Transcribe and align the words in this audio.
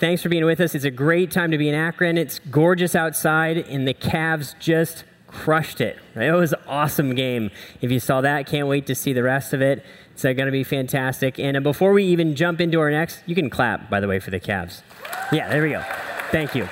thanks 0.00 0.22
for 0.22 0.30
being 0.30 0.44
with 0.44 0.60
us. 0.60 0.74
It's 0.74 0.84
a 0.84 0.90
great 0.90 1.30
time 1.30 1.50
to 1.50 1.58
be 1.58 1.68
in 1.68 1.74
Akron. 1.74 2.18
It's 2.18 2.38
gorgeous 2.50 2.96
outside, 2.96 3.58
and 3.58 3.86
the 3.86 3.94
Cavs 3.94 4.58
just 4.58 5.04
crushed 5.26 5.80
it. 5.80 5.98
It 6.16 6.32
was 6.32 6.52
an 6.52 6.60
awesome 6.66 7.14
game. 7.14 7.50
If 7.80 7.92
you 7.92 8.00
saw 8.00 8.20
that, 8.22 8.46
can't 8.46 8.66
wait 8.66 8.86
to 8.86 8.94
see 8.94 9.12
the 9.12 9.22
rest 9.22 9.52
of 9.52 9.62
it. 9.62 9.84
It's 10.12 10.24
uh, 10.24 10.32
going 10.32 10.46
to 10.46 10.52
be 10.52 10.64
fantastic. 10.64 11.38
And 11.38 11.56
uh, 11.56 11.60
before 11.60 11.92
we 11.92 12.04
even 12.04 12.34
jump 12.34 12.60
into 12.60 12.80
our 12.80 12.90
next, 12.90 13.22
you 13.26 13.34
can 13.34 13.48
clap, 13.48 13.88
by 13.88 14.00
the 14.00 14.08
way, 14.08 14.18
for 14.18 14.30
the 14.30 14.40
Cavs. 14.40 14.82
Yeah, 15.30 15.48
there 15.48 15.62
we 15.62 15.70
go. 15.70 15.84
Thank 16.30 16.54
you. 16.54 16.66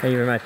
Thank 0.00 0.12
you 0.12 0.18
very 0.18 0.26
much. 0.26 0.42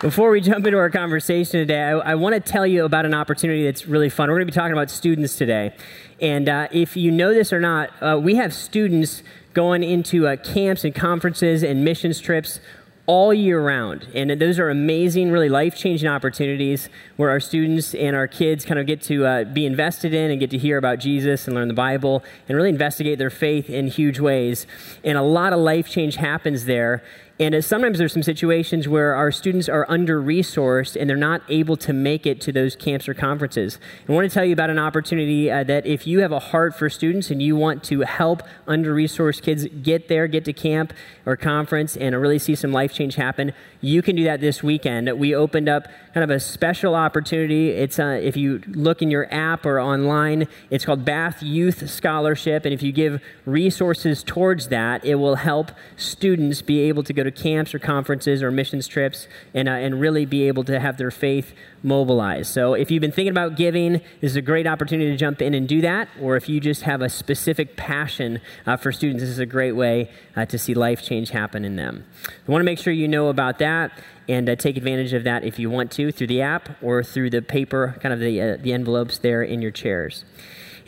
Before 0.00 0.30
we 0.30 0.40
jump 0.40 0.64
into 0.64 0.78
our 0.78 0.90
conversation 0.90 1.58
today, 1.58 1.82
I, 1.82 1.90
I 1.90 2.14
want 2.14 2.32
to 2.32 2.40
tell 2.40 2.64
you 2.64 2.84
about 2.84 3.04
an 3.04 3.14
opportunity 3.14 3.64
that's 3.64 3.88
really 3.88 4.08
fun. 4.08 4.28
We're 4.28 4.36
going 4.36 4.46
to 4.46 4.52
be 4.52 4.54
talking 4.54 4.72
about 4.72 4.90
students 4.90 5.34
today. 5.34 5.74
And 6.20 6.48
uh, 6.48 6.68
if 6.70 6.96
you 6.96 7.10
know 7.10 7.34
this 7.34 7.52
or 7.52 7.58
not, 7.58 7.90
uh, 8.00 8.16
we 8.22 8.36
have 8.36 8.54
students 8.54 9.24
going 9.54 9.82
into 9.82 10.28
uh, 10.28 10.36
camps 10.36 10.84
and 10.84 10.94
conferences 10.94 11.64
and 11.64 11.84
missions 11.84 12.20
trips 12.20 12.60
all 13.06 13.34
year 13.34 13.60
round. 13.60 14.06
And 14.14 14.30
those 14.30 14.60
are 14.60 14.70
amazing, 14.70 15.32
really 15.32 15.48
life 15.48 15.74
changing 15.74 16.08
opportunities 16.08 16.90
where 17.16 17.30
our 17.30 17.40
students 17.40 17.92
and 17.94 18.14
our 18.14 18.28
kids 18.28 18.64
kind 18.64 18.78
of 18.78 18.86
get 18.86 19.00
to 19.02 19.26
uh, 19.26 19.44
be 19.44 19.66
invested 19.66 20.14
in 20.14 20.30
and 20.30 20.38
get 20.38 20.50
to 20.50 20.58
hear 20.58 20.76
about 20.76 21.00
Jesus 21.00 21.46
and 21.48 21.56
learn 21.56 21.66
the 21.66 21.74
Bible 21.74 22.22
and 22.48 22.56
really 22.56 22.68
investigate 22.68 23.18
their 23.18 23.30
faith 23.30 23.68
in 23.68 23.88
huge 23.88 24.20
ways. 24.20 24.66
And 25.02 25.18
a 25.18 25.22
lot 25.22 25.52
of 25.52 25.58
life 25.58 25.88
change 25.88 26.16
happens 26.16 26.66
there. 26.66 27.02
And 27.40 27.64
sometimes 27.64 27.98
there's 27.98 28.12
some 28.12 28.24
situations 28.24 28.88
where 28.88 29.14
our 29.14 29.30
students 29.30 29.68
are 29.68 29.86
under 29.88 30.20
resourced 30.20 31.00
and 31.00 31.08
they're 31.08 31.16
not 31.16 31.42
able 31.48 31.76
to 31.76 31.92
make 31.92 32.26
it 32.26 32.40
to 32.40 32.52
those 32.52 32.74
camps 32.74 33.08
or 33.08 33.14
conferences. 33.14 33.78
I 34.08 34.12
want 34.12 34.28
to 34.28 34.34
tell 34.34 34.44
you 34.44 34.52
about 34.52 34.70
an 34.70 34.78
opportunity 34.80 35.48
uh, 35.48 35.62
that 35.62 35.86
if 35.86 36.04
you 36.04 36.18
have 36.18 36.32
a 36.32 36.40
heart 36.40 36.76
for 36.76 36.90
students 36.90 37.30
and 37.30 37.40
you 37.40 37.54
want 37.54 37.84
to 37.84 38.00
help 38.00 38.42
under 38.66 38.92
resourced 38.92 39.42
kids 39.42 39.66
get 39.82 40.08
there, 40.08 40.26
get 40.26 40.44
to 40.46 40.52
camp 40.52 40.92
or 41.24 41.36
conference, 41.36 41.96
and 41.96 42.20
really 42.20 42.40
see 42.40 42.56
some 42.56 42.72
life 42.72 42.92
change 42.92 43.14
happen, 43.14 43.52
you 43.80 44.02
can 44.02 44.16
do 44.16 44.24
that 44.24 44.40
this 44.40 44.60
weekend. 44.64 45.08
We 45.16 45.32
opened 45.32 45.68
up 45.68 45.86
kind 46.12 46.24
of 46.24 46.30
a 46.30 46.40
special 46.40 46.96
opportunity. 46.96 47.70
It's 47.70 48.00
uh, 48.00 48.18
if 48.20 48.36
you 48.36 48.60
look 48.66 49.00
in 49.00 49.12
your 49.12 49.32
app 49.32 49.64
or 49.64 49.80
online, 49.80 50.48
it's 50.70 50.84
called 50.84 51.04
Bath 51.04 51.40
Youth 51.40 51.88
Scholarship, 51.88 52.64
and 52.64 52.74
if 52.74 52.82
you 52.82 52.90
give 52.90 53.22
resources 53.46 54.24
towards 54.24 54.68
that, 54.68 55.04
it 55.04 55.14
will 55.14 55.36
help 55.36 55.70
students 55.96 56.62
be 56.62 56.80
able 56.80 57.04
to 57.04 57.12
go 57.12 57.22
to 57.22 57.27
camps 57.30 57.74
or 57.74 57.78
conferences 57.78 58.42
or 58.42 58.50
missions 58.50 58.86
trips 58.86 59.28
and 59.54 59.68
uh, 59.68 59.72
and 59.72 60.00
really 60.00 60.24
be 60.24 60.48
able 60.48 60.64
to 60.64 60.78
have 60.80 60.96
their 60.96 61.10
faith 61.10 61.52
mobilized. 61.82 62.52
So 62.52 62.74
if 62.74 62.90
you've 62.90 63.00
been 63.00 63.12
thinking 63.12 63.30
about 63.30 63.56
giving, 63.56 63.92
this 64.20 64.32
is 64.32 64.36
a 64.36 64.42
great 64.42 64.66
opportunity 64.66 65.10
to 65.10 65.16
jump 65.16 65.40
in 65.40 65.54
and 65.54 65.68
do 65.68 65.80
that. 65.82 66.08
Or 66.20 66.36
if 66.36 66.48
you 66.48 66.60
just 66.60 66.82
have 66.82 67.02
a 67.02 67.08
specific 67.08 67.76
passion 67.76 68.40
uh, 68.66 68.76
for 68.76 68.92
students, 68.92 69.22
this 69.22 69.30
is 69.30 69.38
a 69.38 69.46
great 69.46 69.72
way 69.72 70.10
uh, 70.36 70.46
to 70.46 70.58
see 70.58 70.74
life 70.74 71.02
change 71.02 71.30
happen 71.30 71.64
in 71.64 71.76
them. 71.76 72.04
I 72.26 72.50
want 72.50 72.60
to 72.60 72.64
make 72.64 72.78
sure 72.78 72.92
you 72.92 73.08
know 73.08 73.28
about 73.28 73.58
that 73.58 73.92
and 74.28 74.48
uh, 74.48 74.56
take 74.56 74.76
advantage 74.76 75.12
of 75.12 75.24
that 75.24 75.44
if 75.44 75.58
you 75.58 75.70
want 75.70 75.90
to 75.92 76.12
through 76.12 76.26
the 76.26 76.42
app 76.42 76.68
or 76.82 77.02
through 77.02 77.30
the 77.30 77.42
paper, 77.42 77.96
kind 78.00 78.12
of 78.12 78.20
the, 78.20 78.40
uh, 78.40 78.56
the 78.60 78.72
envelopes 78.72 79.18
there 79.18 79.42
in 79.42 79.62
your 79.62 79.70
chairs. 79.70 80.24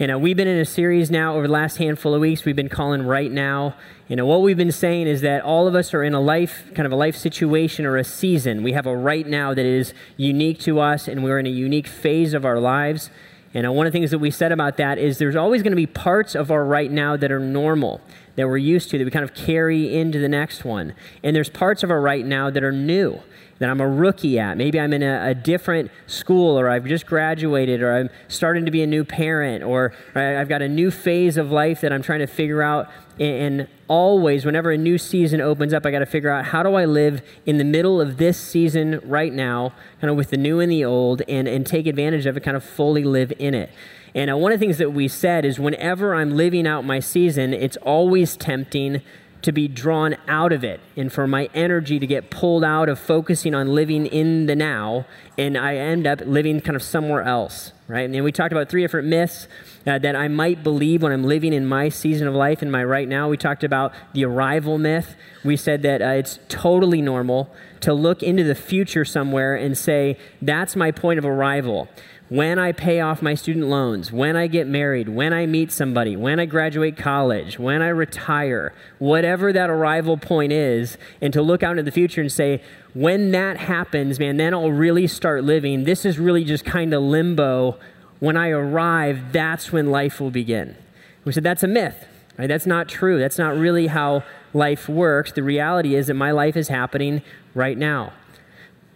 You 0.00 0.06
know, 0.06 0.16
we've 0.16 0.34
been 0.34 0.48
in 0.48 0.56
a 0.56 0.64
series 0.64 1.10
now 1.10 1.34
over 1.34 1.46
the 1.46 1.52
last 1.52 1.76
handful 1.76 2.14
of 2.14 2.22
weeks. 2.22 2.46
We've 2.46 2.56
been 2.56 2.70
calling 2.70 3.02
right 3.02 3.30
now. 3.30 3.74
You 4.08 4.16
know, 4.16 4.24
what 4.24 4.40
we've 4.40 4.56
been 4.56 4.72
saying 4.72 5.08
is 5.08 5.20
that 5.20 5.42
all 5.42 5.68
of 5.68 5.74
us 5.74 5.92
are 5.92 6.02
in 6.02 6.14
a 6.14 6.20
life, 6.22 6.64
kind 6.74 6.86
of 6.86 6.92
a 6.92 6.96
life 6.96 7.14
situation 7.14 7.84
or 7.84 7.98
a 7.98 8.04
season. 8.04 8.62
We 8.62 8.72
have 8.72 8.86
a 8.86 8.96
right 8.96 9.26
now 9.26 9.52
that 9.52 9.66
is 9.66 9.92
unique 10.16 10.58
to 10.60 10.80
us, 10.80 11.06
and 11.06 11.22
we're 11.22 11.38
in 11.38 11.46
a 11.46 11.50
unique 11.50 11.86
phase 11.86 12.32
of 12.32 12.46
our 12.46 12.58
lives. 12.58 13.10
And 13.52 13.66
uh, 13.66 13.72
one 13.72 13.86
of 13.86 13.92
the 13.92 13.98
things 13.98 14.10
that 14.10 14.20
we 14.20 14.30
said 14.30 14.52
about 14.52 14.78
that 14.78 14.96
is 14.96 15.18
there's 15.18 15.36
always 15.36 15.62
going 15.62 15.72
to 15.72 15.76
be 15.76 15.86
parts 15.86 16.34
of 16.34 16.50
our 16.50 16.64
right 16.64 16.90
now 16.90 17.18
that 17.18 17.30
are 17.30 17.38
normal, 17.38 18.00
that 18.36 18.48
we're 18.48 18.56
used 18.56 18.88
to, 18.92 18.96
that 18.98 19.04
we 19.04 19.10
kind 19.10 19.24
of 19.24 19.34
carry 19.34 19.94
into 19.94 20.18
the 20.18 20.30
next 20.30 20.64
one. 20.64 20.94
And 21.22 21.36
there's 21.36 21.50
parts 21.50 21.82
of 21.82 21.90
our 21.90 22.00
right 22.00 22.24
now 22.24 22.48
that 22.48 22.64
are 22.64 22.72
new 22.72 23.20
that 23.60 23.68
I'm 23.68 23.80
a 23.80 23.88
rookie 23.88 24.38
at. 24.38 24.56
Maybe 24.56 24.80
I'm 24.80 24.92
in 24.92 25.02
a, 25.02 25.28
a, 25.28 25.34
different 25.34 25.90
school, 26.06 26.58
or 26.58 26.68
I've 26.68 26.86
just 26.86 27.06
graduated, 27.06 27.82
or 27.82 27.94
I'm 27.94 28.10
starting 28.26 28.64
to 28.64 28.70
be 28.70 28.82
a 28.82 28.86
new 28.86 29.04
parent, 29.04 29.62
or 29.62 29.92
I've 30.14 30.48
got 30.48 30.62
a 30.62 30.68
new 30.68 30.90
phase 30.90 31.36
of 31.36 31.52
life 31.52 31.82
that 31.82 31.92
I'm 31.92 32.02
trying 32.02 32.20
to 32.20 32.26
figure 32.26 32.62
out. 32.62 32.90
And, 33.20 33.68
always, 33.90 34.46
whenever 34.46 34.70
a 34.70 34.78
new 34.78 34.96
season 34.96 35.40
opens 35.40 35.74
up, 35.74 35.84
I 35.84 35.90
got 35.90 35.98
to 35.98 36.06
figure 36.06 36.30
out 36.30 36.44
how 36.46 36.62
do 36.62 36.74
I 36.74 36.84
live 36.84 37.22
in 37.44 37.58
the 37.58 37.64
middle 37.64 38.00
of 38.00 38.18
this 38.18 38.38
season 38.38 39.00
right 39.02 39.32
now, 39.32 39.72
kind 40.00 40.12
of 40.12 40.16
with 40.16 40.30
the 40.30 40.36
new 40.36 40.60
and 40.60 40.70
the 40.70 40.84
old, 40.84 41.22
and, 41.28 41.48
and 41.48 41.66
take 41.66 41.88
advantage 41.88 42.24
of 42.24 42.36
it, 42.36 42.44
kind 42.44 42.56
of 42.56 42.62
fully 42.62 43.02
live 43.02 43.32
in 43.40 43.52
it. 43.52 43.70
And 44.14 44.30
uh, 44.30 44.36
one 44.36 44.52
of 44.52 44.60
the 44.60 44.64
things 44.64 44.78
that 44.78 44.92
we 44.92 45.08
said 45.08 45.44
is 45.44 45.58
whenever 45.58 46.14
I'm 46.14 46.36
living 46.36 46.68
out 46.68 46.84
my 46.84 47.00
season, 47.00 47.52
it's 47.52 47.76
always 47.78 48.36
tempting 48.36 49.02
to 49.42 49.52
be 49.52 49.68
drawn 49.68 50.16
out 50.28 50.52
of 50.52 50.62
it 50.62 50.80
and 50.96 51.12
for 51.12 51.26
my 51.26 51.48
energy 51.54 51.98
to 51.98 52.06
get 52.06 52.30
pulled 52.30 52.62
out 52.62 52.88
of 52.88 52.98
focusing 52.98 53.54
on 53.54 53.68
living 53.68 54.06
in 54.06 54.46
the 54.46 54.54
now 54.54 55.06
and 55.38 55.56
I 55.56 55.76
end 55.76 56.06
up 56.06 56.20
living 56.26 56.60
kind 56.60 56.76
of 56.76 56.82
somewhere 56.82 57.22
else, 57.22 57.72
right? 57.88 58.08
And 58.08 58.24
we 58.24 58.32
talked 58.32 58.52
about 58.52 58.68
three 58.68 58.82
different 58.82 59.08
myths 59.08 59.48
uh, 59.86 59.98
that 59.98 60.14
I 60.14 60.28
might 60.28 60.62
believe 60.62 61.02
when 61.02 61.12
I'm 61.12 61.24
living 61.24 61.54
in 61.54 61.66
my 61.66 61.88
season 61.88 62.28
of 62.28 62.34
life, 62.34 62.62
in 62.62 62.70
my 62.70 62.84
right 62.84 63.08
now. 63.08 63.28
We 63.28 63.38
talked 63.38 63.64
about 63.64 63.94
the 64.12 64.26
arrival 64.26 64.76
myth. 64.76 65.16
We 65.42 65.56
said 65.56 65.80
that 65.82 66.02
uh, 66.02 66.08
it's 66.08 66.38
totally 66.48 67.00
normal 67.00 67.50
to 67.80 67.94
look 67.94 68.22
into 68.22 68.44
the 68.44 68.54
future 68.54 69.06
somewhere 69.06 69.54
and 69.56 69.78
say, 69.78 70.18
that's 70.42 70.76
my 70.76 70.90
point 70.90 71.18
of 71.18 71.24
arrival 71.24 71.88
when 72.30 72.60
I 72.60 72.70
pay 72.70 73.00
off 73.00 73.22
my 73.22 73.34
student 73.34 73.66
loans, 73.66 74.12
when 74.12 74.36
I 74.36 74.46
get 74.46 74.68
married, 74.68 75.08
when 75.08 75.32
I 75.32 75.46
meet 75.46 75.72
somebody, 75.72 76.16
when 76.16 76.38
I 76.38 76.46
graduate 76.46 76.96
college, 76.96 77.58
when 77.58 77.82
I 77.82 77.88
retire, 77.88 78.72
whatever 79.00 79.52
that 79.52 79.68
arrival 79.68 80.16
point 80.16 80.52
is, 80.52 80.96
and 81.20 81.32
to 81.32 81.42
look 81.42 81.64
out 81.64 81.72
into 81.72 81.82
the 81.82 81.90
future 81.90 82.20
and 82.20 82.30
say, 82.30 82.62
when 82.94 83.32
that 83.32 83.56
happens, 83.56 84.20
man, 84.20 84.36
then 84.36 84.54
I'll 84.54 84.70
really 84.70 85.08
start 85.08 85.42
living. 85.42 85.82
This 85.82 86.04
is 86.04 86.20
really 86.20 86.44
just 86.44 86.64
kind 86.64 86.94
of 86.94 87.02
limbo. 87.02 87.78
When 88.20 88.36
I 88.36 88.50
arrive, 88.50 89.32
that's 89.32 89.72
when 89.72 89.90
life 89.90 90.20
will 90.20 90.30
begin. 90.30 90.76
We 91.24 91.32
said 91.32 91.42
that's 91.42 91.64
a 91.64 91.68
myth. 91.68 92.06
Right? 92.38 92.46
That's 92.46 92.64
not 92.64 92.88
true. 92.88 93.18
That's 93.18 93.38
not 93.38 93.56
really 93.56 93.88
how 93.88 94.22
life 94.54 94.88
works. 94.88 95.32
The 95.32 95.42
reality 95.42 95.94
is 95.94 96.06
that 96.06 96.14
my 96.14 96.30
life 96.30 96.56
is 96.56 96.68
happening 96.68 97.22
right 97.54 97.76
now. 97.76 98.12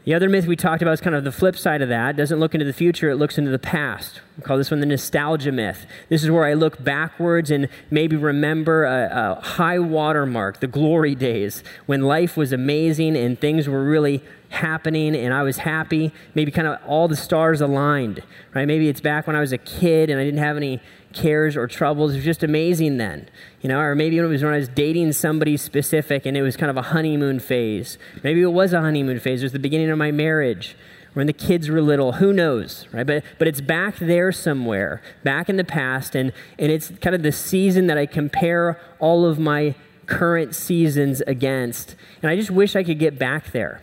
The 0.05 0.13
other 0.13 0.29
myth 0.29 0.47
we 0.47 0.55
talked 0.55 0.83
about 0.83 0.93
is 0.93 1.01
kind 1.01 1.17
of 1.17 1.25
the 1.25 1.33
flip 1.33 1.57
side 1.57 1.81
of 1.81 1.89
that. 1.89 2.11
It 2.11 2.17
doesn't 2.19 2.39
look 2.39 2.55
into 2.55 2.67
the 2.67 2.75
future, 2.75 3.09
it 3.09 3.17
looks 3.17 3.39
into 3.39 3.51
the 3.51 3.59
past. 3.59 4.21
We 4.37 4.43
call 4.43 4.59
this 4.59 4.71
one 4.71 4.81
the 4.81 4.87
nostalgia 4.87 5.51
myth. 5.51 5.87
This 6.11 6.23
is 6.23 6.31
where 6.31 6.45
I 6.45 6.53
look 6.53 6.83
backwards 6.85 7.51
and 7.51 7.69
maybe 7.91 8.15
remember 8.15 8.85
a, 8.85 9.39
a 9.41 9.41
high 9.43 9.79
water 9.79 10.27
mark, 10.27 10.61
the 10.61 10.67
glory 10.67 11.15
days, 11.15 11.65
when 11.87 12.03
life 12.03 12.37
was 12.37 12.53
amazing 12.53 13.17
and 13.17 13.41
things 13.41 13.67
were 13.67 13.83
really 13.83 14.23
happening 14.51 15.17
and 15.17 15.33
I 15.33 15.43
was 15.43 15.57
happy. 15.59 16.13
Maybe 16.35 16.51
kind 16.51 16.69
of 16.69 16.81
all 16.87 17.09
the 17.09 17.17
stars 17.17 17.63
aligned, 17.63 18.23
right? 18.53 18.67
Maybe 18.67 18.91
it's 18.91 19.01
back 19.01 19.27
when 19.27 19.37
I 19.37 19.41
was 19.41 19.53
a 19.53 19.59
kid 19.59 20.11
and 20.11 20.21
I 20.21 20.25
didn't 20.25 20.41
have 20.41 20.59
any 20.59 20.83
cares 21.15 21.57
or 21.57 21.67
troubles. 21.67 22.13
It 22.13 22.17
was 22.17 22.25
just 22.25 22.43
amazing 22.43 22.97
then, 22.99 23.29
you 23.61 23.69
know. 23.69 23.79
Or 23.79 23.95
maybe 23.95 24.19
it 24.19 24.23
was 24.23 24.43
when 24.43 24.53
I 24.53 24.59
was 24.59 24.69
dating 24.69 25.13
somebody 25.13 25.57
specific 25.57 26.27
and 26.27 26.37
it 26.37 26.43
was 26.43 26.57
kind 26.57 26.71
of 26.71 26.77
a 26.77 26.83
honeymoon 26.83 27.41
phase. 27.41 27.99
Maybe 28.23 28.43
it 28.43 28.53
was 28.53 28.73
a 28.73 28.81
honeymoon 28.81 29.21
phase. 29.21 29.43
It 29.43 29.47
was 29.47 29.53
the 29.53 29.59
beginning 29.59 29.91
of 29.91 29.99
my 29.99 30.11
marriage 30.11 30.77
when 31.15 31.27
the 31.27 31.33
kids 31.33 31.69
were 31.69 31.81
little. 31.81 32.13
Who 32.13 32.33
knows, 32.33 32.87
right? 32.93 33.07
But 33.07 33.25
but 33.39 33.49
it's 33.49 33.61
back 33.61 33.97
there 33.99 34.33
somewhere, 34.33 35.01
back 35.23 35.49
in 35.49 35.57
the 35.57 35.65
past, 35.65 36.15
and 36.15 36.33
and 36.59 36.71
it's 36.71 36.91
kind 37.01 37.15
of 37.15 37.23
the 37.23 37.33
season 37.33 37.87
that 37.87 37.97
I 37.97 38.07
compare 38.07 38.81
all 38.99 39.25
of 39.25 39.39
my 39.39 39.75
current 40.07 40.55
seasons 40.55 41.23
against. 41.23 41.97
And 42.23 42.31
I 42.31 42.37
just 42.37 42.51
wish 42.51 42.77
I 42.77 42.83
could 42.83 42.99
get 42.99 43.19
back 43.19 43.53
there. 43.53 43.81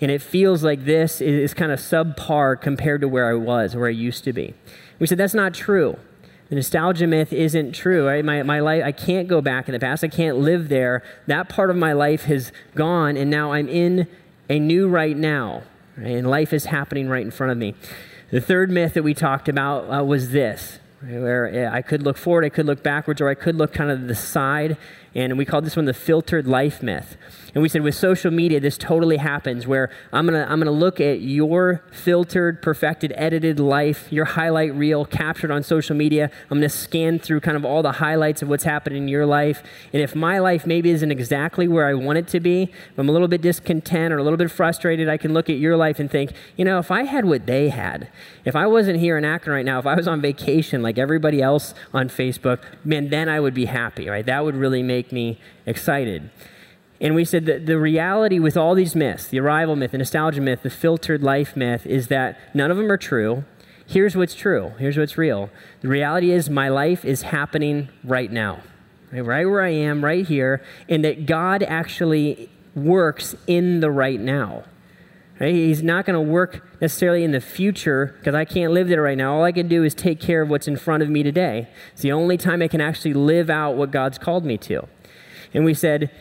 And 0.00 0.10
it 0.10 0.20
feels 0.20 0.64
like 0.64 0.84
this 0.84 1.20
is 1.20 1.54
kind 1.54 1.70
of 1.70 1.78
subpar 1.78 2.60
compared 2.60 3.00
to 3.02 3.08
where 3.08 3.30
I 3.30 3.34
was, 3.34 3.76
where 3.76 3.86
I 3.86 3.92
used 3.92 4.24
to 4.24 4.32
be. 4.32 4.52
We 4.98 5.06
said 5.06 5.16
that's 5.16 5.34
not 5.34 5.54
true. 5.54 5.96
The 6.52 6.56
nostalgia 6.56 7.06
myth 7.06 7.32
isn't 7.32 7.72
true. 7.72 8.06
Right? 8.06 8.22
My, 8.22 8.42
my 8.42 8.60
life, 8.60 8.84
I 8.84 8.92
can't 8.92 9.26
go 9.26 9.40
back 9.40 9.68
in 9.68 9.72
the 9.72 9.80
past. 9.80 10.04
I 10.04 10.08
can't 10.08 10.36
live 10.36 10.68
there. 10.68 11.02
That 11.26 11.48
part 11.48 11.70
of 11.70 11.76
my 11.76 11.94
life 11.94 12.24
has 12.24 12.52
gone, 12.74 13.16
and 13.16 13.30
now 13.30 13.52
I'm 13.52 13.70
in 13.70 14.06
a 14.50 14.58
new 14.58 14.86
right 14.86 15.16
now. 15.16 15.62
Right? 15.96 16.08
And 16.08 16.28
life 16.28 16.52
is 16.52 16.66
happening 16.66 17.08
right 17.08 17.24
in 17.24 17.30
front 17.30 17.52
of 17.52 17.56
me. 17.56 17.74
The 18.32 18.40
third 18.42 18.70
myth 18.70 18.92
that 18.92 19.02
we 19.02 19.14
talked 19.14 19.48
about 19.48 19.90
uh, 19.90 20.04
was 20.04 20.32
this 20.32 20.78
where 21.00 21.70
I 21.72 21.80
could 21.80 22.02
look 22.02 22.18
forward, 22.18 22.44
I 22.44 22.50
could 22.50 22.66
look 22.66 22.82
backwards, 22.82 23.22
or 23.22 23.30
I 23.30 23.34
could 23.34 23.56
look 23.56 23.72
kind 23.72 23.90
of 23.90 24.06
the 24.06 24.14
side 24.14 24.76
and 25.14 25.38
we 25.38 25.46
called 25.46 25.64
this 25.64 25.74
one 25.74 25.86
the 25.86 25.94
filtered 25.94 26.46
life 26.46 26.82
myth. 26.82 27.16
And 27.54 27.62
we 27.62 27.68
said 27.68 27.82
with 27.82 27.94
social 27.94 28.30
media, 28.30 28.60
this 28.60 28.78
totally 28.78 29.18
happens 29.18 29.66
where 29.66 29.90
I'm 30.12 30.24
gonna, 30.26 30.46
I'm 30.48 30.58
gonna 30.58 30.70
look 30.70 31.00
at 31.00 31.20
your 31.20 31.82
filtered, 31.92 32.62
perfected, 32.62 33.12
edited 33.14 33.60
life, 33.60 34.10
your 34.10 34.24
highlight 34.24 34.74
reel 34.74 35.04
captured 35.04 35.50
on 35.50 35.62
social 35.62 35.94
media. 35.94 36.30
I'm 36.50 36.58
gonna 36.58 36.70
scan 36.70 37.18
through 37.18 37.40
kind 37.40 37.56
of 37.56 37.64
all 37.64 37.82
the 37.82 37.92
highlights 37.92 38.40
of 38.40 38.48
what's 38.48 38.64
happening 38.64 39.02
in 39.02 39.08
your 39.08 39.26
life. 39.26 39.62
And 39.92 40.00
if 40.00 40.14
my 40.14 40.38
life 40.38 40.66
maybe 40.66 40.90
isn't 40.90 41.10
exactly 41.10 41.68
where 41.68 41.86
I 41.86 41.94
want 41.94 42.18
it 42.18 42.28
to 42.28 42.40
be, 42.40 42.62
if 42.62 42.98
I'm 42.98 43.08
a 43.08 43.12
little 43.12 43.28
bit 43.28 43.42
discontent 43.42 44.14
or 44.14 44.18
a 44.18 44.22
little 44.22 44.38
bit 44.38 44.50
frustrated, 44.50 45.10
I 45.10 45.18
can 45.18 45.34
look 45.34 45.50
at 45.50 45.56
your 45.56 45.76
life 45.76 45.98
and 45.98 46.10
think, 46.10 46.32
you 46.56 46.64
know, 46.64 46.78
if 46.78 46.90
I 46.90 47.04
had 47.04 47.26
what 47.26 47.46
they 47.46 47.68
had, 47.68 48.08
if 48.46 48.56
I 48.56 48.66
wasn't 48.66 48.98
here 48.98 49.18
in 49.18 49.26
Akron 49.26 49.54
right 49.54 49.66
now, 49.66 49.78
if 49.78 49.86
I 49.86 49.94
was 49.94 50.08
on 50.08 50.22
vacation 50.22 50.82
like 50.82 50.96
everybody 50.96 51.42
else 51.42 51.74
on 51.92 52.08
Facebook, 52.08 52.60
man, 52.82 53.10
then 53.10 53.28
I 53.28 53.40
would 53.40 53.54
be 53.54 53.66
happy, 53.66 54.08
right? 54.08 54.24
That 54.24 54.42
would 54.44 54.56
really 54.56 54.82
make 54.82 55.02
make 55.02 55.12
me 55.12 55.38
excited. 55.66 56.30
And 57.02 57.16
we 57.16 57.24
said 57.24 57.46
that 57.46 57.66
the 57.66 57.80
reality 57.80 58.38
with 58.38 58.56
all 58.56 58.76
these 58.76 58.94
myths, 58.94 59.26
the 59.26 59.40
arrival 59.40 59.74
myth, 59.74 59.90
the 59.90 59.98
nostalgia 59.98 60.40
myth, 60.40 60.62
the 60.62 60.70
filtered 60.70 61.20
life 61.20 61.56
myth, 61.56 61.84
is 61.84 62.06
that 62.06 62.38
none 62.54 62.70
of 62.70 62.76
them 62.76 62.90
are 62.92 62.96
true. 62.96 63.44
Here's 63.84 64.16
what's 64.16 64.36
true. 64.36 64.72
Here's 64.78 64.96
what's 64.96 65.18
real. 65.18 65.50
The 65.80 65.88
reality 65.88 66.30
is 66.30 66.48
my 66.48 66.68
life 66.68 67.04
is 67.04 67.22
happening 67.22 67.88
right 68.04 68.30
now, 68.30 68.60
right, 69.10 69.44
where 69.44 69.62
I 69.62 69.70
am, 69.70 70.04
right 70.04 70.24
here, 70.24 70.62
and 70.88 71.04
that 71.04 71.26
God 71.26 71.64
actually 71.64 72.48
works 72.76 73.34
in 73.48 73.80
the 73.80 73.90
right 73.90 74.20
now. 74.20 74.62
Right? 75.40 75.54
He's 75.54 75.82
not 75.82 76.06
going 76.06 76.14
to 76.14 76.32
work 76.32 76.64
necessarily 76.80 77.24
in 77.24 77.32
the 77.32 77.40
future 77.40 78.14
because 78.20 78.36
I 78.36 78.44
can't 78.44 78.72
live 78.72 78.86
there 78.86 79.02
right 79.02 79.18
now. 79.18 79.34
All 79.34 79.42
I 79.42 79.50
can 79.50 79.66
do 79.66 79.82
is 79.82 79.92
take 79.92 80.20
care 80.20 80.40
of 80.40 80.48
what's 80.48 80.68
in 80.68 80.76
front 80.76 81.02
of 81.02 81.10
me 81.10 81.24
today. 81.24 81.66
It's 81.94 82.02
the 82.02 82.12
only 82.12 82.36
time 82.36 82.62
I 82.62 82.68
can 82.68 82.80
actually 82.80 83.14
live 83.14 83.50
out 83.50 83.74
what 83.74 83.90
God's 83.90 84.18
called 84.18 84.44
me 84.44 84.56
to. 84.58 84.86
And 85.52 85.64
we 85.64 85.74
said, 85.74 86.12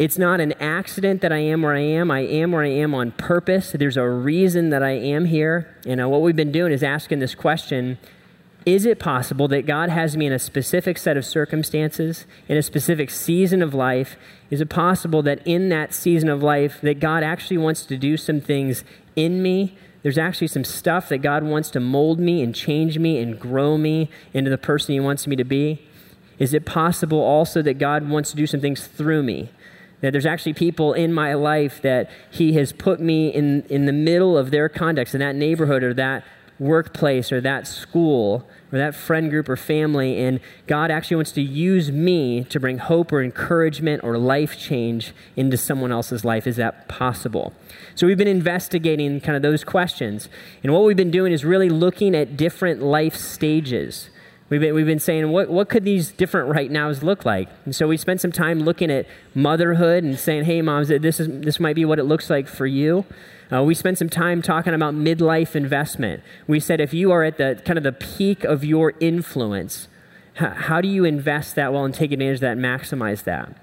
it's 0.00 0.16
not 0.16 0.40
an 0.40 0.54
accident 0.54 1.20
that 1.20 1.30
I 1.30 1.40
am 1.40 1.60
where 1.60 1.74
I 1.74 1.80
am. 1.80 2.10
I 2.10 2.20
am 2.20 2.52
where 2.52 2.62
I 2.62 2.70
am 2.70 2.94
on 2.94 3.10
purpose. 3.10 3.72
There's 3.72 3.98
a 3.98 4.08
reason 4.08 4.70
that 4.70 4.82
I 4.82 4.92
am 4.92 5.26
here. 5.26 5.76
And 5.86 6.00
uh, 6.00 6.08
what 6.08 6.22
we've 6.22 6.34
been 6.34 6.50
doing 6.50 6.72
is 6.72 6.82
asking 6.82 7.18
this 7.18 7.34
question 7.34 7.98
Is 8.64 8.86
it 8.86 8.98
possible 8.98 9.46
that 9.48 9.66
God 9.66 9.90
has 9.90 10.16
me 10.16 10.24
in 10.24 10.32
a 10.32 10.38
specific 10.38 10.96
set 10.96 11.18
of 11.18 11.26
circumstances, 11.26 12.24
in 12.48 12.56
a 12.56 12.62
specific 12.62 13.10
season 13.10 13.60
of 13.60 13.74
life? 13.74 14.16
Is 14.48 14.62
it 14.62 14.70
possible 14.70 15.20
that 15.24 15.46
in 15.46 15.68
that 15.68 15.92
season 15.92 16.30
of 16.30 16.42
life, 16.42 16.80
that 16.80 16.98
God 16.98 17.22
actually 17.22 17.58
wants 17.58 17.84
to 17.84 17.98
do 17.98 18.16
some 18.16 18.40
things 18.40 18.84
in 19.16 19.42
me? 19.42 19.76
There's 20.02 20.16
actually 20.16 20.48
some 20.48 20.64
stuff 20.64 21.10
that 21.10 21.18
God 21.18 21.44
wants 21.44 21.68
to 21.72 21.78
mold 21.78 22.18
me 22.18 22.42
and 22.42 22.54
change 22.54 22.98
me 22.98 23.18
and 23.18 23.38
grow 23.38 23.76
me 23.76 24.08
into 24.32 24.48
the 24.48 24.56
person 24.56 24.94
He 24.94 25.00
wants 25.00 25.26
me 25.26 25.36
to 25.36 25.44
be? 25.44 25.86
Is 26.38 26.54
it 26.54 26.64
possible 26.64 27.20
also 27.20 27.60
that 27.60 27.74
God 27.74 28.08
wants 28.08 28.30
to 28.30 28.36
do 28.36 28.46
some 28.46 28.62
things 28.62 28.86
through 28.86 29.22
me? 29.22 29.50
That 30.00 30.12
there's 30.12 30.26
actually 30.26 30.54
people 30.54 30.92
in 30.92 31.12
my 31.12 31.34
life 31.34 31.82
that 31.82 32.10
He 32.30 32.54
has 32.54 32.72
put 32.72 33.00
me 33.00 33.28
in, 33.28 33.62
in 33.68 33.86
the 33.86 33.92
middle 33.92 34.38
of 34.38 34.50
their 34.50 34.68
context, 34.68 35.14
in 35.14 35.20
that 35.20 35.36
neighborhood 35.36 35.82
or 35.82 35.94
that 35.94 36.24
workplace 36.60 37.32
or 37.32 37.40
that 37.40 37.66
school 37.66 38.46
or 38.70 38.78
that 38.78 38.94
friend 38.94 39.30
group 39.30 39.48
or 39.48 39.56
family, 39.56 40.22
and 40.22 40.38
God 40.66 40.90
actually 40.90 41.16
wants 41.16 41.32
to 41.32 41.42
use 41.42 41.90
me 41.90 42.44
to 42.44 42.60
bring 42.60 42.78
hope 42.78 43.12
or 43.12 43.22
encouragement 43.22 44.04
or 44.04 44.16
life 44.16 44.56
change 44.56 45.12
into 45.34 45.56
someone 45.56 45.90
else's 45.90 46.24
life. 46.24 46.46
Is 46.46 46.56
that 46.56 46.86
possible? 46.86 47.52
So 47.94 48.06
we've 48.06 48.18
been 48.18 48.28
investigating 48.28 49.20
kind 49.20 49.34
of 49.34 49.42
those 49.42 49.64
questions. 49.64 50.28
And 50.62 50.72
what 50.72 50.84
we've 50.84 50.96
been 50.96 51.10
doing 51.10 51.32
is 51.32 51.44
really 51.44 51.70
looking 51.70 52.14
at 52.14 52.36
different 52.36 52.82
life 52.82 53.16
stages 53.16 54.10
We've 54.50 54.60
been, 54.60 54.74
we've 54.74 54.86
been 54.86 54.98
saying, 54.98 55.30
what, 55.30 55.48
what 55.48 55.68
could 55.68 55.84
these 55.84 56.10
different 56.10 56.48
right 56.48 56.68
nows 56.68 57.04
look 57.04 57.24
like? 57.24 57.48
And 57.64 57.74
so 57.74 57.86
we 57.86 57.96
spent 57.96 58.20
some 58.20 58.32
time 58.32 58.58
looking 58.58 58.90
at 58.90 59.06
motherhood 59.32 60.02
and 60.02 60.18
saying, 60.18 60.44
hey, 60.44 60.60
moms, 60.60 60.88
this, 60.88 61.20
is, 61.20 61.28
this 61.28 61.60
might 61.60 61.76
be 61.76 61.84
what 61.84 62.00
it 62.00 62.04
looks 62.04 62.28
like 62.28 62.48
for 62.48 62.66
you. 62.66 63.04
Uh, 63.52 63.62
we 63.62 63.74
spent 63.74 63.96
some 63.96 64.08
time 64.08 64.42
talking 64.42 64.74
about 64.74 64.94
midlife 64.94 65.54
investment. 65.54 66.24
We 66.48 66.58
said 66.58 66.80
if 66.80 66.92
you 66.92 67.12
are 67.12 67.22
at 67.22 67.36
the 67.36 67.62
kind 67.64 67.78
of 67.78 67.84
the 67.84 67.92
peak 67.92 68.42
of 68.42 68.64
your 68.64 68.94
influence, 68.98 69.86
how, 70.34 70.50
how 70.50 70.80
do 70.80 70.88
you 70.88 71.04
invest 71.04 71.54
that 71.54 71.72
well 71.72 71.84
and 71.84 71.94
take 71.94 72.10
advantage 72.10 72.36
of 72.36 72.40
that 72.40 72.52
and 72.52 72.60
maximize 72.60 73.22
that? 73.24 73.56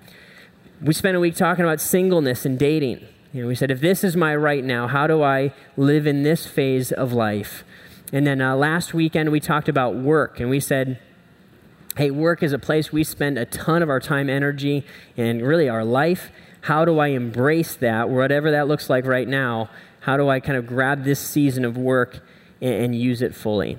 We 0.81 0.93
spent 0.93 1.17
a 1.17 1.19
week 1.19 1.35
talking 1.35 1.65
about 1.65 1.81
singleness 1.81 2.45
and 2.45 2.57
dating. 2.57 3.05
You 3.33 3.41
know, 3.41 3.47
we 3.49 3.55
said, 3.55 3.71
if 3.71 3.81
this 3.81 4.05
is 4.05 4.15
my 4.15 4.33
right 4.35 4.63
now, 4.63 4.87
how 4.87 5.05
do 5.05 5.21
I 5.21 5.53
live 5.75 6.07
in 6.07 6.23
this 6.23 6.45
phase 6.45 6.93
of 6.93 7.11
life? 7.11 7.65
And 8.13 8.25
then 8.25 8.41
uh, 8.41 8.55
last 8.55 8.93
weekend, 8.93 9.31
we 9.31 9.39
talked 9.39 9.67
about 9.67 9.95
work, 9.95 10.39
and 10.39 10.49
we 10.49 10.59
said, 10.59 10.99
hey, 11.97 12.11
work 12.11 12.41
is 12.41 12.53
a 12.53 12.59
place 12.59 12.91
we 12.91 13.03
spend 13.03 13.37
a 13.37 13.45
ton 13.45 13.81
of 13.81 13.89
our 13.89 13.99
time, 13.99 14.29
energy, 14.29 14.85
and 15.17 15.41
really 15.41 15.67
our 15.67 15.83
life. 15.83 16.31
How 16.61 16.85
do 16.85 16.99
I 16.99 17.07
embrace 17.07 17.75
that, 17.75 18.09
whatever 18.09 18.51
that 18.51 18.67
looks 18.67 18.89
like 18.89 19.05
right 19.05 19.27
now? 19.27 19.69
How 20.01 20.15
do 20.15 20.29
I 20.29 20.39
kind 20.39 20.57
of 20.57 20.67
grab 20.67 21.03
this 21.03 21.19
season 21.19 21.65
of 21.65 21.77
work 21.77 22.23
and, 22.61 22.85
and 22.85 22.95
use 22.95 23.21
it 23.21 23.35
fully? 23.35 23.77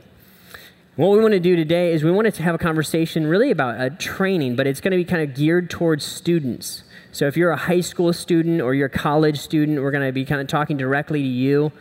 What 0.97 1.11
we 1.13 1.21
want 1.21 1.33
to 1.33 1.41
do 1.41 1.55
today 1.55 1.93
is 1.93 2.03
we 2.03 2.11
want 2.11 2.35
to 2.35 2.43
have 2.43 2.57
a 2.57 2.59
conversation 2.59 3.27
really 3.27 3.53
about 3.53 3.81
uh, 3.81 3.91
training, 3.99 4.57
but 4.57 4.67
it's 4.67 4.81
going 4.81 4.91
to 4.91 4.97
be 4.97 5.05
kind 5.05 5.23
of 5.23 5.37
geared 5.37 5.71
towards 5.71 6.05
students. 6.05 6.83
So 7.13 7.27
if 7.27 7.37
you're 7.37 7.53
a 7.53 7.57
high 7.57 7.81
school 7.81 8.13
student 8.13 8.61
or 8.61 8.75
you're 8.75 8.89
a 8.89 8.91
college 8.91 9.39
student, 9.39 9.81
we're 9.81 9.93
going 9.93 10.07
to 10.07 10.13
be 10.13 10.25
kind 10.25 10.41
of 10.41 10.49
talking 10.49 10.77
directly 10.77 11.23
to 11.23 11.29
you. 11.29 11.73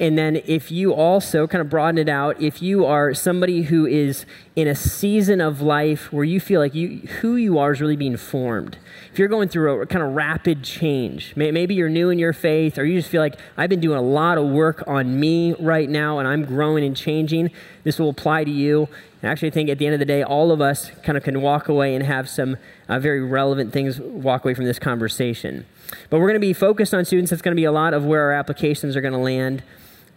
And 0.00 0.18
then, 0.18 0.42
if 0.44 0.72
you 0.72 0.92
also 0.92 1.46
kind 1.46 1.62
of 1.62 1.70
broaden 1.70 1.98
it 1.98 2.08
out, 2.08 2.40
if 2.40 2.60
you 2.60 2.84
are 2.84 3.14
somebody 3.14 3.62
who 3.62 3.86
is 3.86 4.26
in 4.56 4.66
a 4.66 4.74
season 4.74 5.40
of 5.40 5.60
life 5.60 6.12
where 6.12 6.24
you 6.24 6.40
feel 6.40 6.60
like 6.60 6.74
you, 6.74 6.98
who 7.20 7.36
you 7.36 7.58
are 7.58 7.72
is 7.72 7.80
really 7.80 7.96
being 7.96 8.16
formed, 8.16 8.76
if 9.12 9.20
you're 9.20 9.28
going 9.28 9.48
through 9.48 9.82
a 9.82 9.86
kind 9.86 10.02
of 10.02 10.12
rapid 10.12 10.64
change, 10.64 11.36
maybe 11.36 11.72
you're 11.72 11.88
new 11.88 12.10
in 12.10 12.18
your 12.18 12.32
faith, 12.32 12.76
or 12.76 12.84
you 12.84 12.98
just 12.98 13.08
feel 13.08 13.22
like 13.22 13.38
I've 13.56 13.70
been 13.70 13.78
doing 13.78 13.96
a 13.96 14.02
lot 14.02 14.38
of 14.38 14.48
work 14.48 14.82
on 14.88 15.20
me 15.20 15.54
right 15.60 15.88
now 15.88 16.18
and 16.18 16.26
I'm 16.26 16.44
growing 16.44 16.82
and 16.82 16.96
changing, 16.96 17.50
this 17.84 18.00
will 18.00 18.08
apply 18.08 18.42
to 18.42 18.50
you. 18.50 18.88
I 19.22 19.28
actually 19.28 19.50
think 19.50 19.70
at 19.70 19.78
the 19.78 19.86
end 19.86 19.94
of 19.94 20.00
the 20.00 20.04
day, 20.04 20.24
all 20.24 20.50
of 20.50 20.60
us 20.60 20.90
kind 21.04 21.16
of 21.16 21.22
can 21.22 21.40
walk 21.40 21.68
away 21.68 21.94
and 21.94 22.04
have 22.04 22.28
some 22.28 22.56
uh, 22.88 22.98
very 22.98 23.22
relevant 23.22 23.72
things 23.72 24.00
walk 24.00 24.44
away 24.44 24.54
from 24.54 24.64
this 24.64 24.80
conversation. 24.80 25.64
But 26.10 26.18
we're 26.18 26.26
going 26.26 26.40
to 26.40 26.46
be 26.46 26.52
focused 26.52 26.92
on 26.92 27.04
students. 27.04 27.30
That's 27.30 27.40
going 27.40 27.54
to 27.54 27.60
be 27.60 27.64
a 27.64 27.72
lot 27.72 27.94
of 27.94 28.04
where 28.04 28.22
our 28.22 28.32
applications 28.32 28.96
are 28.96 29.00
going 29.00 29.14
to 29.14 29.18
land 29.20 29.62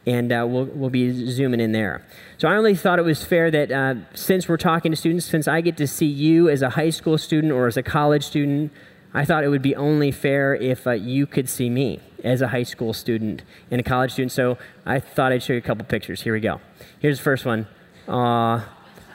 and 0.07 0.31
uh, 0.31 0.45
we'll, 0.47 0.65
we'll 0.65 0.89
be 0.89 1.11
zooming 1.29 1.59
in 1.59 1.73
there. 1.73 2.01
So 2.37 2.47
I 2.47 2.55
only 2.55 2.75
thought 2.75 2.97
it 2.97 3.03
was 3.03 3.25
fair 3.25 3.51
that 3.51 3.71
uh, 3.71 3.95
since 4.15 4.47
we're 4.47 4.55
talking 4.57 4.91
to 4.91 4.95
students, 4.95 5.25
since 5.25 5.49
I 5.49 5.59
get 5.59 5.75
to 5.77 5.85
see 5.85 6.05
you 6.05 6.49
as 6.49 6.61
a 6.61 6.71
high 6.71 6.91
school 6.91 7.17
student 7.17 7.51
or 7.51 7.67
as 7.67 7.75
a 7.75 7.83
college 7.83 8.23
student, 8.23 8.71
I 9.13 9.25
thought 9.25 9.43
it 9.43 9.49
would 9.49 9.61
be 9.61 9.75
only 9.75 10.11
fair 10.11 10.55
if 10.55 10.87
uh, 10.87 10.91
you 10.91 11.27
could 11.27 11.49
see 11.49 11.69
me 11.69 11.99
as 12.23 12.41
a 12.41 12.47
high 12.47 12.63
school 12.63 12.93
student 12.93 13.43
and 13.69 13.81
a 13.81 13.83
college 13.83 14.13
student. 14.13 14.31
So 14.31 14.57
I 14.85 15.01
thought 15.01 15.33
I'd 15.33 15.43
show 15.43 15.53
you 15.53 15.59
a 15.59 15.61
couple 15.61 15.85
pictures. 15.85 16.21
Here 16.21 16.33
we 16.33 16.39
go. 16.39 16.61
Here's 16.99 17.17
the 17.17 17.23
first 17.23 17.45
one. 17.45 17.67
Aw. 18.07 18.65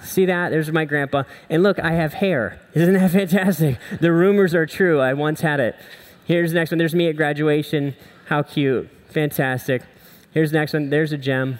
See 0.03 0.27
that? 0.27 0.50
There's 0.50 0.71
my 0.73 0.85
grandpa. 0.85 1.23
And 1.49 1.62
look, 1.62 1.79
I 1.79 1.93
have 1.93 2.12
hair. 2.15 2.61
Isn't 2.75 2.95
that 2.95 3.11
fantastic? 3.12 3.79
The 3.99 4.12
rumors 4.12 4.55
are 4.55 4.67
true. 4.67 5.00
I 5.00 5.15
once 5.15 5.41
had 5.41 5.59
it. 5.59 5.75
Here's 6.27 6.50
the 6.50 6.56
next 6.56 6.71
one. 6.71 6.79
There's 6.79 6.95
me 6.95 7.09
at 7.09 7.17
graduation. 7.17 7.95
How 8.27 8.43
cute. 8.43 8.91
Fantastic. 9.09 9.83
Here's 10.32 10.50
the 10.50 10.58
next 10.58 10.73
one. 10.73 10.90
There's 10.90 11.12
a 11.12 11.19
gem. 11.19 11.58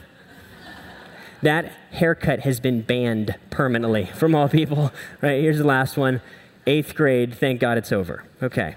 That 1.43 1.73
haircut 1.91 2.41
has 2.41 2.61
been 2.61 2.83
banned 2.83 3.37
permanently 3.51 4.07
from 4.07 4.35
all 4.35 4.49
people. 4.49 4.93
Right, 5.21 5.41
here's 5.41 5.59
the 5.59 5.65
last 5.65 5.97
one. 5.97 6.21
Eighth 6.67 6.95
grade, 6.95 7.35
thank 7.35 7.61
God 7.61 7.77
it's 7.77 7.93
over. 7.93 8.25
Okay. 8.43 8.77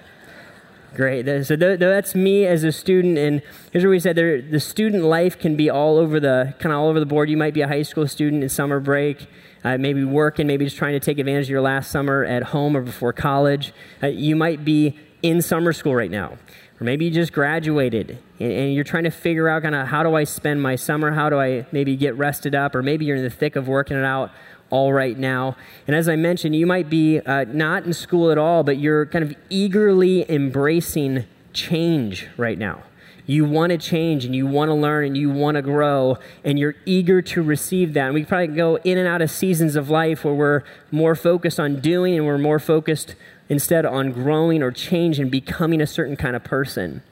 Great. 0.95 1.45
So 1.45 1.55
that's 1.55 2.15
me 2.15 2.45
as 2.45 2.63
a 2.63 2.71
student, 2.71 3.17
and 3.17 3.41
here's 3.71 3.83
what 3.83 3.91
we 3.91 3.99
said: 3.99 4.15
the 4.15 4.59
student 4.61 5.03
life 5.03 5.37
can 5.37 5.57
be 5.57 5.69
all 5.69 5.97
over 5.97 6.21
the 6.21 6.53
kind 6.59 6.71
of 6.71 6.79
all 6.79 6.87
over 6.87 7.01
the 7.01 7.05
board. 7.05 7.29
You 7.29 7.35
might 7.35 7.53
be 7.53 7.61
a 7.61 7.67
high 7.67 7.81
school 7.81 8.07
student 8.07 8.43
in 8.43 8.49
summer 8.49 8.79
break, 8.79 9.27
uh, 9.65 9.77
maybe 9.77 10.05
working, 10.05 10.47
maybe 10.47 10.63
just 10.63 10.77
trying 10.77 10.93
to 10.93 11.01
take 11.01 11.19
advantage 11.19 11.47
of 11.47 11.49
your 11.49 11.61
last 11.61 11.91
summer 11.91 12.23
at 12.23 12.43
home 12.43 12.77
or 12.77 12.81
before 12.81 13.11
college. 13.11 13.73
Uh, 14.01 14.07
you 14.07 14.37
might 14.37 14.63
be 14.63 14.97
in 15.21 15.41
summer 15.41 15.73
school 15.73 15.93
right 15.93 16.11
now. 16.11 16.37
Or 16.79 16.83
maybe 16.83 17.05
you 17.05 17.11
just 17.11 17.31
graduated 17.31 18.17
and, 18.39 18.51
and 18.51 18.73
you're 18.73 18.83
trying 18.83 19.05
to 19.05 19.11
figure 19.11 19.47
out 19.47 19.63
kind 19.63 19.75
of 19.75 19.87
how 19.87 20.03
do 20.03 20.15
I 20.15 20.25
spend 20.25 20.61
my 20.61 20.75
summer? 20.75 21.11
How 21.11 21.29
do 21.29 21.39
I 21.39 21.65
maybe 21.71 21.95
get 21.95 22.15
rested 22.15 22.53
up? 22.53 22.75
Or 22.75 22.83
maybe 22.83 23.05
you're 23.05 23.15
in 23.17 23.23
the 23.23 23.29
thick 23.29 23.55
of 23.55 23.67
working 23.67 23.97
it 23.97 24.03
out 24.03 24.31
all 24.69 24.91
right 24.91 25.17
now. 25.17 25.55
And 25.87 25.95
as 25.95 26.09
I 26.09 26.15
mentioned, 26.15 26.55
you 26.55 26.65
might 26.65 26.89
be 26.89 27.19
uh, 27.19 27.45
not 27.45 27.85
in 27.85 27.93
school 27.93 28.31
at 28.31 28.37
all, 28.37 28.63
but 28.63 28.77
you're 28.77 29.05
kind 29.05 29.23
of 29.23 29.35
eagerly 29.49 30.29
embracing 30.29 31.25
change 31.53 32.27
right 32.35 32.57
now. 32.57 32.83
You 33.27 33.45
want 33.45 33.71
to 33.71 33.77
change 33.77 34.23
and 34.25 34.35
you 34.35 34.45
want 34.45 34.69
to 34.69 34.75
learn 34.75 35.05
and 35.05 35.17
you 35.17 35.31
want 35.31 35.55
to 35.55 35.61
grow 35.61 36.17
and 36.43 36.59
you're 36.59 36.75
eager 36.85 37.21
to 37.23 37.41
receive 37.41 37.93
that. 37.93 38.05
And 38.05 38.13
we 38.13 38.23
probably 38.23 38.55
go 38.55 38.75
in 38.77 38.97
and 38.99 39.07
out 39.07 39.21
of 39.21 39.31
seasons 39.31 39.75
of 39.75 39.89
life 39.89 40.23
where 40.23 40.33
we're 40.33 40.63
more 40.91 41.15
focused 41.15 41.59
on 41.59 41.79
doing 41.79 42.15
and 42.15 42.25
we're 42.25 42.37
more 42.37 42.59
focused 42.59 43.15
instead 43.49 43.85
on 43.85 44.11
growing 44.11 44.63
or 44.63 44.71
change 44.71 45.19
and 45.19 45.29
becoming 45.29 45.81
a 45.81 45.87
certain 45.87 46.15
kind 46.15 46.35
of 46.35 46.43
person. 46.43 47.03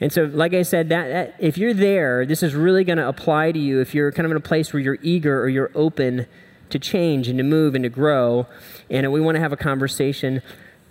And 0.00 0.12
so, 0.12 0.24
like 0.24 0.54
I 0.54 0.62
said, 0.62 0.88
that, 0.90 1.08
that 1.08 1.34
if 1.38 1.58
you're 1.58 1.74
there, 1.74 2.24
this 2.24 2.42
is 2.42 2.54
really 2.54 2.84
going 2.84 2.98
to 2.98 3.08
apply 3.08 3.52
to 3.52 3.58
you 3.58 3.80
if 3.80 3.94
you're 3.94 4.12
kind 4.12 4.26
of 4.26 4.30
in 4.30 4.36
a 4.36 4.40
place 4.40 4.72
where 4.72 4.80
you're 4.80 4.98
eager 5.02 5.40
or 5.40 5.48
you're 5.48 5.72
open 5.74 6.26
to 6.70 6.78
change 6.78 7.28
and 7.28 7.38
to 7.38 7.44
move 7.44 7.74
and 7.74 7.82
to 7.82 7.88
grow. 7.88 8.46
And 8.90 9.10
we 9.12 9.20
want 9.20 9.34
to 9.36 9.40
have 9.40 9.52
a 9.52 9.56
conversation 9.56 10.42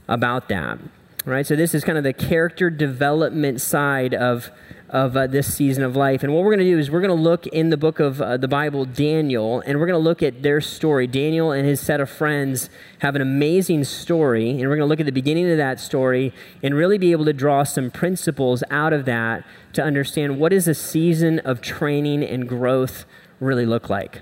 about 0.08 0.50
that. 0.50 0.80
Right? 1.24 1.46
So, 1.46 1.56
this 1.56 1.74
is 1.74 1.86
kind 1.86 1.98
of 1.98 2.04
the 2.04 2.14
character 2.14 2.70
development 2.70 3.62
side 3.62 4.14
of 4.14 4.50
of 4.90 5.18
uh, 5.18 5.28
this 5.28 5.54
season 5.54 5.84
of 5.84 5.96
life. 5.96 6.24
And 6.24 6.34
what 6.34 6.44
we're 6.44 6.56
going 6.56 6.66
to 6.66 6.72
do 6.72 6.80
is 6.80 6.90
we're 6.90 7.02
going 7.02 7.16
to 7.16 7.22
look 7.22 7.46
in 7.48 7.70
the 7.70 7.78
book 7.78 8.00
of 8.00 8.22
uh, 8.22 8.38
the 8.38 8.48
Bible, 8.48 8.86
Daniel, 8.86 9.62
and 9.62 9.80
we're 9.80 9.86
going 9.86 10.00
to 10.00 10.04
look 10.04 10.24
at 10.24 10.44
their 10.44 10.62
story. 10.62 11.08
Daniel 11.08 11.52
and 11.52 11.68
his 11.68 11.82
set 11.82 12.00
of 12.00 12.10
friends 12.10 12.70
have 13.00 13.16
an 13.16 13.22
amazing 13.22 13.84
story, 13.84 14.50
and 14.50 14.62
we're 14.62 14.76
going 14.76 14.80
to 14.80 14.86
look 14.86 15.00
at 15.00 15.06
the 15.06 15.12
beginning 15.12 15.50
of 15.50 15.58
that 15.58 15.80
story 15.80 16.34
and 16.64 16.76
really 16.76 16.98
be 16.98 17.12
able 17.12 17.26
to 17.26 17.34
draw 17.34 17.64
some 17.64 17.92
principles 17.92 18.64
out 18.70 18.94
of 18.94 19.06
that 19.06 19.44
to 19.74 19.84
understand 19.84 20.40
what 20.40 20.50
does 20.50 20.68
a 20.68 20.76
season 20.76 21.40
of 21.40 21.62
training 21.62 22.24
and 22.24 22.48
growth 22.48 23.06
really 23.40 23.66
look 23.66 23.90
like. 23.90 24.22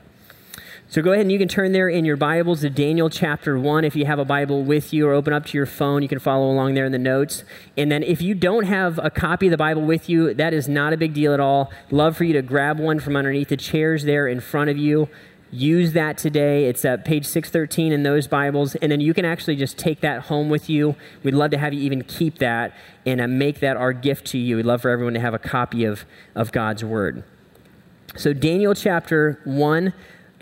So 0.96 1.02
go 1.02 1.12
ahead 1.12 1.24
and 1.24 1.32
you 1.34 1.38
can 1.38 1.50
turn 1.50 1.74
there 1.74 1.90
in 1.90 2.06
your 2.06 2.16
Bibles 2.16 2.62
to 2.62 2.70
Daniel 2.70 3.10
chapter 3.10 3.60
1. 3.60 3.84
If 3.84 3.98
you 3.98 4.06
have 4.06 4.18
a 4.18 4.24
Bible 4.24 4.64
with 4.64 4.94
you 4.94 5.06
or 5.10 5.12
open 5.12 5.34
up 5.34 5.46
to 5.48 5.58
your 5.58 5.66
phone, 5.66 6.02
you 6.02 6.08
can 6.08 6.20
follow 6.20 6.50
along 6.50 6.76
there 6.76 6.86
in 6.86 6.94
the 6.94 6.98
notes. 6.98 7.44
And 7.76 7.92
then 7.92 8.02
if 8.02 8.22
you 8.22 8.34
don't 8.34 8.64
have 8.64 8.98
a 9.00 9.10
copy 9.10 9.48
of 9.48 9.52
the 9.52 9.58
Bible 9.58 9.82
with 9.82 10.08
you, 10.08 10.34
that 10.34 10.54
is 10.54 10.70
not 10.70 10.94
a 10.94 10.98
big 10.98 11.14
deal 11.14 11.34
at 11.34 11.42
all. 11.42 11.70
Love 11.92 12.16
for 12.16 12.24
you 12.24 12.32
to 12.32 12.42
grab 12.42 12.80
one 12.80 13.02
from 13.02 13.18
underneath 13.18 13.50
the 13.50 13.58
chairs 13.58 14.06
there 14.06 14.26
in 14.26 14.40
front 14.40 14.70
of 14.70 14.78
you. 14.78 15.10
Use 15.52 15.92
that 15.92 16.18
today. 16.18 16.70
It's 16.70 16.86
at 16.86 17.04
page 17.04 17.26
613 17.26 17.92
in 17.92 18.04
those 18.04 18.26
Bibles. 18.28 18.76
And 18.76 18.90
then 18.90 19.02
you 19.02 19.14
can 19.14 19.26
actually 19.26 19.58
just 19.58 19.78
take 19.78 20.00
that 20.00 20.22
home 20.28 20.48
with 20.48 20.70
you. 20.70 20.96
We'd 21.24 21.34
love 21.34 21.52
to 21.52 21.58
have 21.58 21.74
you 21.74 21.82
even 21.82 22.06
keep 22.06 22.38
that 22.38 22.74
and 23.06 23.20
uh, 23.20 23.28
make 23.28 23.60
that 23.60 23.76
our 23.76 23.92
gift 23.92 24.28
to 24.28 24.38
you. 24.38 24.56
We'd 24.56 24.66
love 24.66 24.84
for 24.84 24.90
everyone 24.92 25.16
to 25.16 25.20
have 25.20 25.34
a 25.34 25.40
copy 25.40 25.84
of, 25.84 26.06
of 26.36 26.54
God's 26.54 26.86
Word. 26.86 27.26
So, 28.16 28.32
Daniel 28.32 28.74
chapter 28.74 29.42
1 29.44 29.94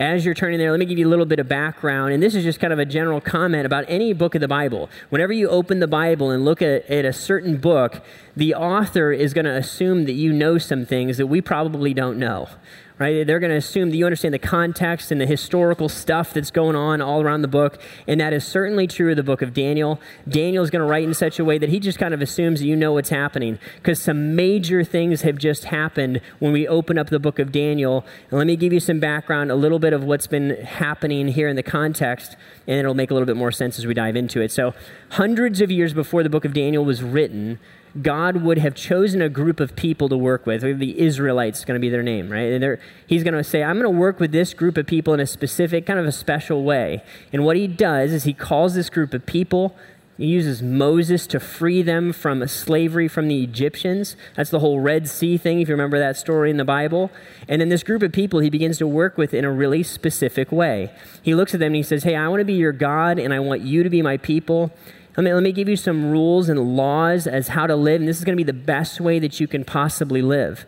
as 0.04 0.24
you're 0.24 0.34
turning 0.34 0.58
there, 0.58 0.70
let 0.70 0.78
me 0.78 0.86
give 0.86 0.98
you 0.98 1.08
a 1.08 1.10
little 1.10 1.26
bit 1.26 1.38
of 1.38 1.48
background. 1.48 2.12
And 2.12 2.22
this 2.22 2.34
is 2.34 2.44
just 2.44 2.60
kind 2.60 2.72
of 2.72 2.78
a 2.78 2.84
general 2.84 3.20
comment 3.20 3.64
about 3.66 3.84
any 3.88 4.12
book 4.12 4.34
of 4.34 4.40
the 4.40 4.48
Bible. 4.48 4.90
Whenever 5.08 5.32
you 5.32 5.48
open 5.48 5.80
the 5.80 5.88
Bible 5.88 6.30
and 6.30 6.44
look 6.44 6.60
at, 6.60 6.88
at 6.90 7.04
a 7.04 7.12
certain 7.12 7.56
book, 7.56 8.02
the 8.36 8.54
author 8.54 9.12
is 9.12 9.32
going 9.32 9.46
to 9.46 9.54
assume 9.54 10.04
that 10.04 10.12
you 10.12 10.32
know 10.32 10.58
some 10.58 10.84
things 10.84 11.16
that 11.16 11.26
we 11.26 11.40
probably 11.40 11.94
don't 11.94 12.18
know 12.18 12.48
right? 12.98 13.26
They're 13.26 13.40
going 13.40 13.50
to 13.50 13.56
assume 13.56 13.90
that 13.90 13.96
you 13.96 14.04
understand 14.04 14.34
the 14.34 14.38
context 14.38 15.10
and 15.10 15.20
the 15.20 15.26
historical 15.26 15.88
stuff 15.88 16.32
that's 16.32 16.52
going 16.52 16.76
on 16.76 17.00
all 17.00 17.22
around 17.22 17.42
the 17.42 17.48
book, 17.48 17.80
and 18.06 18.20
that 18.20 18.32
is 18.32 18.46
certainly 18.46 18.86
true 18.86 19.10
of 19.10 19.16
the 19.16 19.22
book 19.22 19.42
of 19.42 19.52
Daniel. 19.52 20.00
Daniel 20.28 20.62
is 20.62 20.70
going 20.70 20.80
to 20.80 20.86
write 20.86 21.04
in 21.04 21.14
such 21.14 21.38
a 21.38 21.44
way 21.44 21.58
that 21.58 21.70
he 21.70 21.80
just 21.80 21.98
kind 21.98 22.14
of 22.14 22.22
assumes 22.22 22.60
that 22.60 22.66
you 22.66 22.76
know 22.76 22.92
what's 22.92 23.08
happening, 23.08 23.58
because 23.76 24.00
some 24.00 24.36
major 24.36 24.84
things 24.84 25.22
have 25.22 25.38
just 25.38 25.64
happened 25.64 26.20
when 26.38 26.52
we 26.52 26.68
open 26.68 26.96
up 26.96 27.10
the 27.10 27.18
book 27.18 27.38
of 27.38 27.50
Daniel. 27.50 28.04
And 28.30 28.38
let 28.38 28.46
me 28.46 28.54
give 28.56 28.72
you 28.72 28.80
some 28.80 29.00
background, 29.00 29.50
a 29.50 29.56
little 29.56 29.80
bit 29.80 29.92
of 29.92 30.04
what's 30.04 30.28
been 30.28 30.50
happening 30.62 31.28
here 31.28 31.48
in 31.48 31.56
the 31.56 31.62
context, 31.62 32.36
and 32.68 32.78
it'll 32.78 32.94
make 32.94 33.10
a 33.10 33.14
little 33.14 33.26
bit 33.26 33.36
more 33.36 33.50
sense 33.50 33.78
as 33.78 33.86
we 33.86 33.94
dive 33.94 34.14
into 34.14 34.40
it. 34.40 34.52
So, 34.52 34.72
hundreds 35.10 35.60
of 35.60 35.70
years 35.70 35.92
before 35.92 36.22
the 36.22 36.30
book 36.30 36.44
of 36.44 36.52
Daniel 36.52 36.84
was 36.84 37.02
written, 37.02 37.58
God 38.02 38.38
would 38.42 38.58
have 38.58 38.74
chosen 38.74 39.22
a 39.22 39.28
group 39.28 39.60
of 39.60 39.76
people 39.76 40.08
to 40.08 40.16
work 40.16 40.46
with. 40.46 40.62
The 40.62 41.00
Israelites 41.00 41.60
is 41.60 41.64
going 41.64 41.80
to 41.80 41.80
be 41.80 41.90
their 41.90 42.02
name, 42.02 42.28
right? 42.30 42.52
And 42.52 42.78
he's 43.06 43.22
going 43.22 43.34
to 43.34 43.44
say, 43.44 43.62
I'm 43.62 43.78
going 43.78 43.84
to 43.92 43.98
work 43.98 44.18
with 44.18 44.32
this 44.32 44.52
group 44.52 44.76
of 44.76 44.86
people 44.86 45.14
in 45.14 45.20
a 45.20 45.26
specific, 45.26 45.86
kind 45.86 45.98
of 45.98 46.06
a 46.06 46.12
special 46.12 46.64
way. 46.64 47.04
And 47.32 47.44
what 47.44 47.56
he 47.56 47.68
does 47.68 48.12
is 48.12 48.24
he 48.24 48.34
calls 48.34 48.74
this 48.74 48.90
group 48.90 49.14
of 49.14 49.26
people, 49.26 49.76
he 50.16 50.26
uses 50.26 50.62
Moses 50.62 51.26
to 51.28 51.40
free 51.40 51.82
them 51.82 52.12
from 52.12 52.46
slavery 52.46 53.08
from 53.08 53.26
the 53.26 53.42
Egyptians. 53.42 54.16
That's 54.36 54.50
the 54.50 54.60
whole 54.60 54.78
Red 54.78 55.08
Sea 55.08 55.36
thing, 55.36 55.60
if 55.60 55.68
you 55.68 55.74
remember 55.74 55.98
that 55.98 56.16
story 56.16 56.50
in 56.50 56.56
the 56.56 56.64
Bible. 56.64 57.10
And 57.48 57.60
then 57.60 57.68
this 57.68 57.82
group 57.82 58.02
of 58.02 58.12
people 58.12 58.38
he 58.38 58.48
begins 58.48 58.78
to 58.78 58.86
work 58.86 59.18
with 59.18 59.34
in 59.34 59.44
a 59.44 59.50
really 59.50 59.82
specific 59.82 60.52
way. 60.52 60.92
He 61.22 61.34
looks 61.34 61.52
at 61.52 61.58
them 61.58 61.68
and 61.68 61.76
he 61.76 61.82
says, 61.82 62.04
Hey, 62.04 62.14
I 62.14 62.28
want 62.28 62.40
to 62.40 62.44
be 62.44 62.54
your 62.54 62.72
God 62.72 63.18
and 63.18 63.34
I 63.34 63.40
want 63.40 63.62
you 63.62 63.82
to 63.82 63.90
be 63.90 64.02
my 64.02 64.16
people. 64.16 64.70
Let 65.16 65.24
me, 65.24 65.32
let 65.32 65.42
me 65.42 65.52
give 65.52 65.68
you 65.68 65.76
some 65.76 66.10
rules 66.10 66.48
and 66.48 66.76
laws 66.76 67.26
as 67.26 67.48
how 67.48 67.66
to 67.66 67.76
live, 67.76 68.00
and 68.00 68.08
this 68.08 68.18
is 68.18 68.24
going 68.24 68.36
to 68.36 68.42
be 68.42 68.46
the 68.46 68.52
best 68.52 69.00
way 69.00 69.18
that 69.20 69.38
you 69.38 69.46
can 69.46 69.64
possibly 69.64 70.22
live. 70.22 70.66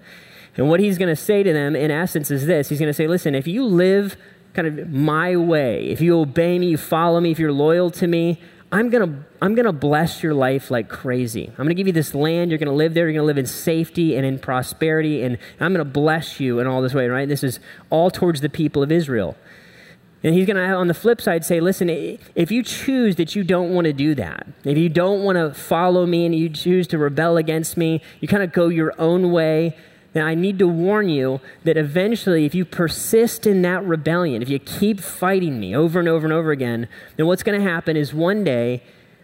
And 0.57 0.69
what 0.69 0.81
he's 0.81 0.99
going 0.99 1.09
to 1.09 1.21
say 1.21 1.43
to 1.43 1.53
them, 1.53 1.75
in 1.77 1.91
essence, 1.91 2.31
is 2.31 2.47
this 2.47 2.69
He's 2.69 2.79
going 2.79 2.89
to 2.89 2.95
say, 2.95 3.07
listen, 3.07 3.35
if 3.35 3.47
you 3.47 3.65
live 3.65 4.17
kind 4.55 4.67
of 4.67 4.91
my 4.91 5.37
way, 5.37 5.89
if 5.89 6.01
you 6.01 6.19
obey 6.19 6.59
me, 6.59 6.69
you 6.69 6.77
follow 6.79 7.21
me, 7.21 7.31
if 7.31 7.39
you're 7.39 7.53
loyal 7.53 7.91
to 7.91 8.07
me, 8.07 8.41
I'm 8.73 8.91
going 8.91 9.09
to 9.09 9.25
I'm 9.41 9.55
going 9.55 9.67
to 9.67 9.73
bless 9.73 10.23
your 10.23 10.35
life 10.35 10.71
like 10.71 10.89
crazy. 10.89 11.49
I'm 11.49 11.57
going 11.57 11.69
to 11.69 11.75
give 11.75 11.87
you 11.87 11.93
this 11.93 12.15
land. 12.15 12.51
You're 12.51 12.59
going 12.59 12.67
to 12.67 12.75
live 12.75 12.95
there. 12.95 13.05
You're 13.05 13.15
going 13.15 13.23
to 13.23 13.27
live 13.27 13.39
in 13.39 13.47
safety 13.47 14.17
and 14.17 14.27
in 14.27 14.39
prosperity. 14.39 15.23
And 15.23 15.39
I'm 15.61 15.73
going 15.73 15.85
to 15.85 15.91
bless 15.91 16.41
you 16.41 16.59
in 16.59 16.67
all 16.67 16.83
this 16.83 16.95
way, 16.95 17.07
right? 17.07 17.29
This 17.29 17.45
is 17.45 17.61
all 17.91 18.11
towards 18.11 18.41
the 18.41 18.49
people 18.49 18.83
of 18.83 18.91
Israel. 18.91 19.37
And 20.27 20.35
he's 20.35 20.45
going 20.45 20.57
to, 20.57 20.75
on 20.75 20.89
the 20.89 20.95
flip 20.95 21.21
side, 21.21 21.45
say, 21.45 21.61
listen, 21.61 21.89
if 21.89 22.51
you 22.51 22.65
choose 22.65 23.15
that 23.15 23.37
you 23.37 23.45
don't 23.45 23.73
want 23.73 23.85
to 23.85 23.93
do 23.93 24.13
that, 24.17 24.45
if 24.65 24.77
you 24.77 24.89
don't 24.89 25.23
want 25.23 25.39
to 25.39 25.55
follow 25.55 26.05
me 26.05 26.27
and 26.27 26.35
you 26.35 26.49
choose 26.49 26.89
to 26.89 26.99
rebel 26.99 27.37
against 27.37 27.77
me, 27.77 28.03
you 28.21 28.27
kind 28.27 28.43
of 28.43 28.53
go 28.53 28.67
your 28.67 28.93
own 29.01 29.31
way, 29.31 29.77
then 30.15 30.25
I 30.25 30.35
need 30.35 30.59
to 30.59 30.67
warn 30.67 31.09
you 31.09 31.41
that 31.63 31.77
eventually, 31.77 32.45
if 32.45 32.57
you 32.57 32.65
persist 32.65 33.47
in 33.47 33.63
that 33.63 33.85
rebellion, 33.85 34.43
if 34.43 34.49
you 34.49 34.59
keep 34.59 34.99
fighting 34.99 35.61
me 35.61 35.77
over 35.77 36.01
and 36.01 36.09
over 36.09 36.27
and 36.27 36.33
over 36.33 36.51
again, 36.51 36.89
then 37.17 37.27
what's 37.27 37.45
going 37.45 37.61
to 37.61 37.65
happen 37.65 37.97
is 37.97 38.13
one 38.13 38.43
day, 38.43 38.83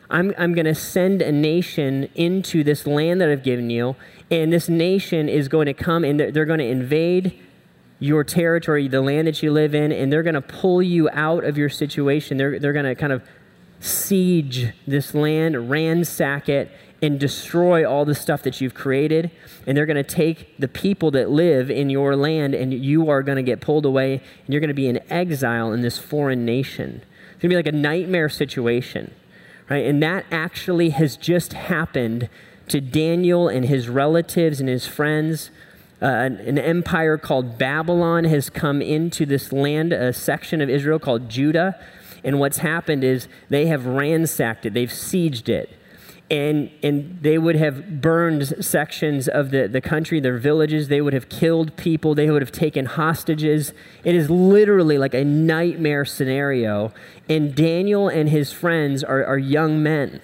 I'm, 0.09 0.33
I'm 0.39 0.55
going 0.55 0.67
to 0.67 0.75
send 0.75 1.21
a 1.21 1.33
nation 1.33 2.11
into 2.15 2.63
this 2.63 2.87
land 2.87 3.21
that 3.23 3.29
I've 3.29 3.43
given 3.43 3.71
you, 3.71 3.97
and 4.31 4.53
this 4.53 4.69
nation 4.69 5.29
is 5.29 5.49
going 5.49 5.67
to 5.67 5.75
come 5.75 6.05
and 6.05 6.21
they're, 6.21 6.31
they're 6.31 6.45
going 6.45 6.61
to 6.61 6.65
invade 6.65 7.41
your 8.03 8.25
territory, 8.25 8.89
the 8.89 9.01
land 9.01 9.29
that 9.29 9.45
you 9.45 9.53
live 9.53 9.77
in, 9.77 9.93
and 9.93 10.13
they're 10.13 10.25
going 10.25 10.35
to 10.35 10.41
pull 10.41 10.83
you 10.83 11.09
out 11.11 11.45
of 11.45 11.57
your 11.57 11.69
situation. 11.69 12.37
They're, 12.37 12.59
they're 12.59 12.73
going 12.73 12.85
to 12.85 12.97
kind 12.97 13.13
of 13.13 13.23
siege 13.79 14.73
this 14.89 15.15
land, 15.15 15.71
ransack 15.71 16.49
it, 16.49 16.73
and 17.01 17.21
destroy 17.21 17.89
all 17.89 18.05
the 18.05 18.15
stuff 18.17 18.43
that 18.43 18.61
you've 18.61 18.75
created. 18.75 19.31
And 19.69 19.77
they're 19.77 19.87
going 19.87 20.03
to 20.03 20.03
take 20.03 20.59
the 20.59 20.67
people 20.67 21.13
that 21.13 21.31
live 21.31 21.71
in 21.71 21.91
your 21.91 22.17
land, 22.17 22.57
and 22.57 22.75
you 22.75 23.09
are 23.09 23.23
going 23.23 23.37
to 23.37 23.43
get 23.43 23.61
pulled 23.61 23.87
away, 23.87 24.15
and 24.15 24.53
you're 24.53 24.61
going 24.61 24.67
to 24.67 24.75
be 24.75 24.89
in 24.89 24.99
exile 25.09 25.73
in 25.73 25.83
this 25.83 25.97
foreign 25.97 26.45
nation. 26.45 27.03
It's 27.35 27.43
going 27.43 27.43
to 27.43 27.49
be 27.51 27.57
like 27.57 27.67
a 27.69 27.73
nightmare 27.73 28.29
situation, 28.29 29.15
right? 29.71 29.87
And 29.87 30.03
that 30.03 30.27
actually 30.33 30.91
has 30.91 31.17
just 31.17 31.53
happened 31.53 32.29
to 32.67 32.81
Daniel 32.81 33.47
and 33.47 33.67
his 33.67 33.89
relatives 33.89 34.59
and 34.59 34.69
his 34.69 34.89
friends 34.89 35.53
uh, 36.03 36.07
an, 36.07 36.37
an, 36.39 36.59
empire 36.59 37.17
called 37.17 37.59
Babylon 37.59 38.25
has 38.25 38.51
come 38.51 38.83
into 38.83 39.25
this 39.25 39.53
land, 39.53 39.93
a 39.93 40.13
section 40.13 40.61
of 40.61 40.69
Israel 40.69 40.99
called 40.99 41.29
Judah. 41.29 41.79
And 42.25 42.41
what's 42.41 42.59
happened 42.59 43.05
is 43.05 43.29
they 43.49 43.67
have 43.67 43.87
ransacked 43.87 44.67
it, 44.67 44.75
they've 44.75 44.91
sieged 44.91 45.49
it. 45.49 45.71
And, 46.31 46.71
and 46.83 47.19
they 47.21 47.37
would 47.37 47.57
have 47.57 48.01
burned 48.01 48.65
sections 48.65 49.29
of 49.29 49.51
the, 49.51 49.69
the 49.69 49.83
country, 49.83 50.19
their 50.19 50.39
villages. 50.39 50.89
They 50.89 51.03
would 51.03 51.13
have 51.13 51.29
killed 51.29 51.77
people. 51.77 52.15
They 52.15 52.31
would 52.31 52.41
have 52.41 52.53
taken 52.53 52.87
hostages. 52.87 53.75
It 54.03 54.15
is 54.15 54.31
literally 54.31 54.97
like 54.97 55.13
a 55.13 55.25
nightmare 55.25 56.07
scenario. 56.07 56.91
And 57.29 57.55
Daniel 57.55 58.09
and 58.09 58.31
his 58.31 58.51
friends 58.51 59.05
are, 59.05 59.23
are 59.27 59.37
young 59.37 59.83
men. 59.83 60.23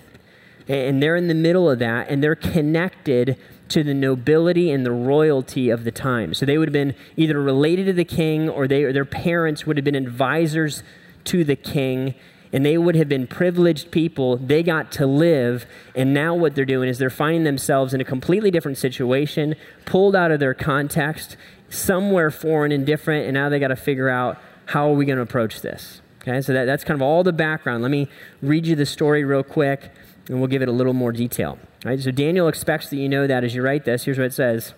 And 0.66 1.02
they're 1.02 1.16
in 1.16 1.28
the 1.28 1.34
middle 1.34 1.70
of 1.70 1.78
that, 1.78 2.08
and 2.08 2.22
they're 2.22 2.34
connected 2.34 3.38
to 3.68 3.82
the 3.82 3.94
nobility 3.94 4.70
and 4.70 4.84
the 4.84 4.92
royalty 4.92 5.70
of 5.70 5.84
the 5.84 5.90
time. 5.90 6.34
So 6.34 6.46
they 6.46 6.58
would 6.58 6.68
have 6.68 6.72
been 6.72 6.94
either 7.16 7.40
related 7.40 7.86
to 7.86 7.92
the 7.92 8.04
king 8.04 8.48
or, 8.48 8.66
they, 8.66 8.84
or 8.84 8.92
their 8.92 9.04
parents 9.04 9.66
would 9.66 9.76
have 9.76 9.84
been 9.84 9.94
advisors 9.94 10.82
to 11.24 11.44
the 11.44 11.56
king 11.56 12.14
and 12.52 12.64
they 12.64 12.78
would 12.78 12.94
have 12.94 13.08
been 13.08 13.26
privileged 13.26 13.90
people. 13.90 14.36
They 14.36 14.62
got 14.62 14.90
to 14.92 15.06
live, 15.06 15.66
and 15.94 16.14
now 16.14 16.34
what 16.34 16.54
they're 16.54 16.64
doing 16.64 16.88
is 16.88 16.98
they're 16.98 17.10
finding 17.10 17.44
themselves 17.44 17.92
in 17.92 18.00
a 18.00 18.04
completely 18.04 18.50
different 18.50 18.78
situation, 18.78 19.54
pulled 19.84 20.16
out 20.16 20.30
of 20.30 20.40
their 20.40 20.54
context, 20.54 21.36
somewhere 21.68 22.30
foreign 22.30 22.72
and 22.72 22.86
different, 22.86 23.26
and 23.26 23.34
now 23.34 23.48
they 23.48 23.58
got 23.58 23.68
to 23.68 23.76
figure 23.76 24.08
out 24.08 24.38
how 24.66 24.88
are 24.88 24.94
we 24.94 25.04
going 25.04 25.16
to 25.16 25.22
approach 25.22 25.60
this. 25.60 26.00
Okay, 26.22 26.40
so 26.40 26.52
that, 26.52 26.64
that's 26.64 26.84
kind 26.84 26.96
of 26.96 27.02
all 27.02 27.22
the 27.22 27.32
background. 27.32 27.82
Let 27.82 27.90
me 27.90 28.08
read 28.42 28.66
you 28.66 28.74
the 28.74 28.86
story 28.86 29.24
real 29.24 29.42
quick, 29.42 29.90
and 30.28 30.38
we'll 30.38 30.48
give 30.48 30.62
it 30.62 30.68
a 30.68 30.72
little 30.72 30.94
more 30.94 31.12
detail. 31.12 31.58
Right? 31.84 32.00
So 32.00 32.10
Daniel 32.10 32.48
expects 32.48 32.90
that 32.90 32.96
you 32.96 33.08
know 33.08 33.26
that 33.26 33.44
as 33.44 33.54
you 33.54 33.62
write 33.62 33.84
this. 33.84 34.04
Here's 34.04 34.18
what 34.18 34.26
it 34.26 34.32
says. 34.32 34.74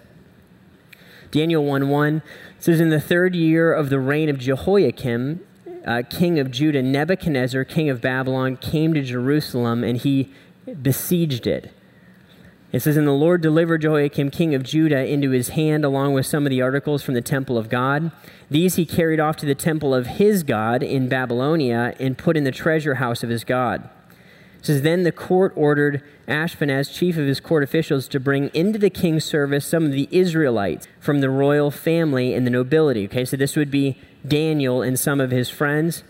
Daniel 1.31 1.65
1 1.65 1.89
1 1.89 2.23
says, 2.59 2.81
In 2.81 2.91
the 2.91 3.01
third 3.01 3.35
year 3.35 3.73
of 3.73 3.89
the 3.89 3.99
reign 3.99 4.29
of 4.29 4.39
Jehoiakim, 4.39 5.41
uh, 5.87 6.03
king 6.09 6.39
of 6.39 6.51
Judah, 6.51 6.83
Nebuchadnezzar, 6.83 7.65
king 7.65 7.89
of 7.89 8.01
Babylon, 8.01 8.57
came 8.57 8.93
to 8.95 9.03
Jerusalem 9.03 9.83
and 9.83 9.99
he 9.99 10.31
besieged 10.83 11.47
it. 11.47 11.73
It 12.73 12.81
says, 12.81 12.97
And 12.97 13.07
the 13.07 13.13
Lord 13.13 13.41
delivered 13.41 13.83
Jehoiakim, 13.83 14.31
king 14.31 14.55
of 14.55 14.63
Judah, 14.63 15.05
into 15.05 15.31
his 15.31 15.51
hand, 15.51 15.85
along 15.85 16.15
with 16.15 16.27
some 16.27 16.47
of 16.47 16.51
the 16.51 16.63
articles 16.63 17.03
from 17.03 17.15
the 17.15 17.21
temple 17.21 17.59
of 17.59 17.69
God. 17.69 18.13
These 18.49 18.77
he 18.77 18.87
carried 18.87 19.19
off 19.19 19.37
to 19.39 19.47
the 19.47 19.55
temple 19.55 19.95
of 19.95 20.07
his 20.07 20.43
God 20.43 20.83
in 20.83 21.09
Babylonia 21.09 21.95
and 21.99 22.17
put 22.17 22.37
in 22.37 22.45
the 22.45 22.53
treasure 22.53 22.97
house 22.97 23.23
of 23.23 23.31
his 23.31 23.43
God. 23.43 23.89
Says, 24.63 24.83
Then 24.83 25.03
the 25.05 25.13
court 25.13 25.53
ordered 25.57 26.03
Ashpenaz, 26.29 26.93
chief 26.93 27.17
of 27.17 27.27
his 27.27 27.41
court 27.41 27.63
officials, 27.63 28.09
to 28.09 28.21
bring 28.21 28.49
into 28.55 28.79
the 28.79 28.91
king's 28.91 29.25
service 29.25 29.67
some 29.67 29.85
of 29.87 29.93
the 29.93 30.09
Israelites 30.11 30.87
from 31.01 31.21
the 31.21 31.31
royal 31.31 31.71
family 31.71 32.35
and 32.35 32.47
the 32.47 32.51
nobility. 32.51 33.07
Okay, 33.07 33.25
so 33.25 33.37
this 33.37 33.57
would 33.57 33.71
be 33.71 33.99
Daniel 34.27 34.83
and 34.83 34.99
some 34.99 35.21
of 35.21 35.31
his 35.31 35.49
friends. 35.49 36.05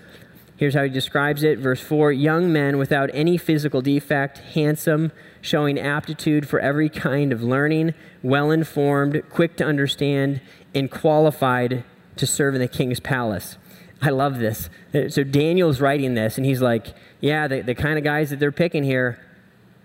Here's 0.57 0.75
how 0.75 0.83
he 0.83 0.91
describes 0.91 1.43
it. 1.43 1.59
Verse 1.59 1.81
4 1.81 2.13
Young 2.13 2.53
men 2.53 2.77
without 2.77 3.09
any 3.15 3.39
physical 3.39 3.81
defect, 3.81 4.39
handsome, 4.39 5.13
showing 5.41 5.79
aptitude 5.79 6.47
for 6.47 6.61
every 6.61 6.91
kind 6.91 7.33
of 7.33 7.43
learning, 7.43 7.95
well 8.23 8.51
informed, 8.51 9.23
quick 9.31 9.57
to 9.57 9.65
understand, 9.65 10.41
and 10.75 10.91
qualified 10.91 11.85
to 12.17 12.27
serve 12.27 12.55
in 12.55 12.61
the 12.61 12.69
king's 12.69 13.01
palace. 13.01 13.57
I 14.03 14.11
love 14.11 14.39
this. 14.39 14.69
So 15.09 15.25
Daniel's 15.25 15.81
writing 15.81 16.15
this, 16.15 16.37
and 16.37 16.45
he's 16.45 16.61
like, 16.61 16.95
yeah, 17.21 17.49
the, 17.49 17.61
the 17.61 17.75
kind 17.75 17.99
of 17.99 18.05
guys 18.05 18.31
that 18.31 18.39
they're 18.39 18.53
picking 18.53 18.83
here, 18.83 19.21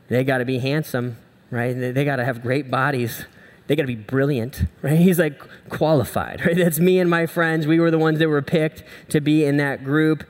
they 0.07 0.23
got 0.23 0.39
to 0.39 0.45
be 0.45 0.59
handsome, 0.59 1.17
right? 1.51 1.73
They, 1.73 1.91
they 1.91 2.05
got 2.05 2.17
to 2.17 2.25
have 2.25 2.41
great 2.41 2.71
bodies. 2.71 3.25
they 3.67 3.75
got 3.75 3.83
to 3.83 3.87
be 3.87 3.95
brilliant, 3.95 4.65
right? 4.81 4.97
He's 4.97 5.19
like 5.19 5.41
qualified, 5.69 6.41
right? 6.45 6.55
That's 6.55 6.79
me 6.79 6.99
and 6.99 7.09
my 7.09 7.25
friends. 7.25 7.67
We 7.67 7.79
were 7.79 7.91
the 7.91 7.99
ones 7.99 8.19
that 8.19 8.29
were 8.29 8.41
picked 8.41 8.83
to 9.09 9.19
be 9.21 9.45
in 9.45 9.57
that 9.57 9.83
group. 9.83 10.23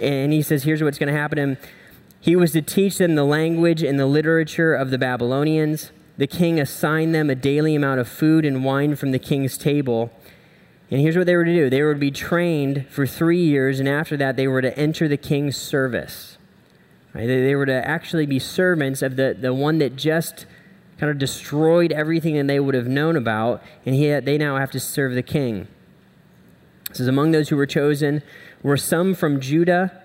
And 0.00 0.32
he 0.32 0.42
says, 0.42 0.64
here's 0.64 0.82
what's 0.82 0.98
going 0.98 1.12
to 1.12 1.18
happen 1.18 1.38
him. 1.38 1.58
He 2.20 2.34
was 2.34 2.52
to 2.52 2.62
teach 2.62 2.98
them 2.98 3.14
the 3.14 3.24
language 3.24 3.82
and 3.82 4.00
the 4.00 4.06
literature 4.06 4.74
of 4.74 4.90
the 4.90 4.98
Babylonians. 4.98 5.92
The 6.18 6.26
king 6.26 6.58
assigned 6.58 7.14
them 7.14 7.30
a 7.30 7.34
daily 7.34 7.74
amount 7.74 8.00
of 8.00 8.08
food 8.08 8.44
and 8.44 8.64
wine 8.64 8.96
from 8.96 9.12
the 9.12 9.18
king's 9.18 9.56
table. 9.56 10.10
And 10.90 11.00
here's 11.00 11.16
what 11.16 11.26
they 11.26 11.36
were 11.36 11.44
to 11.44 11.54
do 11.54 11.68
they 11.68 11.82
were 11.82 11.94
to 11.94 12.00
be 12.00 12.10
trained 12.10 12.86
for 12.88 13.06
three 13.06 13.42
years, 13.42 13.80
and 13.80 13.88
after 13.88 14.16
that, 14.16 14.36
they 14.36 14.48
were 14.48 14.62
to 14.62 14.76
enter 14.78 15.08
the 15.08 15.16
king's 15.16 15.56
service. 15.56 16.35
Right? 17.16 17.26
They, 17.26 17.54
were 17.54 17.64
to 17.64 17.88
actually 17.88 18.26
be 18.26 18.38
servants 18.38 19.00
of 19.00 19.16
the, 19.16 19.34
the 19.38 19.54
one 19.54 19.78
that 19.78 19.96
just 19.96 20.44
kind 20.98 21.10
of 21.10 21.18
destroyed 21.18 21.90
everything 21.90 22.34
that 22.36 22.46
they 22.46 22.60
would 22.60 22.74
have 22.74 22.88
known 22.88 23.16
about, 23.16 23.62
and 23.86 23.94
he 23.94 24.08
they 24.20 24.36
now 24.36 24.58
have 24.58 24.70
to 24.72 24.80
serve 24.80 25.14
the 25.14 25.22
king. 25.22 25.66
It 26.90 26.96
says, 26.96 27.08
Among 27.08 27.30
those 27.30 27.48
who 27.48 27.56
were 27.56 27.66
chosen 27.66 28.22
were 28.62 28.76
some 28.76 29.14
from 29.14 29.40
Judah 29.40 30.02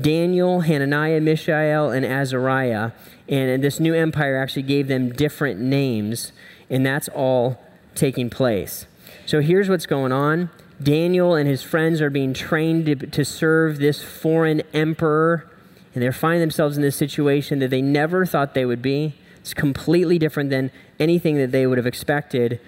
Daniel, 0.00 0.60
Hananiah, 0.60 1.20
Mishael, 1.20 1.90
and 1.90 2.04
Azariah. 2.06 2.92
And 3.28 3.62
this 3.62 3.78
new 3.80 3.94
empire 3.94 4.36
actually 4.36 4.62
gave 4.62 4.88
them 4.88 5.10
different 5.10 5.60
names, 5.60 6.32
and 6.70 6.84
that's 6.84 7.08
all 7.08 7.60
taking 7.94 8.30
place. 8.30 8.86
So 9.26 9.40
here's 9.40 9.68
what's 9.68 9.86
going 9.86 10.12
on 10.12 10.50
Daniel 10.82 11.34
and 11.34 11.48
his 11.48 11.62
friends 11.62 12.00
are 12.00 12.10
being 12.10 12.32
trained 12.32 12.86
to, 12.86 12.94
to 12.94 13.24
serve 13.24 13.78
this 13.78 14.02
foreign 14.02 14.62
emperor, 14.72 15.48
and 15.94 16.02
they're 16.02 16.12
finding 16.12 16.40
themselves 16.40 16.76
in 16.76 16.82
this 16.82 16.96
situation 16.96 17.58
that 17.58 17.68
they 17.68 17.82
never 17.82 18.24
thought 18.24 18.54
they 18.54 18.64
would 18.64 18.82
be. 18.82 19.14
It's 19.40 19.54
completely 19.54 20.18
different 20.18 20.50
than 20.50 20.70
anything 20.98 21.36
that 21.36 21.50
they 21.50 21.66
would 21.66 21.78
have 21.78 21.86
expected. 21.86 22.60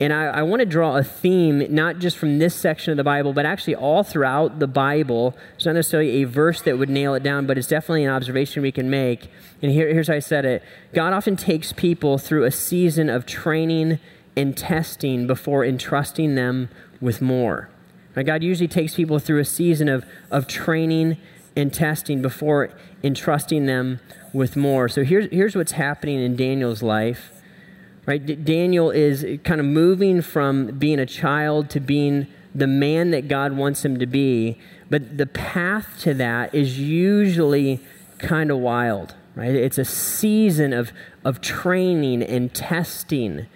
And 0.00 0.12
I, 0.12 0.24
I 0.24 0.42
want 0.42 0.60
to 0.60 0.66
draw 0.66 0.96
a 0.96 1.04
theme, 1.04 1.64
not 1.72 1.98
just 1.98 2.16
from 2.16 2.38
this 2.38 2.54
section 2.56 2.90
of 2.90 2.96
the 2.96 3.04
Bible, 3.04 3.32
but 3.32 3.46
actually 3.46 3.76
all 3.76 4.02
throughout 4.02 4.58
the 4.58 4.66
Bible. 4.66 5.36
It's 5.54 5.66
not 5.66 5.76
necessarily 5.76 6.22
a 6.22 6.24
verse 6.24 6.60
that 6.62 6.78
would 6.78 6.90
nail 6.90 7.14
it 7.14 7.22
down, 7.22 7.46
but 7.46 7.56
it's 7.56 7.68
definitely 7.68 8.04
an 8.04 8.10
observation 8.10 8.62
we 8.62 8.72
can 8.72 8.90
make. 8.90 9.30
And 9.60 9.70
here, 9.70 9.92
here's 9.92 10.08
how 10.08 10.14
I 10.14 10.18
said 10.18 10.44
it 10.44 10.62
God 10.92 11.12
often 11.12 11.36
takes 11.36 11.72
people 11.72 12.18
through 12.18 12.44
a 12.44 12.50
season 12.50 13.08
of 13.08 13.26
training 13.26 14.00
and 14.36 14.56
testing 14.56 15.26
before 15.26 15.64
entrusting 15.64 16.34
them 16.34 16.68
with 17.00 17.20
more. 17.20 17.68
Right? 18.16 18.26
God 18.26 18.42
usually 18.42 18.68
takes 18.68 18.94
people 18.94 19.18
through 19.18 19.40
a 19.40 19.44
season 19.44 19.88
of, 19.88 20.04
of 20.30 20.46
training 20.46 21.16
and 21.56 21.72
testing 21.72 22.22
before 22.22 22.70
entrusting 23.02 23.66
them 23.66 24.00
with 24.32 24.56
more. 24.56 24.88
So 24.88 25.04
here's, 25.04 25.28
here's 25.30 25.54
what's 25.54 25.72
happening 25.72 26.20
in 26.20 26.36
Daniel's 26.36 26.82
life 26.82 27.32
right? 28.06 28.24
D- 28.24 28.34
Daniel 28.34 28.90
is 28.90 29.24
kind 29.44 29.60
of 29.60 29.66
moving 29.66 30.22
from 30.22 30.78
being 30.78 30.98
a 30.98 31.06
child 31.06 31.70
to 31.70 31.80
being 31.80 32.26
the 32.54 32.66
man 32.66 33.10
that 33.12 33.28
God 33.28 33.52
wants 33.52 33.84
him 33.84 33.98
to 33.98 34.06
be, 34.06 34.58
but 34.90 35.16
the 35.16 35.26
path 35.26 35.98
to 36.00 36.14
that 36.14 36.54
is 36.54 36.78
usually 36.78 37.80
kind 38.18 38.50
of 38.50 38.58
wild, 38.58 39.14
right? 39.34 39.54
It's 39.54 39.78
a 39.78 39.84
season 39.84 40.72
of, 40.72 40.92
of 41.24 41.40
training 41.40 42.22
and 42.22 42.52
testing 42.52 43.46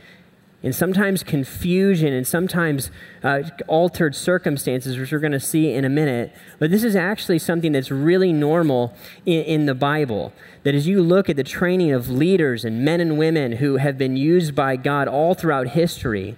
and 0.62 0.74
sometimes 0.74 1.22
confusion 1.22 2.12
and 2.12 2.26
sometimes 2.26 2.90
uh, 3.22 3.42
altered 3.68 4.14
circumstances, 4.14 4.98
which 4.98 5.12
we're 5.12 5.18
going 5.18 5.32
to 5.32 5.40
see 5.40 5.72
in 5.72 5.84
a 5.84 5.88
minute. 5.88 6.34
But 6.58 6.70
this 6.70 6.82
is 6.82 6.96
actually 6.96 7.38
something 7.38 7.72
that's 7.72 7.90
really 7.90 8.32
normal 8.32 8.94
in, 9.26 9.42
in, 9.44 9.66
the 9.66 9.74
Bible. 9.74 10.32
That 10.64 10.74
as 10.74 10.86
you 10.86 11.02
look 11.02 11.28
at 11.28 11.36
the 11.36 11.44
training 11.44 11.92
of 11.92 12.10
leaders 12.10 12.64
and 12.64 12.84
men 12.84 13.00
and 13.00 13.18
women 13.18 13.52
who 13.52 13.76
have 13.76 13.98
been 13.98 14.16
used 14.16 14.54
by 14.54 14.76
God 14.76 15.08
all 15.08 15.34
throughout 15.34 15.68
history, 15.68 16.36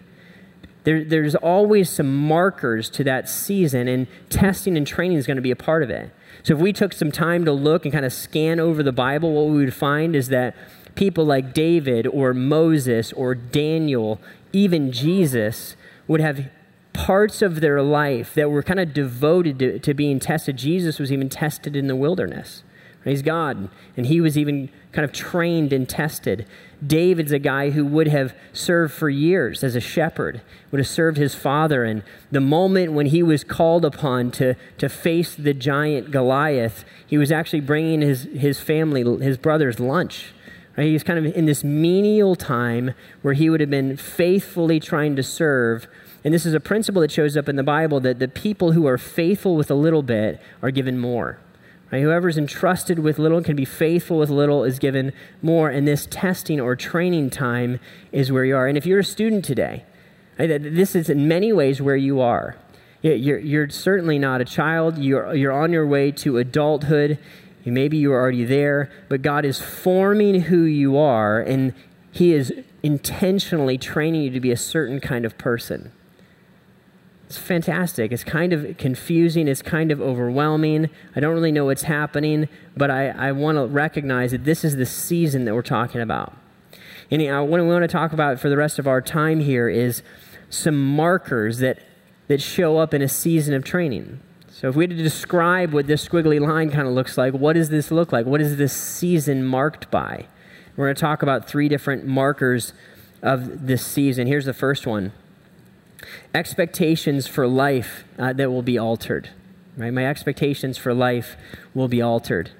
there, 0.84 1.04
there's 1.04 1.34
always 1.34 1.88
some 1.88 2.14
markers 2.14 2.88
to 2.90 3.04
that 3.04 3.28
season, 3.28 3.88
and 3.88 4.06
testing 4.30 4.76
and 4.76 4.86
training 4.86 5.18
is 5.18 5.26
going 5.26 5.36
to 5.36 5.42
be 5.42 5.50
a 5.50 5.56
part 5.56 5.82
of 5.82 5.90
it. 5.90 6.10
So 6.42 6.54
if 6.54 6.60
we 6.60 6.72
took 6.72 6.92
some 6.92 7.12
time 7.12 7.44
to 7.44 7.52
look 7.52 7.84
and 7.84 7.92
kind 7.92 8.04
of 8.04 8.12
scan 8.12 8.58
over 8.58 8.82
the 8.82 8.92
Bible, 8.92 9.32
what 9.32 9.52
we 9.52 9.64
would 9.64 9.74
find 9.74 10.16
is 10.16 10.28
that 10.28 10.56
people 10.98 11.24
like 11.24 11.54
David 11.54 12.08
or 12.08 12.34
Moses 12.34 13.12
or 13.12 13.32
Daniel, 13.32 14.20
even 14.52 14.90
Jesus, 14.90 15.76
would 16.08 16.20
have 16.20 16.50
parts 16.92 17.40
of 17.40 17.60
their 17.60 17.80
life 17.80 18.34
that 18.34 18.50
were 18.50 18.64
kind 18.64 18.80
of 18.80 18.92
devoted 18.92 19.60
to, 19.60 19.78
to 19.78 19.94
being 19.94 20.18
tested. 20.18 20.56
Jesus 20.56 20.98
was 20.98 21.12
even 21.12 21.28
tested 21.28 21.76
in 21.76 21.86
the 21.86 21.94
wilderness. 21.94 22.64
He's 23.04 23.22
God, 23.22 23.70
and 23.96 24.06
he 24.06 24.20
was 24.20 24.36
even 24.36 24.70
kind 24.90 25.04
of 25.04 25.12
trained 25.12 25.72
and 25.72 25.88
tested. 25.88 26.46
David's 26.84 27.30
a 27.30 27.38
guy 27.38 27.70
who 27.70 27.86
would 27.86 28.08
have 28.08 28.34
served 28.52 28.92
for 28.92 29.08
years 29.08 29.62
as 29.62 29.76
a 29.76 29.80
shepherd, 29.80 30.42
would 30.72 30.78
have 30.78 30.88
served 30.88 31.16
his 31.16 31.32
father. 31.32 31.84
And 31.84 32.02
the 32.32 32.40
moment 32.40 32.92
when 32.92 33.06
he 33.06 33.22
was 33.22 33.44
called 33.44 33.84
upon 33.84 34.32
to, 34.32 34.56
to 34.78 34.88
face 34.88 35.36
the 35.36 35.54
giant 35.54 36.10
Goliath, 36.10 36.84
he 37.06 37.16
was 37.16 37.30
actually 37.30 37.60
bringing 37.60 38.00
his, 38.00 38.24
his 38.24 38.58
family, 38.58 39.04
his 39.24 39.38
brothers, 39.38 39.78
lunch. 39.78 40.32
He 40.78 40.92
was 40.92 41.02
kind 41.02 41.18
of 41.18 41.36
in 41.36 41.46
this 41.46 41.64
menial 41.64 42.36
time 42.36 42.94
where 43.22 43.34
he 43.34 43.50
would 43.50 43.60
have 43.60 43.70
been 43.70 43.96
faithfully 43.96 44.78
trying 44.78 45.16
to 45.16 45.22
serve. 45.22 45.88
And 46.24 46.32
this 46.32 46.46
is 46.46 46.54
a 46.54 46.60
principle 46.60 47.02
that 47.02 47.10
shows 47.10 47.36
up 47.36 47.48
in 47.48 47.56
the 47.56 47.62
Bible 47.62 48.00
that 48.00 48.18
the 48.18 48.28
people 48.28 48.72
who 48.72 48.86
are 48.86 48.98
faithful 48.98 49.56
with 49.56 49.70
a 49.70 49.74
little 49.74 50.02
bit 50.02 50.40
are 50.62 50.70
given 50.70 50.98
more. 50.98 51.38
Right? 51.90 52.02
Whoever's 52.02 52.36
entrusted 52.36 52.98
with 52.98 53.18
little 53.18 53.42
can 53.42 53.56
be 53.56 53.64
faithful 53.64 54.18
with 54.18 54.30
little 54.30 54.62
is 54.62 54.78
given 54.78 55.12
more. 55.42 55.70
And 55.70 55.88
this 55.88 56.06
testing 56.10 56.60
or 56.60 56.76
training 56.76 57.30
time 57.30 57.80
is 58.12 58.30
where 58.30 58.44
you 58.44 58.56
are. 58.56 58.66
And 58.68 58.76
if 58.76 58.84
you're 58.84 59.00
a 59.00 59.04
student 59.04 59.44
today, 59.44 59.84
this 60.36 60.94
is 60.94 61.08
in 61.10 61.26
many 61.26 61.52
ways 61.52 61.80
where 61.82 61.96
you 61.96 62.20
are. 62.20 62.56
You're, 63.00 63.38
you're 63.38 63.70
certainly 63.70 64.18
not 64.18 64.40
a 64.40 64.44
child. 64.44 64.98
You're, 64.98 65.34
you're 65.34 65.52
on 65.52 65.72
your 65.72 65.86
way 65.86 66.10
to 66.12 66.38
adulthood. 66.38 67.18
Maybe 67.70 67.96
you 67.96 68.12
are 68.12 68.20
already 68.20 68.44
there, 68.44 68.90
but 69.08 69.22
God 69.22 69.44
is 69.44 69.60
forming 69.60 70.42
who 70.42 70.62
you 70.62 70.96
are, 70.96 71.40
and 71.40 71.74
He 72.10 72.32
is 72.32 72.52
intentionally 72.82 73.78
training 73.78 74.22
you 74.22 74.30
to 74.30 74.40
be 74.40 74.50
a 74.50 74.56
certain 74.56 75.00
kind 75.00 75.24
of 75.24 75.36
person. 75.38 75.92
It's 77.26 77.36
fantastic. 77.36 78.10
It's 78.10 78.24
kind 78.24 78.54
of 78.54 78.78
confusing. 78.78 79.48
It's 79.48 79.60
kind 79.60 79.92
of 79.92 80.00
overwhelming. 80.00 80.88
I 81.14 81.20
don't 81.20 81.34
really 81.34 81.52
know 81.52 81.66
what's 81.66 81.82
happening, 81.82 82.48
but 82.74 82.90
I, 82.90 83.08
I 83.08 83.32
want 83.32 83.58
to 83.58 83.66
recognize 83.66 84.30
that 84.30 84.44
this 84.44 84.64
is 84.64 84.76
the 84.76 84.86
season 84.86 85.44
that 85.44 85.54
we're 85.54 85.60
talking 85.60 86.00
about. 86.00 86.34
And 87.10 87.22
what 87.50 87.60
we 87.60 87.66
want 87.66 87.82
to 87.82 87.88
talk 87.88 88.14
about 88.14 88.40
for 88.40 88.48
the 88.48 88.56
rest 88.56 88.78
of 88.78 88.86
our 88.86 89.02
time 89.02 89.40
here 89.40 89.68
is 89.68 90.02
some 90.48 90.96
markers 90.96 91.58
that, 91.58 91.78
that 92.28 92.40
show 92.40 92.78
up 92.78 92.94
in 92.94 93.02
a 93.02 93.08
season 93.08 93.52
of 93.52 93.62
training. 93.62 94.20
So, 94.60 94.68
if 94.68 94.74
we 94.74 94.82
had 94.82 94.90
to 94.90 94.96
describe 94.96 95.72
what 95.72 95.86
this 95.86 96.08
squiggly 96.08 96.44
line 96.44 96.72
kind 96.72 96.88
of 96.88 96.92
looks 96.92 97.16
like, 97.16 97.32
what 97.32 97.52
does 97.52 97.68
this 97.68 97.92
look 97.92 98.10
like? 98.10 98.26
What 98.26 98.40
is 98.40 98.56
this 98.56 98.72
season 98.72 99.44
marked 99.44 99.88
by? 99.88 100.26
We're 100.74 100.86
going 100.86 100.96
to 100.96 101.00
talk 101.00 101.22
about 101.22 101.48
three 101.48 101.68
different 101.68 102.08
markers 102.08 102.72
of 103.22 103.68
this 103.68 103.86
season. 103.86 104.26
Here's 104.26 104.46
the 104.46 104.52
first 104.52 104.84
one 104.84 105.12
expectations 106.34 107.28
for 107.28 107.46
life 107.46 108.02
uh, 108.18 108.32
that 108.32 108.50
will 108.50 108.62
be 108.62 108.76
altered. 108.76 109.30
Right? 109.76 109.92
My 109.92 110.04
expectations 110.04 110.76
for 110.76 110.92
life 110.92 111.36
will 111.72 111.86
be 111.86 112.02
altered. 112.02 112.50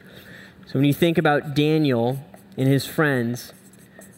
So, 0.66 0.74
when 0.74 0.84
you 0.84 0.94
think 0.94 1.18
about 1.18 1.56
Daniel 1.56 2.24
and 2.56 2.68
his 2.68 2.86
friends, 2.86 3.52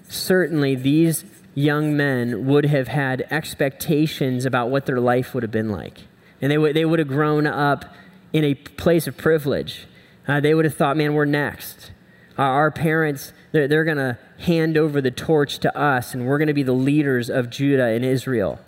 certainly 0.07 0.75
these 0.75 1.25
young 1.55 1.97
men 1.97 2.47
would 2.47 2.67
have 2.67 2.89
had 2.89 3.27
expectations 3.31 4.45
about 4.45 4.69
what 4.69 4.85
their 4.85 5.01
life 5.01 5.33
would 5.33 5.43
have 5.43 5.51
been 5.51 5.71
like. 5.71 6.01
And 6.41 6.51
they, 6.51 6.57
w- 6.57 6.73
they 6.73 6.85
would 6.85 6.99
have 6.99 7.09
grown 7.09 7.47
up 7.47 7.85
in 8.33 8.45
a 8.45 8.55
place 8.55 9.07
of 9.07 9.17
privilege. 9.17 9.87
Uh, 10.27 10.41
they 10.41 10.55
would 10.55 10.65
have 10.65 10.75
thought, 10.75 10.97
man, 10.97 11.15
we're 11.15 11.25
next. 11.25 11.91
Uh, 12.39 12.43
our 12.43 12.71
parents, 12.71 13.33
they're, 13.53 13.69
they're 13.69 13.85
going 13.85 13.97
to 13.97 14.19
hand 14.39 14.79
over 14.79 15.01
the 15.01 15.11
torch 15.11 15.59
to 15.59 15.77
us, 15.77 16.15
and 16.15 16.27
we're 16.27 16.39
going 16.39 16.49
to 16.49 16.55
be 16.55 16.63
the 16.63 16.73
leaders 16.73 17.29
of 17.29 17.51
Judah 17.51 17.87
and 17.87 18.05
Israel. 18.05 18.59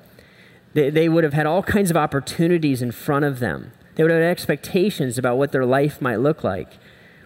They, 0.74 0.90
they 0.90 1.08
would 1.08 1.24
have 1.24 1.32
had 1.32 1.46
all 1.46 1.62
kinds 1.62 1.90
of 1.90 1.96
opportunities 1.96 2.82
in 2.82 2.92
front 2.92 3.24
of 3.24 3.38
them. 3.38 3.72
They 3.94 4.02
would 4.02 4.10
have 4.10 4.20
had 4.20 4.30
expectations 4.30 5.18
about 5.18 5.36
what 5.38 5.52
their 5.52 5.64
life 5.64 6.00
might 6.00 6.16
look 6.16 6.42
like. 6.42 6.68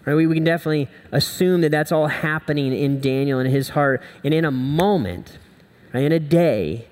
Right? 0.04 0.14
We, 0.14 0.26
we 0.26 0.36
can 0.36 0.44
definitely 0.44 0.88
assume 1.10 1.62
that 1.62 1.70
that's 1.70 1.90
all 1.90 2.08
happening 2.08 2.72
in 2.72 3.00
Daniel 3.00 3.40
and 3.40 3.50
his 3.50 3.70
heart. 3.70 4.02
And 4.22 4.32
in 4.32 4.44
a 4.44 4.50
moment, 4.50 5.38
right, 5.92 6.04
in 6.04 6.12
a 6.12 6.20
day, 6.20 6.88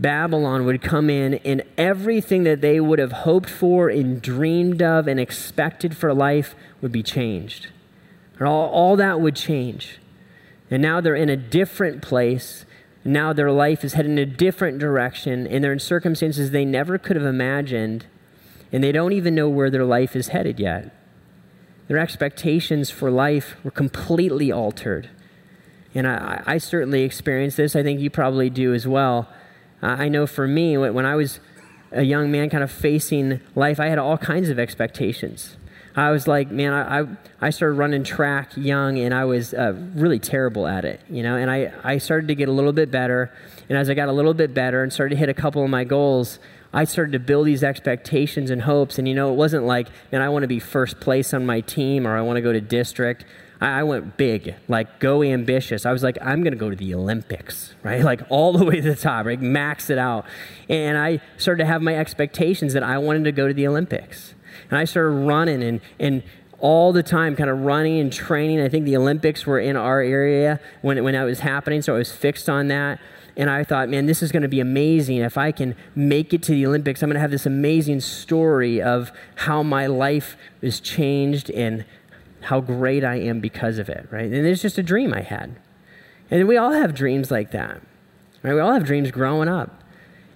Babylon 0.00 0.64
would 0.64 0.80
come 0.80 1.10
in 1.10 1.34
and 1.44 1.62
everything 1.76 2.44
that 2.44 2.60
they 2.60 2.78
would 2.78 2.98
have 2.98 3.12
hoped 3.12 3.50
for 3.50 3.88
and 3.88 4.22
dreamed 4.22 4.80
of 4.80 5.08
and 5.08 5.18
expected 5.18 5.96
for 5.96 6.14
life 6.14 6.54
would 6.80 6.92
be 6.92 7.02
changed. 7.02 7.68
All, 8.40 8.68
all 8.68 8.96
that 8.96 9.20
would 9.20 9.34
change. 9.34 9.98
And 10.70 10.80
now 10.82 11.00
they're 11.00 11.16
in 11.16 11.28
a 11.28 11.36
different 11.36 12.02
place. 12.02 12.64
Now 13.04 13.32
their 13.32 13.50
life 13.50 13.84
is 13.84 13.94
heading 13.94 14.12
in 14.12 14.18
a 14.18 14.26
different 14.26 14.78
direction, 14.78 15.46
and 15.46 15.64
they're 15.64 15.72
in 15.72 15.78
circumstances 15.78 16.50
they 16.50 16.64
never 16.64 16.98
could 16.98 17.16
have 17.16 17.24
imagined, 17.24 18.06
and 18.70 18.84
they 18.84 18.92
don't 18.92 19.12
even 19.12 19.34
know 19.34 19.48
where 19.48 19.70
their 19.70 19.84
life 19.84 20.14
is 20.14 20.28
headed 20.28 20.60
yet. 20.60 20.94
Their 21.88 21.98
expectations 21.98 22.90
for 22.90 23.10
life 23.10 23.56
were 23.64 23.70
completely 23.70 24.52
altered. 24.52 25.08
And 25.94 26.06
I, 26.06 26.42
I 26.46 26.58
certainly 26.58 27.02
experienced 27.02 27.56
this. 27.56 27.74
I 27.74 27.82
think 27.82 27.98
you 27.98 28.10
probably 28.10 28.50
do 28.50 28.74
as 28.74 28.86
well. 28.86 29.28
I 29.82 30.08
know 30.08 30.26
for 30.26 30.46
me, 30.48 30.76
when 30.76 31.06
I 31.06 31.14
was 31.14 31.40
a 31.92 32.02
young 32.02 32.30
man 32.30 32.50
kind 32.50 32.64
of 32.64 32.70
facing 32.70 33.40
life, 33.54 33.80
I 33.80 33.86
had 33.86 33.98
all 33.98 34.18
kinds 34.18 34.48
of 34.48 34.58
expectations. 34.58 35.56
I 35.96 36.10
was 36.10 36.28
like, 36.28 36.50
man, 36.50 36.72
I, 36.72 37.00
I, 37.00 37.06
I 37.40 37.50
started 37.50 37.74
running 37.74 38.04
track 38.04 38.56
young 38.56 38.98
and 38.98 39.12
I 39.12 39.24
was 39.24 39.52
uh, 39.52 39.74
really 39.94 40.18
terrible 40.20 40.66
at 40.66 40.84
it, 40.84 41.00
you 41.10 41.22
know, 41.22 41.36
and 41.36 41.50
I, 41.50 41.72
I 41.82 41.98
started 41.98 42.28
to 42.28 42.34
get 42.36 42.48
a 42.48 42.52
little 42.52 42.72
bit 42.72 42.90
better. 42.90 43.32
And 43.68 43.76
as 43.76 43.90
I 43.90 43.94
got 43.94 44.08
a 44.08 44.12
little 44.12 44.34
bit 44.34 44.54
better 44.54 44.82
and 44.82 44.92
started 44.92 45.16
to 45.16 45.18
hit 45.18 45.28
a 45.28 45.34
couple 45.34 45.64
of 45.64 45.70
my 45.70 45.82
goals, 45.84 46.38
I 46.72 46.84
started 46.84 47.12
to 47.12 47.18
build 47.18 47.46
these 47.46 47.64
expectations 47.64 48.50
and 48.50 48.62
hopes. 48.62 48.98
And, 48.98 49.08
you 49.08 49.14
know, 49.14 49.32
it 49.32 49.36
wasn't 49.36 49.64
like, 49.64 49.88
man, 50.12 50.22
I 50.22 50.28
want 50.28 50.44
to 50.44 50.48
be 50.48 50.60
first 50.60 51.00
place 51.00 51.34
on 51.34 51.44
my 51.44 51.60
team 51.62 52.06
or 52.06 52.16
I 52.16 52.20
want 52.20 52.36
to 52.36 52.42
go 52.42 52.52
to 52.52 52.60
district. 52.60 53.24
I, 53.60 53.82
went 53.82 54.16
big, 54.16 54.54
like 54.68 55.00
go 55.00 55.22
ambitious. 55.22 55.84
I 55.84 55.92
was 55.92 56.02
like, 56.02 56.16
I'm 56.22 56.42
going 56.42 56.52
to 56.52 56.58
go 56.58 56.70
to 56.70 56.76
the 56.76 56.94
Olympics, 56.94 57.74
right? 57.82 58.02
Like 58.02 58.22
all 58.28 58.52
the 58.52 58.64
way 58.64 58.80
to 58.80 58.94
the 58.94 58.96
top, 58.96 59.26
right? 59.26 59.40
Max 59.40 59.90
it 59.90 59.98
out. 59.98 60.24
And 60.68 60.96
I 60.96 61.20
started 61.36 61.62
to 61.62 61.66
have 61.66 61.82
my 61.82 61.96
expectations 61.96 62.72
that 62.74 62.82
I 62.82 62.98
wanted 62.98 63.24
to 63.24 63.32
go 63.32 63.48
to 63.48 63.54
the 63.54 63.66
Olympics. 63.66 64.34
And 64.70 64.78
I 64.78 64.84
started 64.84 65.10
running 65.10 65.62
and, 65.62 65.80
and 65.98 66.22
all 66.60 66.92
the 66.92 67.02
time, 67.02 67.36
kind 67.36 67.50
of 67.50 67.60
running 67.60 68.00
and 68.00 68.12
training. 68.12 68.60
I 68.60 68.68
think 68.68 68.84
the 68.84 68.96
Olympics 68.96 69.46
were 69.46 69.60
in 69.60 69.76
our 69.76 70.00
area 70.00 70.60
when, 70.82 71.02
when 71.04 71.14
that 71.14 71.24
was 71.24 71.40
happening, 71.40 71.82
so 71.82 71.94
I 71.94 71.98
was 71.98 72.12
fixed 72.12 72.48
on 72.48 72.68
that. 72.68 73.00
And 73.36 73.48
I 73.48 73.62
thought, 73.62 73.88
man, 73.88 74.06
this 74.06 74.20
is 74.20 74.32
going 74.32 74.42
to 74.42 74.48
be 74.48 74.58
amazing. 74.58 75.18
If 75.18 75.38
I 75.38 75.52
can 75.52 75.76
make 75.94 76.34
it 76.34 76.42
to 76.44 76.52
the 76.52 76.66
Olympics, 76.66 77.02
I'm 77.02 77.08
going 77.08 77.14
to 77.14 77.20
have 77.20 77.30
this 77.30 77.46
amazing 77.46 78.00
story 78.00 78.82
of 78.82 79.12
how 79.36 79.62
my 79.62 79.86
life 79.86 80.36
was 80.60 80.80
changed 80.80 81.48
and 81.50 81.84
how 82.42 82.60
great 82.60 83.04
I 83.04 83.16
am 83.16 83.40
because 83.40 83.78
of 83.78 83.88
it, 83.88 84.08
right? 84.10 84.30
And 84.30 84.46
it's 84.46 84.62
just 84.62 84.78
a 84.78 84.82
dream 84.82 85.12
I 85.12 85.22
had. 85.22 85.56
And 86.30 86.46
we 86.46 86.56
all 86.56 86.72
have 86.72 86.94
dreams 86.94 87.30
like 87.30 87.50
that, 87.52 87.80
right? 88.42 88.54
We 88.54 88.60
all 88.60 88.72
have 88.72 88.84
dreams 88.84 89.10
growing 89.10 89.48
up. 89.48 89.82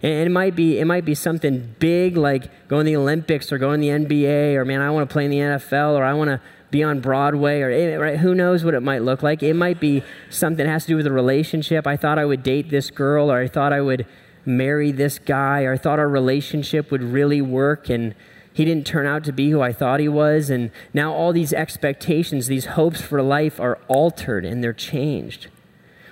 And 0.02 0.26
it 0.26 0.30
might 0.30 0.56
be 0.56 0.80
it 0.80 0.84
might 0.84 1.04
be 1.04 1.14
something 1.14 1.76
big 1.78 2.16
like 2.16 2.50
going 2.66 2.86
to 2.86 2.90
the 2.90 2.96
Olympics 2.96 3.52
or 3.52 3.58
going 3.58 3.80
to 3.80 3.86
the 3.86 4.04
NBA 4.04 4.54
or 4.56 4.64
man, 4.64 4.80
I 4.80 4.90
want 4.90 5.08
to 5.08 5.12
play 5.12 5.26
in 5.26 5.30
the 5.30 5.38
NFL 5.38 5.96
or 5.96 6.02
I 6.02 6.12
want 6.12 6.28
to 6.28 6.40
be 6.72 6.82
on 6.82 7.00
Broadway 7.00 7.60
or 7.60 7.70
eh, 7.70 7.94
right 7.94 8.18
who 8.18 8.34
knows 8.34 8.64
what 8.64 8.74
it 8.74 8.80
might 8.80 9.02
look 9.02 9.22
like. 9.22 9.44
It 9.44 9.54
might 9.54 9.78
be 9.78 10.02
something 10.28 10.66
that 10.66 10.72
has 10.72 10.84
to 10.84 10.88
do 10.88 10.96
with 10.96 11.06
a 11.06 11.12
relationship. 11.12 11.86
I 11.86 11.96
thought 11.96 12.18
I 12.18 12.24
would 12.24 12.42
date 12.42 12.68
this 12.68 12.90
girl 12.90 13.30
or 13.30 13.38
I 13.38 13.46
thought 13.46 13.72
I 13.72 13.80
would 13.80 14.04
marry 14.44 14.90
this 14.90 15.20
guy 15.20 15.62
or 15.62 15.74
I 15.74 15.76
thought 15.76 16.00
our 16.00 16.08
relationship 16.08 16.90
would 16.90 17.02
really 17.02 17.40
work 17.40 17.88
and 17.88 18.16
he 18.52 18.64
didn't 18.64 18.86
turn 18.86 19.06
out 19.06 19.24
to 19.24 19.32
be 19.32 19.50
who 19.50 19.60
I 19.60 19.72
thought 19.72 20.00
he 20.00 20.08
was 20.08 20.50
and 20.50 20.70
now 20.92 21.12
all 21.12 21.32
these 21.32 21.52
expectations, 21.52 22.46
these 22.46 22.66
hopes 22.66 23.00
for 23.00 23.22
life 23.22 23.58
are 23.58 23.78
altered 23.88 24.44
and 24.44 24.62
they're 24.62 24.72
changed. 24.72 25.48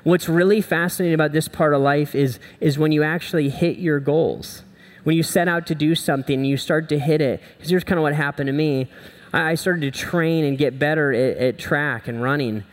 What's 0.03 0.29
really 0.29 0.63
fascinating 0.63 1.15
about 1.15 1.33
this 1.33 1.49
part 1.49 1.75
of 1.75 1.83
life 1.83 2.15
is, 2.15 2.39
is 2.59 2.79
when 2.79 2.93
you 2.93 3.03
actually 3.03 3.51
hit 3.51 3.79
your 3.79 4.01
goals. 4.01 4.63
When 5.05 5.17
you 5.17 5.23
set 5.23 5.49
out 5.49 5.67
to 5.67 5.75
do 5.75 5.95
something 5.95 6.45
you 6.45 6.57
start 6.57 6.89
to 6.91 6.99
hit 6.99 7.21
it. 7.21 7.43
Because 7.57 7.71
here's 7.71 7.85
kind 7.85 7.99
of 7.99 8.03
what 8.03 8.15
happened 8.15 8.47
to 8.47 8.53
me. 8.53 8.89
I 9.33 9.55
started 9.55 9.81
to 9.83 9.91
train 9.91 10.45
and 10.45 10.59
get 10.59 10.79
better 10.79 11.13
at, 11.13 11.37
at 11.37 11.59
track 11.59 12.09
and 12.09 12.23
running. 12.23 12.65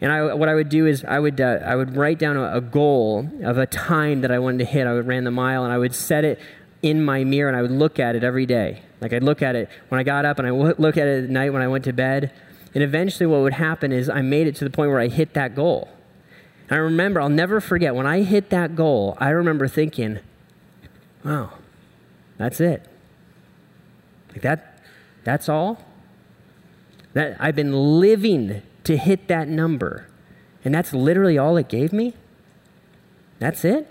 And 0.00 0.12
I, 0.12 0.34
what 0.34 0.48
I 0.48 0.54
would 0.54 0.68
do 0.68 0.86
is 0.86 1.04
I 1.04 1.18
would, 1.18 1.40
uh, 1.40 1.60
I 1.64 1.76
would 1.76 1.96
write 1.96 2.18
down 2.18 2.36
a, 2.36 2.56
a, 2.56 2.60
goal 2.60 3.28
of 3.42 3.58
a 3.58 3.66
time 3.66 4.20
that 4.20 4.30
I 4.30 4.38
wanted 4.38 4.58
to 4.58 4.64
hit. 4.66 4.86
I 4.86 4.92
would 4.92 5.06
ran 5.06 5.24
the 5.24 5.30
mile 5.30 5.64
and 5.64 5.72
I 5.72 5.78
would 5.78 5.94
set 5.94 6.24
it 6.24 6.38
in 6.84 7.02
my 7.02 7.24
mirror 7.24 7.48
and 7.48 7.56
I 7.56 7.62
would 7.62 7.70
look 7.70 7.98
at 7.98 8.14
it 8.14 8.22
every 8.22 8.44
day. 8.44 8.82
Like 9.00 9.14
I'd 9.14 9.22
look 9.22 9.40
at 9.40 9.56
it 9.56 9.70
when 9.88 9.98
I 9.98 10.02
got 10.02 10.26
up 10.26 10.38
and 10.38 10.46
I 10.46 10.52
would 10.52 10.78
look 10.78 10.98
at 10.98 11.08
it 11.08 11.24
at 11.24 11.30
night 11.30 11.50
when 11.50 11.62
I 11.62 11.68
went 11.68 11.84
to 11.84 11.94
bed. 11.94 12.30
And 12.74 12.84
eventually 12.84 13.26
what 13.26 13.40
would 13.40 13.54
happen 13.54 13.90
is 13.90 14.10
I 14.10 14.20
made 14.20 14.46
it 14.46 14.54
to 14.56 14.64
the 14.64 14.70
point 14.70 14.90
where 14.90 15.00
I 15.00 15.08
hit 15.08 15.32
that 15.32 15.54
goal. 15.54 15.88
And 16.68 16.72
I 16.72 16.76
remember, 16.76 17.22
I'll 17.22 17.30
never 17.30 17.58
forget, 17.58 17.94
when 17.94 18.06
I 18.06 18.22
hit 18.22 18.50
that 18.50 18.76
goal, 18.76 19.16
I 19.18 19.30
remember 19.30 19.66
thinking, 19.66 20.18
wow, 21.24 21.52
that's 22.36 22.60
it. 22.60 22.86
Like 24.32 24.42
that, 24.42 24.78
that's 25.24 25.48
all? 25.48 25.82
That 27.14 27.36
I've 27.40 27.56
been 27.56 27.98
living 27.98 28.60
to 28.84 28.96
hit 28.98 29.28
that 29.28 29.48
number. 29.48 30.06
And 30.64 30.74
that's 30.74 30.92
literally 30.92 31.38
all 31.38 31.56
it 31.56 31.68
gave 31.68 31.94
me? 31.94 32.12
That's 33.38 33.64
it? 33.64 33.90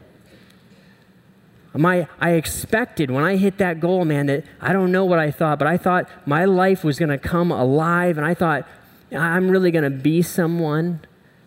My, 1.76 2.08
I 2.20 2.32
expected 2.32 3.10
when 3.10 3.24
I 3.24 3.36
hit 3.36 3.58
that 3.58 3.80
goal, 3.80 4.06
man, 4.06 4.28
that 4.28 4.46
I 4.62 4.74
don't 4.74 4.92
know 4.92 5.06
what 5.06 5.18
I 5.18 5.32
thought, 5.32 5.58
but 5.58 5.68
I 5.68 5.78
thought 5.78 6.08
my 6.26 6.46
life 6.46 6.84
was 6.84 7.00
going 7.00 7.10
to 7.10 7.18
come 7.18 7.52
alive, 7.52 8.18
and 8.18 8.26
I 8.26 8.36
thought 8.36 8.68
I'm 9.12 9.50
really 9.50 9.72
going 9.72 9.84
to 9.84 9.90
be 9.90 10.22
someone. 10.22 11.02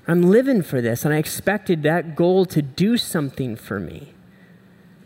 I'm 0.08 0.22
living 0.22 0.62
for 0.62 0.80
this, 0.80 1.04
and 1.04 1.14
I 1.14 1.18
expected 1.18 1.84
that 1.84 2.16
goal 2.16 2.44
to 2.46 2.60
do 2.60 2.96
something 2.96 3.54
for 3.54 3.78
me. 3.78 4.14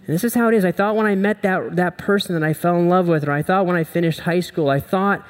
And 0.06 0.14
this 0.14 0.24
is 0.24 0.34
how 0.34 0.48
it 0.48 0.54
is. 0.54 0.64
I 0.64 0.72
thought 0.72 0.96
when 0.96 1.06
I 1.06 1.14
met 1.14 1.42
that, 1.42 1.76
that 1.76 1.98
person 1.98 2.34
that 2.34 2.42
I 2.42 2.54
fell 2.54 2.76
in 2.76 2.88
love 2.88 3.06
with, 3.06 3.28
or 3.28 3.32
I 3.32 3.42
thought 3.42 3.66
when 3.66 3.76
I 3.76 3.84
finished 3.84 4.20
high 4.20 4.40
school, 4.40 4.70
I 4.70 4.80
thought, 4.80 5.24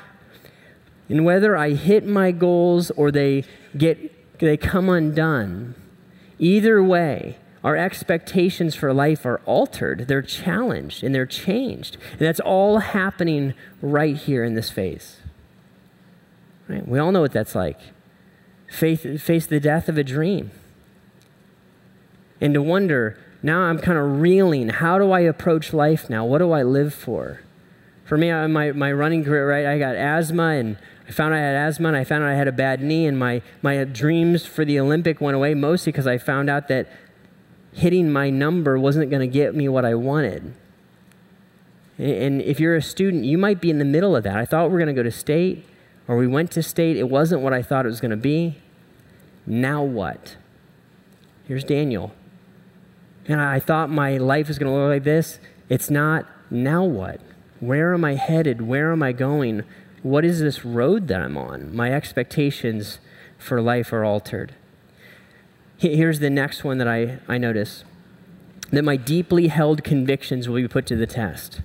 and 1.09 1.25
whether 1.25 1.57
I 1.57 1.71
hit 1.71 2.07
my 2.07 2.31
goals 2.31 2.93
or 2.93 3.11
they 3.11 3.45
get 3.77 4.39
they 4.39 4.57
come 4.57 4.89
undone, 4.89 5.75
either 6.39 6.83
way, 6.83 7.37
our 7.63 7.77
expectations 7.77 8.75
for 8.75 8.93
life 8.93 9.27
are 9.27 9.41
altered, 9.45 10.09
they're 10.09 10.23
challenged, 10.23 11.05
and 11.05 11.15
they're 11.15 11.27
changed. 11.27 11.99
And 12.13 12.21
that's 12.21 12.41
all 12.41 12.79
happening 12.79 13.55
right 13.83 14.17
here 14.17 14.45
in 14.45 14.55
this 14.55 14.71
phase. 14.71 15.19
Right? 16.69 16.87
We 16.87 16.99
all 16.99 17.13
know 17.13 17.21
what 17.21 17.33
that's 17.33 17.55
like 17.55 17.79
face, 18.69 19.03
face 19.21 19.47
the 19.47 19.61
death 19.61 19.89
of 19.89 19.99
a 19.99 20.05
dream. 20.05 20.53
And 22.41 22.55
to 22.55 22.63
wonder, 22.63 23.19
now 23.43 23.63
I'm 23.63 23.79
kind 23.79 23.99
of 23.99 24.21
reeling. 24.21 24.69
How 24.69 24.99
do 24.99 25.11
I 25.11 25.21
approach 25.21 25.73
life 25.73 26.09
now? 26.09 26.25
What 26.25 26.39
do 26.39 26.53
I 26.53 26.63
live 26.63 26.95
for? 26.95 27.43
For 28.05 28.17
me, 28.17 28.33
my, 28.49 28.73
my 28.73 28.93
running 28.93 29.25
career, 29.25 29.49
right, 29.49 29.67
I 29.67 29.79
got 29.79 29.95
asthma 29.97 30.51
and 30.51 30.79
I 31.07 31.13
found 31.13 31.35
I 31.35 31.39
had 31.39 31.55
asthma 31.55 31.89
and 31.89 31.97
I 31.97 32.05
found 32.05 32.25
out 32.25 32.31
I 32.31 32.35
had 32.35 32.49
a 32.49 32.53
bad 32.53 32.81
knee, 32.81 33.07
and 33.07 33.19
my, 33.19 33.43
my 33.63 33.83
dreams 33.85 34.47
for 34.47 34.65
the 34.65 34.79
Olympic 34.79 35.21
went 35.21 35.35
away 35.35 35.55
mostly 35.55 35.93
because 35.93 36.07
I 36.07 36.19
found 36.19 36.49
out 36.49 36.69
that 36.69 36.89
hitting 37.73 38.11
my 38.11 38.31
number 38.31 38.79
wasn't 38.79 39.11
going 39.11 39.21
to 39.21 39.33
get 39.33 39.55
me 39.55 39.69
what 39.69 39.85
I 39.85 39.95
wanted. 39.95 40.55
And 41.99 42.41
if 42.43 42.59
you're 42.59 42.77
a 42.77 42.83
student, 42.83 43.25
you 43.25 43.37
might 43.37 43.61
be 43.61 43.71
in 43.71 43.79
the 43.79 43.85
middle 43.85 44.17
of 44.17 44.25
that. 44.25 44.37
I 44.37 44.45
thought 44.45 44.69
we 44.69 44.73
were 44.73 44.79
going 44.79 44.95
to 44.95 44.95
go 44.95 45.03
to 45.03 45.11
state 45.11 45.67
or 46.11 46.17
we 46.17 46.27
went 46.27 46.51
to 46.51 46.63
state, 46.63 46.97
it 46.97 47.09
wasn't 47.09 47.41
what 47.41 47.53
I 47.53 47.63
thought 47.63 47.87
it 47.87 47.89
was 47.89 48.01
going 48.01 48.11
to 48.11 48.17
be. 48.17 48.57
Now 49.47 49.85
what? 49.85 50.37
Here's 51.47 51.63
Daniel. 51.63 52.13
And 53.27 53.41
I 53.41 53.61
thought 53.61 53.91
my 53.91 54.17
life 54.17 54.49
was 54.49 54.59
going 54.59 54.73
to 54.73 54.77
look 54.77 54.89
like 54.89 55.05
this. 55.05 55.39
It's 55.69 55.89
not. 55.89 56.27
Now 56.51 56.83
what? 56.83 57.21
Where 57.61 57.95
am 57.95 58.05
I 58.05 58.17
headed? 58.17 58.63
Where 58.63 58.91
am 58.91 59.05
I 59.05 59.13
going? 59.13 59.63
What 60.03 60.25
is 60.25 60.41
this 60.41 60.65
road 60.65 61.07
that 61.09 61.21
I'm 61.21 61.37
on? 61.37 61.77
My 61.77 61.93
expectations 61.93 62.99
for 63.39 63.61
life 63.61 63.93
are 63.93 64.05
altered. 64.05 64.57
Here's 65.81 66.19
the 66.19 66.29
next 66.29 66.63
one 66.63 66.77
that 66.77 66.87
I, 66.87 67.21
I 67.27 67.39
notice 67.39 67.85
that 68.71 68.85
my 68.85 68.97
deeply 68.97 69.49
held 69.49 69.83
convictions 69.83 70.47
will 70.47 70.57
be 70.57 70.69
put 70.69 70.85
to 70.89 70.95
the 70.95 71.07
test. 71.07 71.63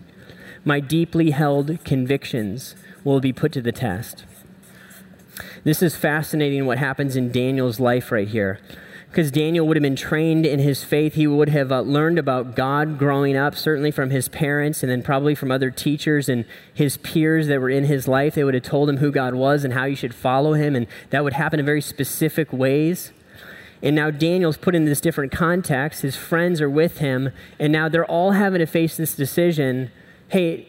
My 0.63 0.79
deeply 0.79 1.31
held 1.31 1.83
convictions 1.83 2.75
will 3.03 3.19
be 3.19 3.33
put 3.33 3.51
to 3.51 3.61
the 3.61 3.73
test. 3.73 4.23
This 5.65 5.83
is 5.83 5.97
fascinating 5.97 6.65
what 6.65 6.77
happens 6.77 7.17
in 7.17 7.29
Daniel's 7.29 7.81
life 7.81 8.09
right 8.09 8.29
here. 8.29 8.61
Because 9.09 9.31
Daniel 9.31 9.67
would 9.67 9.75
have 9.75 9.81
been 9.81 9.97
trained 9.97 10.45
in 10.45 10.59
his 10.59 10.81
faith. 10.85 11.15
He 11.15 11.27
would 11.27 11.49
have 11.49 11.69
uh, 11.69 11.81
learned 11.81 12.17
about 12.17 12.55
God 12.55 12.97
growing 12.97 13.35
up, 13.35 13.53
certainly 13.53 13.91
from 13.91 14.11
his 14.11 14.29
parents 14.29 14.81
and 14.81 14.89
then 14.89 15.03
probably 15.03 15.35
from 15.35 15.51
other 15.51 15.71
teachers 15.71 16.29
and 16.29 16.45
his 16.73 16.95
peers 16.95 17.47
that 17.47 17.59
were 17.59 17.69
in 17.69 17.83
his 17.83 18.07
life. 18.07 18.35
They 18.35 18.45
would 18.45 18.53
have 18.53 18.63
told 18.63 18.87
him 18.87 18.97
who 18.97 19.11
God 19.11 19.33
was 19.33 19.65
and 19.65 19.73
how 19.73 19.83
you 19.83 19.95
should 19.97 20.15
follow 20.15 20.53
him. 20.53 20.73
And 20.73 20.87
that 21.09 21.25
would 21.25 21.33
happen 21.33 21.59
in 21.59 21.65
very 21.65 21.81
specific 21.81 22.53
ways. 22.53 23.11
And 23.81 23.95
now 23.95 24.09
Daniel's 24.09 24.57
put 24.57 24.75
in 24.75 24.85
this 24.85 25.01
different 25.01 25.31
context. 25.31 26.01
His 26.01 26.15
friends 26.15 26.61
are 26.61 26.69
with 26.69 26.99
him. 26.99 27.31
And 27.59 27.71
now 27.71 27.89
they're 27.89 28.05
all 28.05 28.31
having 28.31 28.59
to 28.59 28.65
face 28.65 28.97
this 28.97 29.15
decision 29.15 29.91
hey, 30.27 30.67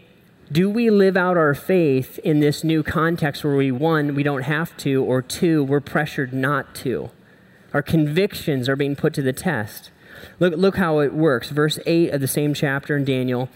do 0.52 0.68
we 0.68 0.90
live 0.90 1.16
out 1.16 1.36
our 1.36 1.54
faith 1.54 2.18
in 2.18 2.40
this 2.40 2.62
new 2.62 2.82
context 2.82 3.42
where 3.42 3.56
we, 3.56 3.72
one, 3.72 4.14
we 4.14 4.22
don't 4.22 4.42
have 4.42 4.76
to, 4.76 5.02
or 5.02 5.22
two, 5.22 5.64
we're 5.64 5.80
pressured 5.80 6.32
not 6.32 6.74
to? 6.76 7.10
Our 7.72 7.82
convictions 7.82 8.68
are 8.68 8.76
being 8.76 8.94
put 8.94 9.12
to 9.14 9.22
the 9.22 9.32
test. 9.32 9.90
Look, 10.38 10.54
look 10.56 10.76
how 10.76 11.00
it 11.00 11.12
works. 11.14 11.50
Verse 11.50 11.78
8 11.86 12.12
of 12.12 12.20
the 12.20 12.28
same 12.28 12.54
chapter 12.54 12.96
in 12.96 13.04
Daniel 13.04 13.48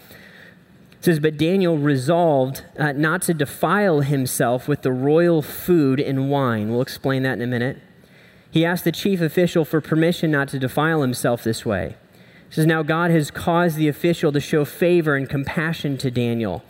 says, 0.99 1.19
But 1.19 1.37
Daniel 1.37 1.77
resolved 1.77 2.63
uh, 2.77 2.91
not 2.91 3.21
to 3.23 3.33
defile 3.33 4.01
himself 4.01 4.67
with 4.67 4.81
the 4.81 4.91
royal 4.91 5.41
food 5.41 5.99
and 5.99 6.29
wine. 6.29 6.69
We'll 6.69 6.81
explain 6.81 7.23
that 7.23 7.33
in 7.33 7.41
a 7.41 7.47
minute. 7.47 7.79
He 8.51 8.65
asked 8.65 8.83
the 8.83 8.91
chief 8.91 9.21
official 9.21 9.63
for 9.63 9.79
permission 9.79 10.29
not 10.29 10.49
to 10.49 10.59
defile 10.59 11.01
himself 11.01 11.43
this 11.43 11.65
way. 11.65 11.95
Says, 12.49 12.65
Now 12.65 12.83
God 12.83 13.09
has 13.09 13.31
caused 13.31 13.77
the 13.77 13.87
official 13.87 14.33
to 14.33 14.41
show 14.41 14.65
favor 14.65 15.15
and 15.15 15.29
compassion 15.29 15.97
to 15.99 16.11
Daniel. 16.11 16.63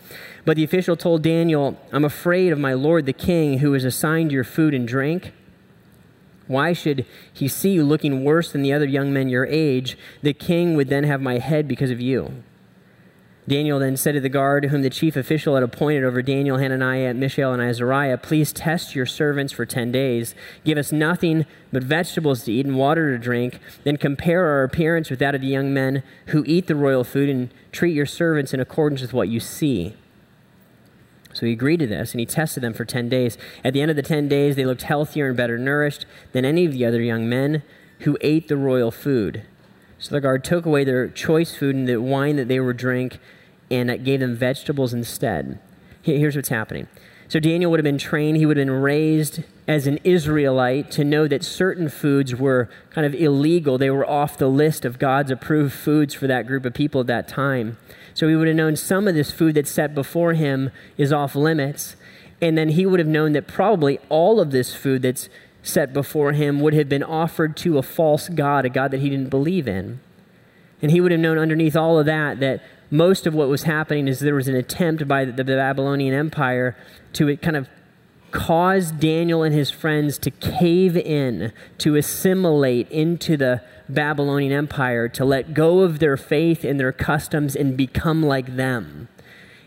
But 0.44 0.56
the 0.56 0.64
official 0.64 0.96
told 0.96 1.22
Daniel, 1.22 1.76
I'm 1.92 2.04
afraid 2.04 2.52
of 2.52 2.58
my 2.58 2.72
lord 2.72 3.04
the 3.04 3.12
king, 3.12 3.58
who 3.58 3.72
has 3.72 3.84
assigned 3.84 4.30
your 4.30 4.44
food 4.44 4.74
and 4.74 4.86
drink. 4.86 5.32
Why 6.46 6.72
should 6.72 7.04
he 7.32 7.48
see 7.48 7.70
you 7.70 7.82
looking 7.82 8.24
worse 8.24 8.52
than 8.52 8.62
the 8.62 8.72
other 8.72 8.84
young 8.84 9.12
men 9.12 9.28
your 9.28 9.46
age? 9.46 9.98
The 10.22 10.32
king 10.32 10.76
would 10.76 10.88
then 10.88 11.04
have 11.04 11.20
my 11.20 11.38
head 11.38 11.66
because 11.66 11.90
of 11.90 12.00
you. 12.00 12.44
Daniel 13.48 13.80
then 13.80 13.96
said 13.96 14.12
to 14.12 14.20
the 14.20 14.28
guard, 14.28 14.66
whom 14.66 14.82
the 14.82 14.90
chief 14.90 15.16
official 15.16 15.54
had 15.56 15.64
appointed 15.64 16.04
over 16.04 16.22
Daniel, 16.22 16.58
Hananiah, 16.58 17.12
Mishael, 17.12 17.52
and 17.52 17.60
Azariah, 17.60 18.16
Please 18.16 18.52
test 18.52 18.94
your 18.94 19.06
servants 19.06 19.52
for 19.52 19.66
ten 19.66 19.90
days. 19.90 20.36
Give 20.64 20.78
us 20.78 20.92
nothing 20.92 21.44
but 21.72 21.82
vegetables 21.82 22.44
to 22.44 22.52
eat 22.52 22.66
and 22.66 22.76
water 22.76 23.10
to 23.10 23.18
drink. 23.18 23.58
Then 23.82 23.96
compare 23.96 24.46
our 24.46 24.62
appearance 24.62 25.10
with 25.10 25.18
that 25.18 25.34
of 25.34 25.40
the 25.40 25.48
young 25.48 25.74
men 25.74 26.04
who 26.26 26.44
eat 26.46 26.68
the 26.68 26.76
royal 26.76 27.02
food, 27.02 27.28
and 27.28 27.50
treat 27.72 27.94
your 27.94 28.06
servants 28.06 28.54
in 28.54 28.60
accordance 28.60 29.02
with 29.02 29.12
what 29.12 29.28
you 29.28 29.40
see. 29.40 29.96
So 31.32 31.46
he 31.46 31.52
agreed 31.52 31.80
to 31.80 31.86
this, 31.86 32.12
and 32.12 32.20
he 32.20 32.26
tested 32.26 32.62
them 32.62 32.74
for 32.74 32.84
10 32.84 33.08
days. 33.08 33.38
At 33.64 33.72
the 33.72 33.80
end 33.80 33.90
of 33.90 33.96
the 33.96 34.02
10 34.02 34.28
days, 34.28 34.54
they 34.54 34.66
looked 34.66 34.82
healthier 34.82 35.28
and 35.28 35.36
better 35.36 35.58
nourished 35.58 36.06
than 36.32 36.44
any 36.44 36.64
of 36.64 36.72
the 36.72 36.84
other 36.84 37.00
young 37.00 37.28
men 37.28 37.62
who 38.00 38.18
ate 38.20 38.48
the 38.48 38.56
royal 38.56 38.90
food. 38.90 39.44
So 40.02 40.16
the 40.16 40.20
guard 40.20 40.42
took 40.42 40.66
away 40.66 40.82
their 40.82 41.06
choice 41.06 41.54
food 41.54 41.76
and 41.76 41.88
the 41.88 42.00
wine 42.00 42.34
that 42.34 42.48
they 42.48 42.58
were 42.58 42.72
drink 42.72 43.20
and 43.70 43.88
uh, 43.88 43.96
gave 43.98 44.18
them 44.18 44.34
vegetables 44.34 44.92
instead. 44.92 45.60
Here's 46.02 46.34
what's 46.34 46.48
happening. 46.48 46.88
So 47.28 47.38
Daniel 47.38 47.70
would 47.70 47.78
have 47.78 47.84
been 47.84 47.98
trained, 47.98 48.36
he 48.36 48.44
would 48.44 48.56
have 48.56 48.66
been 48.66 48.82
raised 48.82 49.44
as 49.68 49.86
an 49.86 50.00
Israelite 50.02 50.90
to 50.90 51.04
know 51.04 51.28
that 51.28 51.44
certain 51.44 51.88
foods 51.88 52.34
were 52.34 52.68
kind 52.90 53.06
of 53.06 53.14
illegal. 53.14 53.78
They 53.78 53.90
were 53.90 54.04
off 54.04 54.36
the 54.36 54.48
list 54.48 54.84
of 54.84 54.98
God's 54.98 55.30
approved 55.30 55.72
foods 55.72 56.14
for 56.14 56.26
that 56.26 56.48
group 56.48 56.64
of 56.64 56.74
people 56.74 57.02
at 57.02 57.06
that 57.06 57.28
time. 57.28 57.78
So 58.12 58.26
he 58.26 58.34
would 58.34 58.48
have 58.48 58.56
known 58.56 58.74
some 58.74 59.06
of 59.06 59.14
this 59.14 59.30
food 59.30 59.54
that's 59.54 59.70
set 59.70 59.94
before 59.94 60.34
him 60.34 60.72
is 60.98 61.12
off 61.12 61.36
limits. 61.36 61.94
And 62.40 62.58
then 62.58 62.70
he 62.70 62.86
would 62.86 62.98
have 62.98 63.08
known 63.08 63.32
that 63.34 63.46
probably 63.46 64.00
all 64.08 64.40
of 64.40 64.50
this 64.50 64.74
food 64.74 65.02
that's 65.02 65.28
set 65.62 65.92
before 65.92 66.32
him 66.32 66.60
would 66.60 66.74
have 66.74 66.88
been 66.88 67.02
offered 67.02 67.56
to 67.58 67.78
a 67.78 67.82
false 67.82 68.28
God, 68.28 68.64
a 68.64 68.68
God 68.68 68.90
that 68.90 69.00
he 69.00 69.08
didn't 69.08 69.30
believe 69.30 69.68
in. 69.68 70.00
And 70.80 70.90
he 70.90 71.00
would 71.00 71.12
have 71.12 71.20
known 71.20 71.38
underneath 71.38 71.76
all 71.76 71.98
of 71.98 72.06
that 72.06 72.40
that 72.40 72.62
most 72.90 73.26
of 73.26 73.34
what 73.34 73.48
was 73.48 73.62
happening 73.62 74.08
is 74.08 74.20
there 74.20 74.34
was 74.34 74.48
an 74.48 74.56
attempt 74.56 75.06
by 75.06 75.24
the 75.24 75.44
Babylonian 75.44 76.12
Empire 76.12 76.76
to 77.14 77.36
kind 77.38 77.56
of 77.56 77.68
cause 78.32 78.90
Daniel 78.90 79.42
and 79.42 79.54
his 79.54 79.70
friends 79.70 80.18
to 80.18 80.30
cave 80.30 80.96
in, 80.96 81.52
to 81.78 81.96
assimilate 81.96 82.90
into 82.90 83.36
the 83.36 83.62
Babylonian 83.88 84.52
Empire, 84.52 85.08
to 85.08 85.24
let 85.24 85.54
go 85.54 85.80
of 85.80 86.00
their 86.00 86.16
faith 86.16 86.64
and 86.64 86.80
their 86.80 86.92
customs 86.92 87.54
and 87.54 87.76
become 87.76 88.22
like 88.22 88.56
them. 88.56 89.08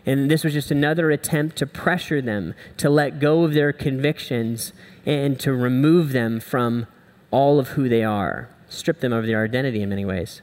And 0.04 0.30
this 0.30 0.44
was 0.44 0.52
just 0.52 0.70
another 0.70 1.10
attempt 1.10 1.56
to 1.56 1.66
pressure 1.66 2.20
them 2.20 2.54
to 2.76 2.90
let 2.90 3.18
go 3.18 3.42
of 3.42 3.54
their 3.54 3.72
convictions 3.72 4.72
and 5.06 5.40
to 5.40 5.54
remove 5.54 6.12
them 6.12 6.40
from 6.40 6.86
all 7.30 7.58
of 7.58 7.68
who 7.68 7.88
they 7.88 8.04
are, 8.04 8.50
strip 8.68 9.00
them 9.00 9.12
of 9.12 9.26
their 9.26 9.44
identity 9.44 9.80
in 9.80 9.88
many 9.88 10.04
ways. 10.04 10.42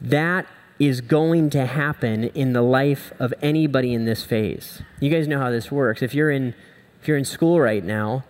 That 0.00 0.46
is 0.78 1.00
going 1.00 1.50
to 1.50 1.66
happen 1.66 2.24
in 2.24 2.52
the 2.52 2.62
life 2.62 3.12
of 3.18 3.34
anybody 3.42 3.92
in 3.92 4.04
this 4.04 4.22
phase. 4.22 4.82
You 5.00 5.10
guys 5.10 5.26
know 5.26 5.38
how 5.38 5.50
this 5.50 5.70
works. 5.70 6.02
If 6.02 6.14
you're 6.14 6.30
in 6.30 6.54
if 7.00 7.08
you're 7.08 7.18
in 7.18 7.24
school 7.24 7.60
right 7.60 7.84
now 7.84 8.24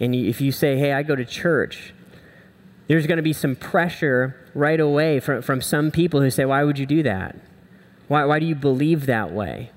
and 0.00 0.14
you, 0.14 0.28
if 0.28 0.40
you 0.40 0.52
say, 0.52 0.76
"Hey, 0.76 0.92
I 0.92 1.02
go 1.02 1.16
to 1.16 1.24
church," 1.24 1.94
there's 2.88 3.06
going 3.06 3.16
to 3.16 3.22
be 3.22 3.32
some 3.32 3.56
pressure 3.56 4.36
right 4.54 4.78
away 4.78 5.20
from, 5.20 5.42
from 5.42 5.60
some 5.60 5.90
people 5.90 6.20
who 6.20 6.30
say, 6.30 6.44
Why 6.44 6.64
would 6.64 6.78
you 6.78 6.86
do 6.86 7.02
that? 7.02 7.36
Why, 8.08 8.24
why 8.24 8.38
do 8.38 8.46
you 8.46 8.54
believe 8.54 9.06
that 9.06 9.32
way? 9.32 9.70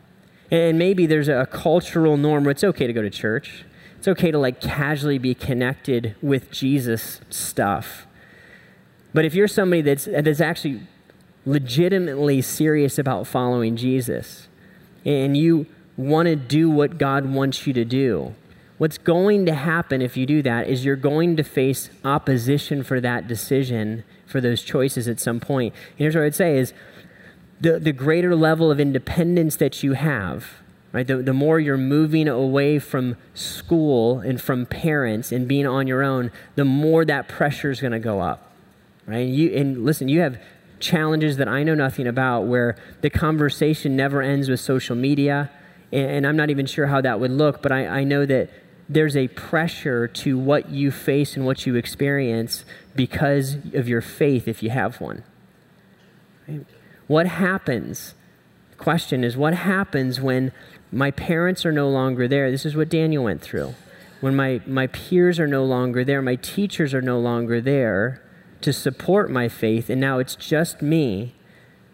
And 0.51 0.79
maybe 0.79 1.05
there's 1.05 1.27
a 1.27 1.47
cultural 1.51 2.17
norm 2.17 2.43
where 2.43 2.51
it's 2.51 2.63
okay 2.63 2.87
to 2.87 2.93
go 2.93 3.01
to 3.01 3.09
church. 3.09 3.65
It's 3.99 4.07
okay 4.07 4.31
to 4.31 4.39
like 4.39 4.59
casually 4.59 5.17
be 5.17 5.35
connected 5.35 6.15
with 6.21 6.51
Jesus 6.51 7.21
stuff. 7.29 8.07
But 9.13 9.25
if 9.25 9.33
you're 9.35 9.47
somebody 9.47 9.81
that's, 9.81 10.05
that's 10.05 10.41
actually 10.41 10.81
legitimately 11.45 12.41
serious 12.41 12.97
about 12.97 13.27
following 13.27 13.75
Jesus 13.75 14.47
and 15.05 15.38
you 15.38 15.67
want 15.97 16.27
to 16.27 16.35
do 16.35 16.69
what 16.69 16.97
God 16.97 17.25
wants 17.25 17.67
you 17.67 17.73
to 17.73 17.85
do, 17.85 18.35
What's 18.79 18.97
going 18.97 19.45
to 19.45 19.53
happen 19.53 20.01
if 20.01 20.15
you 20.15 20.25
do 20.25 20.41
that 20.43 20.69
is 20.69 20.85
you're 20.85 20.95
going 20.95 21.35
to 21.35 21.43
face 21.43 21.89
opposition 22.05 22.81
for 22.81 23.01
that 23.01 23.27
decision, 23.27 24.05
for 24.25 24.39
those 24.39 24.63
choices 24.63 25.05
at 25.05 25.19
some 25.19 25.41
point. 25.41 25.73
And 25.73 25.97
here's 25.97 26.15
what 26.15 26.23
I'd 26.23 26.33
say 26.33 26.57
is 26.57 26.73
the, 27.59 27.77
the 27.77 27.91
greater 27.91 28.38
level 28.38 28.71
of 28.71 28.79
independence 28.79 29.57
that 29.57 29.83
you 29.83 29.93
have, 29.93 30.62
right? 30.91 31.06
The, 31.06 31.17
the 31.17 31.34
more 31.34 31.60
you're 31.60 31.78
moving 31.78 32.28
away 32.28 32.80
from 32.80 33.15
school 33.34 34.19
and 34.19 34.41
from 34.41 34.65
parents 34.65 35.32
and 35.32 35.47
being 35.47 35.67
on 35.67 35.88
your 35.88 36.04
own, 36.04 36.32
the 36.56 36.65
more 36.65 37.06
that 37.06 37.28
pressure 37.28 37.69
is 37.69 37.80
going 37.80 37.91
to 37.91 37.99
go 37.99 38.21
up, 38.21 38.52
right? 39.06 39.19
And, 39.19 39.36
you, 39.36 39.56
and 39.56 39.86
listen, 39.86 40.10
you 40.10 40.21
have 40.21 40.41
challenges 40.80 41.38
that 41.38 41.47
I 41.47 41.63
know 41.63 41.75
nothing 41.75 42.08
about 42.08 42.41
where 42.41 42.75
the 43.02 43.10
conversation 43.10 43.95
never 43.95 44.21
ends 44.21 44.49
with 44.49 44.60
social 44.60 44.95
media. 44.95 45.52
And, 45.91 46.10
and 46.10 46.28
I'm 46.28 46.38
not 46.38 46.49
even 46.49 46.65
sure 46.65 46.88
how 46.88 47.02
that 47.02 47.19
would 47.19 47.32
look, 47.32 47.62
but 47.62 47.71
I, 47.71 47.86
I 47.86 48.04
know 48.04 48.25
that 48.25 48.49
there's 48.88 49.15
a 49.15 49.28
pressure 49.28 50.08
to 50.08 50.38
what 50.39 50.69
you 50.69 50.89
face 50.89 51.36
and 51.36 51.45
what 51.45 51.67
you 51.67 51.75
experience 51.75 52.65
because 52.95 53.58
of 53.73 53.88
your 53.88 54.02
faith 54.02 54.47
if 54.47 54.63
you 54.63 54.71
have 54.71 54.99
one. 54.99 55.23
What 57.06 57.28
happens? 57.28 58.15
question 58.80 59.23
is 59.23 59.38
what 59.38 59.54
happens 59.54 60.19
when 60.19 60.52
my 60.91 61.12
parents 61.12 61.65
are 61.65 61.71
no 61.71 61.89
longer 61.89 62.28
there? 62.28 62.52
This 62.52 62.65
is 62.65 62.75
what 62.75 62.89
Daniel 62.89 63.23
went 63.23 63.41
through. 63.41 63.75
When 64.21 64.36
my, 64.36 64.62
my 64.65 64.88
peers 64.88 65.39
are 65.39 65.47
no 65.47 65.63
longer 65.63 66.04
there, 66.04 66.21
my 66.21 66.36
teachers 66.36 66.93
are 66.93 67.02
no 67.02 67.19
longer 67.19 67.62
there 67.62 68.21
to 68.62 68.73
support 68.73 69.32
my 69.32 69.47
faith, 69.47 69.89
and 69.89 70.02
now 70.02 70.19
it's 70.19 70.36
just 70.36 70.82
me 70.82 71.36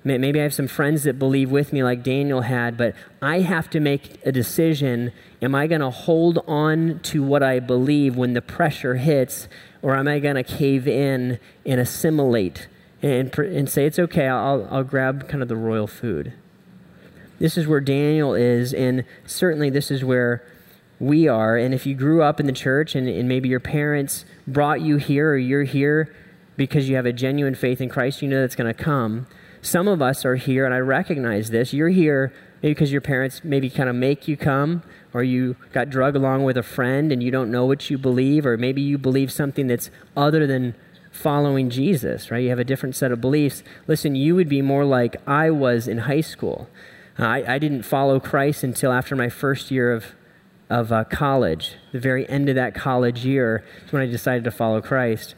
Maybe 0.05 0.39
I 0.39 0.43
have 0.43 0.53
some 0.53 0.67
friends 0.67 1.01
that 1.05 1.17
believe 1.17 1.49
with 1.49 1.73
me, 1.73 1.81
like 1.81 2.03
Daniel 2.03 2.41
had, 2.41 2.77
but 2.77 2.93
I 3.23 3.39
have 3.39 3.71
to 3.71 3.79
make 3.79 4.23
a 4.23 4.31
decision. 4.31 5.11
Am 5.41 5.55
I 5.55 5.65
going 5.65 5.81
to 5.81 5.89
hold 5.89 6.43
on 6.47 6.99
to 7.05 7.23
what 7.23 7.41
I 7.41 7.59
believe 7.59 8.15
when 8.15 8.33
the 8.33 8.41
pressure 8.41 8.97
hits, 8.97 9.47
or 9.81 9.95
am 9.95 10.07
I 10.07 10.19
going 10.19 10.35
to 10.35 10.43
cave 10.43 10.87
in 10.87 11.39
and 11.65 11.81
assimilate 11.81 12.67
and, 13.01 13.35
and 13.39 13.67
say, 13.67 13.87
it's 13.87 13.97
okay, 13.97 14.27
I'll, 14.27 14.67
I'll 14.69 14.83
grab 14.83 15.27
kind 15.27 15.41
of 15.41 15.49
the 15.49 15.55
royal 15.55 15.87
food? 15.87 16.33
This 17.39 17.57
is 17.57 17.67
where 17.67 17.81
Daniel 17.81 18.33
is, 18.33 18.73
and 18.73 19.03
certainly 19.25 19.69
this 19.69 19.91
is 19.91 20.03
where 20.03 20.43
we 20.99 21.27
are. 21.27 21.57
And 21.57 21.73
if 21.73 21.85
you 21.85 21.93
grew 21.93 22.21
up 22.21 22.39
in 22.39 22.45
the 22.45 22.53
church 22.53 22.95
and, 22.95 23.07
and 23.07 23.27
maybe 23.27 23.49
your 23.49 23.59
parents 23.59 24.25
brought 24.47 24.81
you 24.81 24.97
here, 24.97 25.31
or 25.31 25.37
you're 25.37 25.63
here 25.63 26.13
because 26.55 26.87
you 26.87 26.95
have 26.95 27.05
a 27.05 27.13
genuine 27.13 27.55
faith 27.55 27.81
in 27.81 27.89
Christ, 27.89 28.21
you 28.21 28.29
know 28.29 28.41
that's 28.41 28.55
going 28.55 28.73
to 28.73 28.83
come. 28.83 29.27
Some 29.61 29.87
of 29.87 30.01
us 30.01 30.25
are 30.25 30.35
here, 30.35 30.65
and 30.65 30.73
I 30.73 30.77
recognize 30.77 31.49
this. 31.49 31.73
You're 31.73 31.89
here 31.89 32.31
maybe 32.61 32.73
because 32.73 32.91
your 32.91 33.01
parents 33.01 33.41
maybe 33.43 33.69
kind 33.69 33.89
of 33.89 33.95
make 33.95 34.27
you 34.27 34.37
come, 34.37 34.83
or 35.13 35.23
you 35.23 35.55
got 35.73 35.89
drugged 35.89 36.15
along 36.15 36.43
with 36.43 36.57
a 36.57 36.63
friend 36.63 37.11
and 37.11 37.21
you 37.21 37.31
don't 37.31 37.51
know 37.51 37.65
what 37.65 37.89
you 37.89 37.97
believe, 37.97 38.45
or 38.45 38.57
maybe 38.57 38.81
you 38.81 38.97
believe 38.97 39.31
something 39.31 39.67
that's 39.67 39.89
other 40.15 40.47
than 40.47 40.75
following 41.11 41.69
Jesus, 41.69 42.29
right? 42.29 42.43
You 42.43 42.49
have 42.49 42.59
a 42.59 42.63
different 42.63 42.95
set 42.95 43.11
of 43.11 43.21
beliefs. 43.21 43.63
Listen, 43.87 44.15
you 44.15 44.35
would 44.35 44.49
be 44.49 44.61
more 44.61 44.85
like 44.85 45.15
I 45.27 45.49
was 45.49 45.87
in 45.87 45.99
high 45.99 46.21
school. 46.21 46.69
Uh, 47.17 47.25
I, 47.25 47.55
I, 47.55 47.59
didn't 47.59 47.83
follow 47.83 48.19
Christ 48.19 48.63
until 48.63 48.91
after 48.91 49.15
my 49.15 49.29
first 49.29 49.71
year 49.71 49.93
of, 49.93 50.07
of 50.69 50.91
uh, 50.91 51.05
college. 51.05 51.75
The 51.93 51.99
very 51.99 52.27
end 52.27 52.49
of 52.49 52.55
that 52.55 52.75
college 52.75 53.23
year 53.23 53.63
is 53.85 53.93
when 53.93 54.01
I 54.01 54.05
decided 54.05 54.43
to 54.43 54.51
follow 54.51 54.81
Christ. 54.81 55.33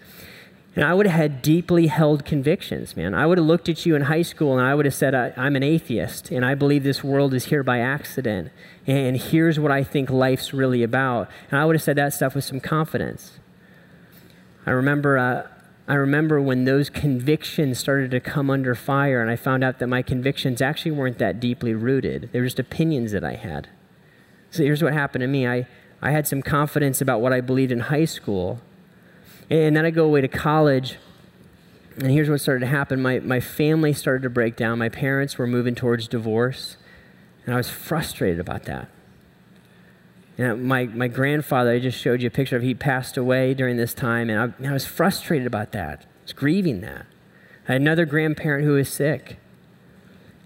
And 0.75 0.85
I 0.85 0.93
would 0.93 1.07
have 1.07 1.19
had 1.19 1.41
deeply 1.41 1.87
held 1.87 2.23
convictions, 2.23 2.95
man. 2.95 3.13
I 3.15 3.25
would 3.25 3.39
have 3.39 3.47
looked 3.47 3.67
at 3.67 3.85
you 3.85 3.95
in 3.95 4.03
high 4.03 4.21
school 4.21 4.57
and 4.57 4.65
I 4.65 4.75
would 4.75 4.85
have 4.85 4.93
said, 4.93 5.15
I'm 5.15 5.55
an 5.55 5.63
atheist 5.63 6.29
and 6.29 6.45
I 6.45 6.53
believe 6.53 6.83
this 6.83 7.03
world 7.03 7.33
is 7.33 7.45
here 7.45 7.63
by 7.63 7.79
accident. 7.79 8.51
And 8.85 9.17
here's 9.17 9.59
what 9.59 9.71
I 9.71 9.83
think 9.83 10.09
life's 10.11 10.53
really 10.53 10.83
about. 10.83 11.29
And 11.49 11.59
I 11.59 11.65
would 11.65 11.75
have 11.75 11.81
said 11.81 11.95
that 11.95 12.13
stuff 12.13 12.35
with 12.35 12.43
some 12.43 12.59
confidence. 12.59 13.39
I 14.67 14.71
remember, 14.71 15.17
uh, 15.17 15.47
I 15.87 15.93
remember 15.95 16.41
when 16.41 16.65
those 16.65 16.89
convictions 16.89 17.79
started 17.79 18.11
to 18.11 18.19
come 18.19 18.49
under 18.49 18.75
fire 18.75 19.21
and 19.21 19.31
I 19.31 19.37
found 19.37 19.63
out 19.63 19.79
that 19.79 19.87
my 19.87 20.01
convictions 20.01 20.61
actually 20.61 20.91
weren't 20.91 21.17
that 21.19 21.39
deeply 21.39 21.73
rooted. 21.73 22.29
They 22.33 22.39
were 22.39 22.45
just 22.45 22.59
opinions 22.59 23.13
that 23.13 23.23
I 23.23 23.35
had. 23.35 23.69
So 24.51 24.63
here's 24.63 24.83
what 24.83 24.93
happened 24.93 25.21
to 25.21 25.27
me 25.27 25.47
I, 25.47 25.65
I 26.01 26.11
had 26.11 26.27
some 26.27 26.41
confidence 26.41 26.99
about 26.99 27.21
what 27.21 27.31
I 27.31 27.39
believed 27.39 27.71
in 27.71 27.79
high 27.79 28.05
school 28.05 28.59
and 29.49 29.77
then 29.77 29.85
I 29.85 29.91
go 29.91 30.03
away 30.03 30.21
to 30.21 30.27
college. 30.27 30.97
And 31.97 32.11
here's 32.11 32.29
what 32.29 32.41
started 32.41 32.61
to 32.61 32.67
happen 32.67 33.01
my, 33.01 33.19
my 33.19 33.39
family 33.39 33.93
started 33.93 34.23
to 34.23 34.29
break 34.29 34.55
down. 34.55 34.79
My 34.79 34.89
parents 34.89 35.37
were 35.37 35.47
moving 35.47 35.73
towards 35.73 36.07
divorce. 36.07 36.77
And 37.45 37.53
I 37.53 37.57
was 37.57 37.69
frustrated 37.69 38.41
about 38.41 38.63
that. 38.63 38.89
And 40.37 40.63
my, 40.65 40.85
my 40.85 41.07
grandfather, 41.07 41.71
I 41.71 41.79
just 41.79 41.99
showed 41.99 42.21
you 42.21 42.27
a 42.27 42.31
picture 42.31 42.55
of, 42.55 42.61
he 42.61 42.75
passed 42.75 43.17
away 43.17 43.53
during 43.53 43.77
this 43.77 43.93
time. 43.93 44.29
And 44.29 44.53
I, 44.63 44.69
I 44.69 44.73
was 44.73 44.85
frustrated 44.85 45.47
about 45.47 45.71
that. 45.71 46.01
I 46.01 46.23
was 46.23 46.33
grieving 46.33 46.81
that. 46.81 47.05
I 47.67 47.73
had 47.73 47.81
another 47.81 48.05
grandparent 48.05 48.63
who 48.63 48.73
was 48.73 48.89
sick. 48.89 49.37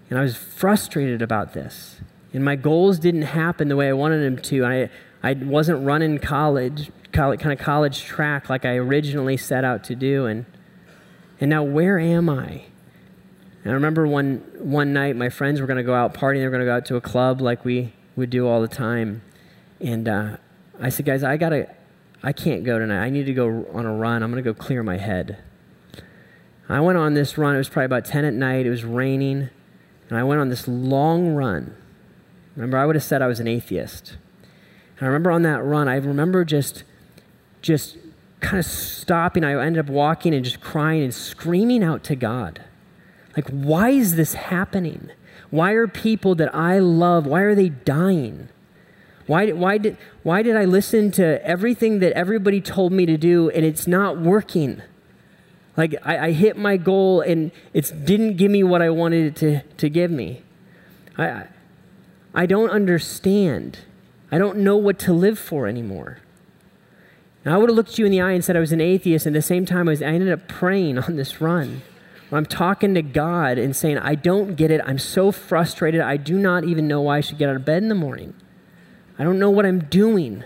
And 0.08 0.18
I 0.18 0.22
was 0.22 0.36
frustrated 0.36 1.20
about 1.20 1.52
this. 1.52 2.00
And 2.32 2.44
my 2.44 2.56
goals 2.56 2.98
didn't 2.98 3.22
happen 3.22 3.68
the 3.68 3.76
way 3.76 3.88
I 3.88 3.92
wanted 3.92 4.22
them 4.22 4.42
to. 4.44 4.64
I, 4.64 4.90
I 5.22 5.34
wasn't 5.34 5.84
running 5.84 6.18
college 6.18 6.90
kind 7.12 7.52
of 7.52 7.58
college 7.58 8.04
track 8.04 8.48
like 8.48 8.64
I 8.64 8.76
originally 8.76 9.36
set 9.36 9.64
out 9.64 9.84
to 9.84 9.94
do. 9.94 10.26
And, 10.26 10.46
and 11.40 11.50
now, 11.50 11.62
where 11.62 11.98
am 11.98 12.28
I? 12.28 12.64
And 13.62 13.70
I 13.70 13.74
remember 13.74 14.06
one, 14.06 14.38
one 14.58 14.92
night 14.92 15.14
my 15.14 15.28
friends 15.28 15.60
were 15.60 15.66
going 15.66 15.76
to 15.76 15.82
go 15.82 15.94
out 15.94 16.14
partying. 16.14 16.38
They 16.38 16.44
were 16.44 16.50
going 16.50 16.60
to 16.60 16.66
go 16.66 16.76
out 16.76 16.86
to 16.86 16.96
a 16.96 17.00
club 17.00 17.40
like 17.40 17.64
we 17.64 17.92
would 18.16 18.30
do 18.30 18.48
all 18.48 18.60
the 18.60 18.68
time. 18.68 19.22
And 19.82 20.08
uh, 20.08 20.36
I 20.80 20.88
said, 20.88 21.06
guys, 21.06 21.24
I 21.24 21.36
got 21.36 21.50
to, 21.50 21.68
I 22.22 22.32
can't 22.32 22.64
go 22.64 22.78
tonight. 22.78 23.02
I 23.02 23.10
need 23.10 23.26
to 23.26 23.34
go 23.34 23.66
on 23.72 23.84
a 23.84 23.92
run. 23.92 24.22
I'm 24.22 24.32
to 24.34 24.42
go 24.42 24.54
clear 24.54 24.82
my 24.82 24.96
head. 24.96 25.38
I 26.68 26.80
went 26.80 26.98
on 26.98 27.14
this 27.14 27.36
run. 27.36 27.54
It 27.54 27.58
was 27.58 27.68
probably 27.68 27.86
about 27.86 28.04
10 28.04 28.24
at 28.24 28.32
night. 28.32 28.64
It 28.64 28.70
was 28.70 28.84
raining. 28.84 29.50
And 30.08 30.18
I 30.18 30.22
went 30.22 30.40
on 30.40 30.48
this 30.48 30.68
long 30.68 31.34
run. 31.34 31.76
Remember, 32.54 32.78
I 32.78 32.86
would 32.86 32.94
have 32.94 33.02
said 33.02 33.22
I 33.22 33.26
was 33.26 33.40
an 33.40 33.48
atheist. 33.48 34.16
And 34.98 35.02
I 35.02 35.06
remember 35.06 35.32
on 35.32 35.42
that 35.42 35.64
run, 35.64 35.88
I 35.88 35.96
remember 35.96 36.44
just, 36.44 36.84
just 37.60 37.96
kind 38.40 38.58
of 38.58 38.64
stopping. 38.66 39.42
I 39.42 39.60
ended 39.64 39.84
up 39.84 39.90
walking 39.90 40.32
and 40.32 40.44
just 40.44 40.60
crying 40.60 41.02
and 41.02 41.12
screaming 41.12 41.82
out 41.82 42.04
to 42.04 42.14
God. 42.14 42.62
Like, 43.36 43.48
why 43.48 43.90
is 43.90 44.14
this 44.14 44.34
happening? 44.34 45.10
Why 45.50 45.72
are 45.72 45.88
people 45.88 46.34
that 46.36 46.54
I 46.54 46.78
love, 46.78 47.26
why 47.26 47.40
are 47.40 47.54
they 47.54 47.70
dying? 47.70 48.48
Why, 49.26 49.50
why, 49.52 49.78
did, 49.78 49.96
why 50.22 50.42
did 50.42 50.56
I 50.56 50.64
listen 50.64 51.10
to 51.12 51.44
everything 51.46 52.00
that 52.00 52.12
everybody 52.12 52.60
told 52.60 52.92
me 52.92 53.06
to 53.06 53.16
do 53.16 53.50
and 53.50 53.64
it's 53.64 53.86
not 53.86 54.18
working? 54.18 54.82
Like, 55.76 55.94
I, 56.02 56.26
I 56.26 56.30
hit 56.32 56.56
my 56.56 56.76
goal 56.76 57.20
and 57.20 57.50
it 57.72 57.92
didn't 58.04 58.36
give 58.36 58.50
me 58.50 58.62
what 58.62 58.82
I 58.82 58.90
wanted 58.90 59.26
it 59.26 59.36
to, 59.36 59.62
to 59.78 59.88
give 59.88 60.10
me. 60.10 60.42
I, 61.16 61.44
I 62.34 62.46
don't 62.46 62.70
understand. 62.70 63.80
I 64.30 64.38
don't 64.38 64.58
know 64.58 64.76
what 64.76 64.98
to 65.00 65.12
live 65.12 65.38
for 65.38 65.66
anymore. 65.66 66.18
Now, 67.44 67.54
I 67.54 67.58
would 67.58 67.68
have 67.68 67.76
looked 67.76 67.98
you 67.98 68.06
in 68.06 68.12
the 68.12 68.20
eye 68.20 68.32
and 68.32 68.44
said 68.44 68.56
I 68.56 68.60
was 68.60 68.72
an 68.72 68.80
atheist, 68.80 69.26
and 69.26 69.34
at 69.34 69.38
the 69.38 69.46
same 69.46 69.66
time, 69.66 69.88
I, 69.88 69.92
was, 69.92 70.02
I 70.02 70.06
ended 70.06 70.30
up 70.30 70.46
praying 70.46 70.98
on 70.98 71.16
this 71.16 71.40
run. 71.40 71.82
I'm 72.30 72.46
talking 72.46 72.94
to 72.94 73.02
God 73.02 73.58
and 73.58 73.76
saying, 73.76 73.98
I 73.98 74.14
don't 74.14 74.54
get 74.54 74.70
it. 74.70 74.80
I'm 74.86 74.98
so 74.98 75.32
frustrated. 75.32 76.00
I 76.00 76.16
do 76.16 76.38
not 76.38 76.64
even 76.64 76.88
know 76.88 77.02
why 77.02 77.18
I 77.18 77.20
should 77.20 77.36
get 77.36 77.50
out 77.50 77.56
of 77.56 77.64
bed 77.66 77.82
in 77.82 77.90
the 77.90 77.94
morning. 77.94 78.32
I 79.22 79.24
don't 79.24 79.38
know 79.38 79.50
what 79.50 79.64
I'm 79.64 79.84
doing. 79.84 80.42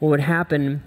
What 0.00 0.08
would 0.08 0.20
happen 0.22 0.82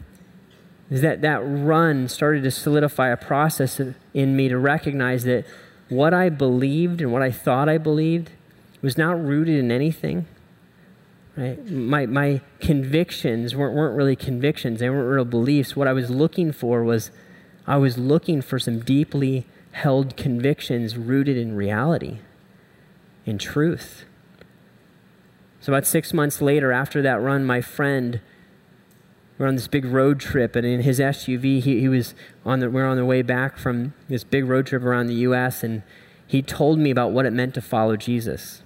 is 0.90 1.00
that 1.00 1.22
that 1.22 1.38
run 1.38 2.10
started 2.10 2.44
to 2.44 2.52
solidify 2.52 3.08
a 3.08 3.16
process 3.16 3.80
in 4.14 4.36
me 4.36 4.50
to 4.50 4.58
recognize 4.58 5.24
that 5.24 5.46
what 5.88 6.14
I 6.14 6.28
believed 6.28 7.00
and 7.00 7.14
what 7.14 7.22
I 7.22 7.32
thought 7.32 7.70
I 7.70 7.78
believed 7.78 8.32
was 8.82 8.98
not 8.98 9.18
rooted 9.24 9.56
in 9.56 9.72
anything. 9.72 10.26
Right? 11.38 11.66
My, 11.66 12.08
my 12.08 12.42
convictions 12.60 13.56
weren't, 13.56 13.74
weren't 13.74 13.96
really 13.96 14.18
convictions, 14.18 14.82
they 14.82 14.90
weren't 14.90 15.16
real 15.16 15.24
beliefs. 15.24 15.78
What 15.78 15.88
I 15.88 15.94
was 15.94 16.10
looking 16.10 16.52
for 16.52 16.84
was 16.84 17.10
I 17.66 17.78
was 17.78 17.98
looking 17.98 18.42
for 18.42 18.60
some 18.60 18.82
deeply 18.82 19.46
held 19.72 20.18
convictions 20.18 20.98
rooted 20.98 21.38
in 21.38 21.56
reality, 21.56 22.18
in 23.26 23.38
truth. 23.38 24.04
So, 25.64 25.72
about 25.72 25.88
six 25.88 26.12
months 26.14 26.42
later, 26.42 26.74
after 26.74 27.02
that 27.04 27.22
run, 27.22 27.46
my 27.46 27.62
friend, 27.62 28.20
we're 29.38 29.48
on 29.48 29.56
this 29.56 29.70
big 29.70 29.86
road 29.86 30.20
trip, 30.20 30.58
and 30.58 30.68
in 30.68 30.82
his 30.82 31.00
SUV, 31.00 31.62
he, 31.62 31.80
he 31.80 31.88
was 31.88 32.14
on 32.46 32.60
the, 32.60 32.70
we're 32.70 32.86
on 32.86 32.98
the 32.98 33.06
way 33.06 33.22
back 33.22 33.58
from 33.58 33.94
this 34.10 34.26
big 34.26 34.44
road 34.44 34.68
trip 34.68 34.84
around 34.84 35.08
the 35.08 35.16
U.S., 35.16 35.64
and 35.64 35.84
he 36.28 36.42
told 36.42 36.80
me 36.80 36.92
about 36.92 37.14
what 37.14 37.26
it 37.26 37.32
meant 37.32 37.54
to 37.54 37.62
follow 37.62 37.96
Jesus. 37.96 38.62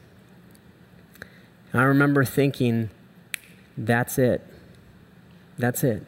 And 1.71 1.81
I 1.81 1.83
remember 1.83 2.25
thinking, 2.25 2.89
that's 3.77 4.17
it. 4.17 4.43
That's 5.55 5.83
it. 5.83 6.03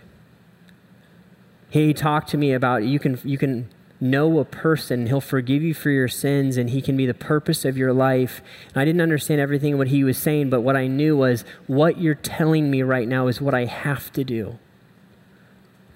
He 1.70 1.94
talked 1.94 2.30
to 2.30 2.38
me 2.38 2.52
about 2.52 2.84
you 2.84 2.98
can, 2.98 3.20
you 3.24 3.38
can 3.38 3.70
know 4.02 4.40
a 4.40 4.46
person, 4.46 5.08
he'll 5.08 5.22
forgive 5.22 5.62
you 5.62 5.74
for 5.74 5.90
your 5.90 6.08
sins, 6.08 6.58
and 6.58 6.70
he 6.70 6.82
can 6.82 6.96
be 6.96 7.06
the 7.06 7.14
purpose 7.14 7.66
of 7.66 7.78
your 7.78 7.94
life. 7.94 8.42
And 8.70 8.82
I 8.82 8.86
didn't 8.86 9.02
understand 9.02 9.42
everything 9.42 9.78
what 9.78 9.90
he 9.90 10.04
was 10.04 10.18
saying, 10.18 10.50
but 10.50 10.62
what 10.62 10.76
I 10.76 10.88
knew 10.88 11.18
was 11.18 11.44
what 11.68 12.00
you're 12.00 12.16
telling 12.16 12.72
me 12.72 12.82
right 12.82 13.08
now 13.08 13.28
is 13.28 13.42
what 13.42 13.54
I 13.54 13.66
have 13.66 14.12
to 14.14 14.24
do. 14.24 14.58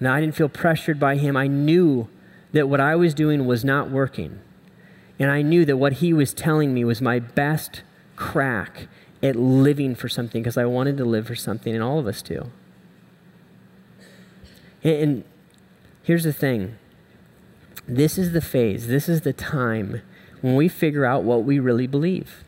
Now, 0.00 0.14
I 0.14 0.20
didn't 0.20 0.34
feel 0.34 0.48
pressured 0.48 1.00
by 1.00 1.16
him. 1.16 1.36
I 1.36 1.46
knew 1.46 2.08
that 2.52 2.68
what 2.68 2.80
I 2.80 2.94
was 2.96 3.14
doing 3.14 3.46
was 3.46 3.64
not 3.64 3.90
working. 3.90 4.40
And 5.18 5.30
I 5.30 5.42
knew 5.42 5.64
that 5.64 5.76
what 5.76 5.94
he 5.94 6.12
was 6.12 6.34
telling 6.34 6.74
me 6.74 6.84
was 6.84 7.00
my 7.00 7.18
best 7.18 7.82
crack 8.16 8.88
at 9.22 9.36
living 9.36 9.94
for 9.94 10.08
something 10.08 10.42
because 10.42 10.58
I 10.58 10.66
wanted 10.66 10.96
to 10.98 11.04
live 11.04 11.26
for 11.26 11.34
something, 11.34 11.74
and 11.74 11.82
all 11.82 11.98
of 11.98 12.06
us 12.06 12.20
do. 12.20 12.50
And 14.82 15.24
here's 16.02 16.24
the 16.24 16.32
thing 16.32 16.76
this 17.86 18.18
is 18.18 18.32
the 18.32 18.40
phase, 18.40 18.86
this 18.86 19.08
is 19.08 19.22
the 19.22 19.32
time 19.32 20.02
when 20.40 20.56
we 20.56 20.68
figure 20.68 21.04
out 21.04 21.22
what 21.22 21.44
we 21.44 21.58
really 21.58 21.86
believe. 21.86 22.44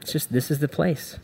It's 0.00 0.12
just, 0.12 0.32
this 0.32 0.50
is 0.50 0.58
the 0.58 0.68
place. 0.68 1.18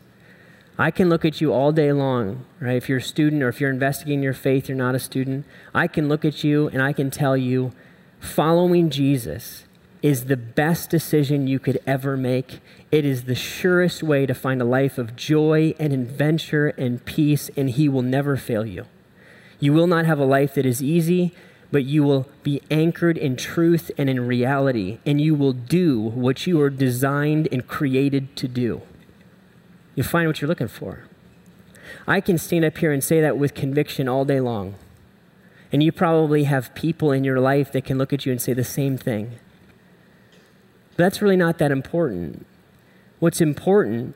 I 0.77 0.91
can 0.91 1.09
look 1.09 1.23
at 1.23 1.39
you 1.39 1.53
all 1.53 1.71
day 1.71 1.91
long, 1.93 2.45
right? 2.59 2.75
If 2.75 2.89
you're 2.89 2.97
a 2.97 3.01
student 3.01 3.41
or 3.41 3.47
if 3.47 3.61
you're 3.61 3.69
investigating 3.69 4.21
your 4.21 4.33
faith, 4.33 4.67
you're 4.67 4.77
not 4.77 4.93
a 4.93 4.99
student. 4.99 5.45
I 5.73 5.87
can 5.87 6.09
look 6.09 6.25
at 6.25 6.43
you 6.43 6.67
and 6.67 6.81
I 6.81 6.91
can 6.91 7.09
tell 7.09 7.37
you 7.37 7.71
following 8.19 8.89
Jesus 8.89 9.63
is 10.01 10.25
the 10.25 10.37
best 10.37 10.89
decision 10.89 11.47
you 11.47 11.57
could 11.57 11.81
ever 11.87 12.15
make. 12.15 12.59
It 12.91 13.05
is 13.05 13.23
the 13.23 13.33
surest 13.33 14.03
way 14.03 14.25
to 14.27 14.35
find 14.35 14.61
a 14.61 14.65
life 14.65 14.97
of 14.97 15.15
joy 15.15 15.73
and 15.79 15.91
adventure 15.93 16.67
and 16.77 17.03
peace, 17.05 17.49
and 17.57 17.71
He 17.71 17.89
will 17.89 18.03
never 18.03 18.37
fail 18.37 18.65
you. 18.65 18.85
You 19.59 19.73
will 19.73 19.87
not 19.87 20.05
have 20.05 20.19
a 20.19 20.25
life 20.25 20.53
that 20.55 20.65
is 20.65 20.83
easy, 20.83 21.33
but 21.75 21.83
you 21.83 22.03
will 22.03 22.25
be 22.41 22.61
anchored 22.71 23.17
in 23.17 23.35
truth 23.35 23.91
and 23.97 24.09
in 24.09 24.25
reality, 24.25 24.97
and 25.05 25.19
you 25.19 25.35
will 25.35 25.51
do 25.51 25.99
what 25.99 26.47
you 26.47 26.61
are 26.61 26.69
designed 26.69 27.49
and 27.51 27.67
created 27.67 28.33
to 28.37 28.47
do. 28.47 28.81
You'll 29.93 30.05
find 30.05 30.25
what 30.25 30.39
you're 30.39 30.47
looking 30.47 30.69
for. 30.69 31.03
I 32.07 32.21
can 32.21 32.37
stand 32.37 32.63
up 32.63 32.77
here 32.77 32.93
and 32.93 33.03
say 33.03 33.19
that 33.19 33.37
with 33.37 33.53
conviction 33.53 34.07
all 34.07 34.23
day 34.23 34.39
long. 34.39 34.75
And 35.69 35.83
you 35.83 35.91
probably 35.91 36.45
have 36.45 36.73
people 36.75 37.11
in 37.11 37.25
your 37.25 37.41
life 37.41 37.73
that 37.73 37.83
can 37.83 37.97
look 37.97 38.13
at 38.13 38.25
you 38.25 38.31
and 38.31 38.41
say 38.41 38.53
the 38.53 38.63
same 38.63 38.97
thing. 38.97 39.31
But 40.91 41.03
that's 41.03 41.21
really 41.21 41.35
not 41.35 41.57
that 41.57 41.71
important. 41.71 42.45
What's 43.19 43.41
important 43.41 44.15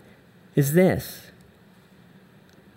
is 0.55 0.75
this. 0.75 1.31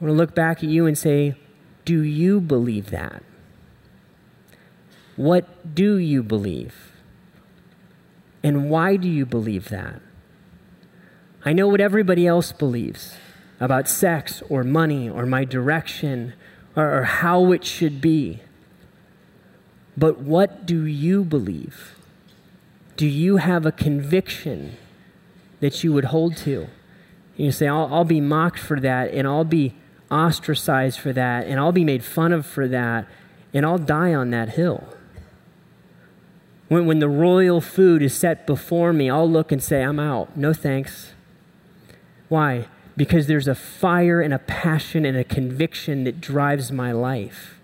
I 0.01 0.07
want 0.07 0.15
to 0.15 0.17
look 0.17 0.35
back 0.35 0.65
at 0.65 0.69
you 0.69 0.87
and 0.87 0.99
say, 0.99 1.37
do 1.85 2.03
you 2.03 2.41
believe 2.41 2.91
that? 2.91 3.23
What 5.23 5.75
do 5.75 5.97
you 5.97 6.23
believe? 6.23 6.93
And 8.43 8.71
why 8.71 8.97
do 8.97 9.09
you 9.09 9.25
believe 9.25 9.69
that? 9.69 10.01
I 11.45 11.53
know 11.53 11.69
what 11.69 11.81
everybody 11.81 12.27
else 12.27 12.53
believes 12.53 13.15
about 13.61 13.89
sex 13.89 14.43
or 14.49 14.65
money 14.65 15.09
or 15.09 15.27
my 15.27 15.45
direction 15.45 16.35
or, 16.75 16.99
or 16.99 17.05
how 17.05 17.53
it 17.53 17.65
should 17.65 18.01
be. 18.01 18.41
But 19.97 20.19
what 20.19 20.67
do 20.67 20.85
you 20.85 21.25
believe? 21.25 21.97
do 22.97 23.07
you 23.07 23.39
have 23.39 23.67
a 23.67 23.73
conviction 23.73 24.77
that 25.61 25.83
you 25.83 25.93
would 25.93 26.07
hold 26.07 26.37
to? 26.37 26.69
And 27.37 27.47
you 27.47 27.51
say, 27.53 27.67
I'll, 27.67 27.93
I'll 27.93 28.05
be 28.05 28.21
mocked 28.21 28.59
for 28.59 28.79
that, 28.81 29.13
and 29.13 29.27
I'll 29.27 29.45
be 29.45 29.75
ostracized 30.11 31.01
for 31.01 31.13
that, 31.13 31.47
and 31.47 31.59
I'll 31.59 31.73
be 31.73 31.85
made 31.85 32.05
fun 32.05 32.33
of 32.33 32.45
for 32.45 32.69
that, 32.69 33.09
and 33.53 33.65
I'll 33.65 33.79
die 33.79 34.15
on 34.15 34.31
that 34.31 34.51
hill. 34.51 34.95
When, 36.73 36.87
when 36.87 37.01
the 37.01 37.09
royal 37.09 37.61
food 37.61 38.03
is 38.03 38.15
set 38.15 38.47
before 38.47 38.95
me, 38.95 39.11
I'll 39.11 39.29
look 39.29 39.53
and 39.53 39.63
say, 39.63 39.83
I'm 39.83 40.01
out. 40.01 40.39
No 40.39 40.55
thanks. 40.55 41.13
Why? 42.31 42.67
Because 42.97 43.27
there's 43.27 43.47
a 43.47 43.55
fire 43.55 44.23
and 44.23 44.33
a 44.33 44.39
passion 44.39 45.05
and 45.05 45.15
a 45.15 45.23
conviction 45.23 46.05
that 46.05 46.19
drives 46.19 46.73
my 46.73 46.91
life. 46.91 47.61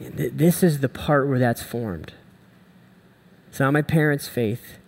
This 0.00 0.64
is 0.64 0.80
the 0.80 0.88
part 0.88 1.28
where 1.28 1.38
that's 1.38 1.62
formed. 1.62 2.12
It's 3.50 3.60
not 3.60 3.72
my 3.72 3.82
parents' 3.82 4.26
faith. 4.26 4.78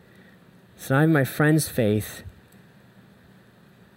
It's 0.75 0.91
not 0.91 1.03
even 1.03 1.13
my 1.13 1.25
friend's 1.25 1.69
faith. 1.69 2.25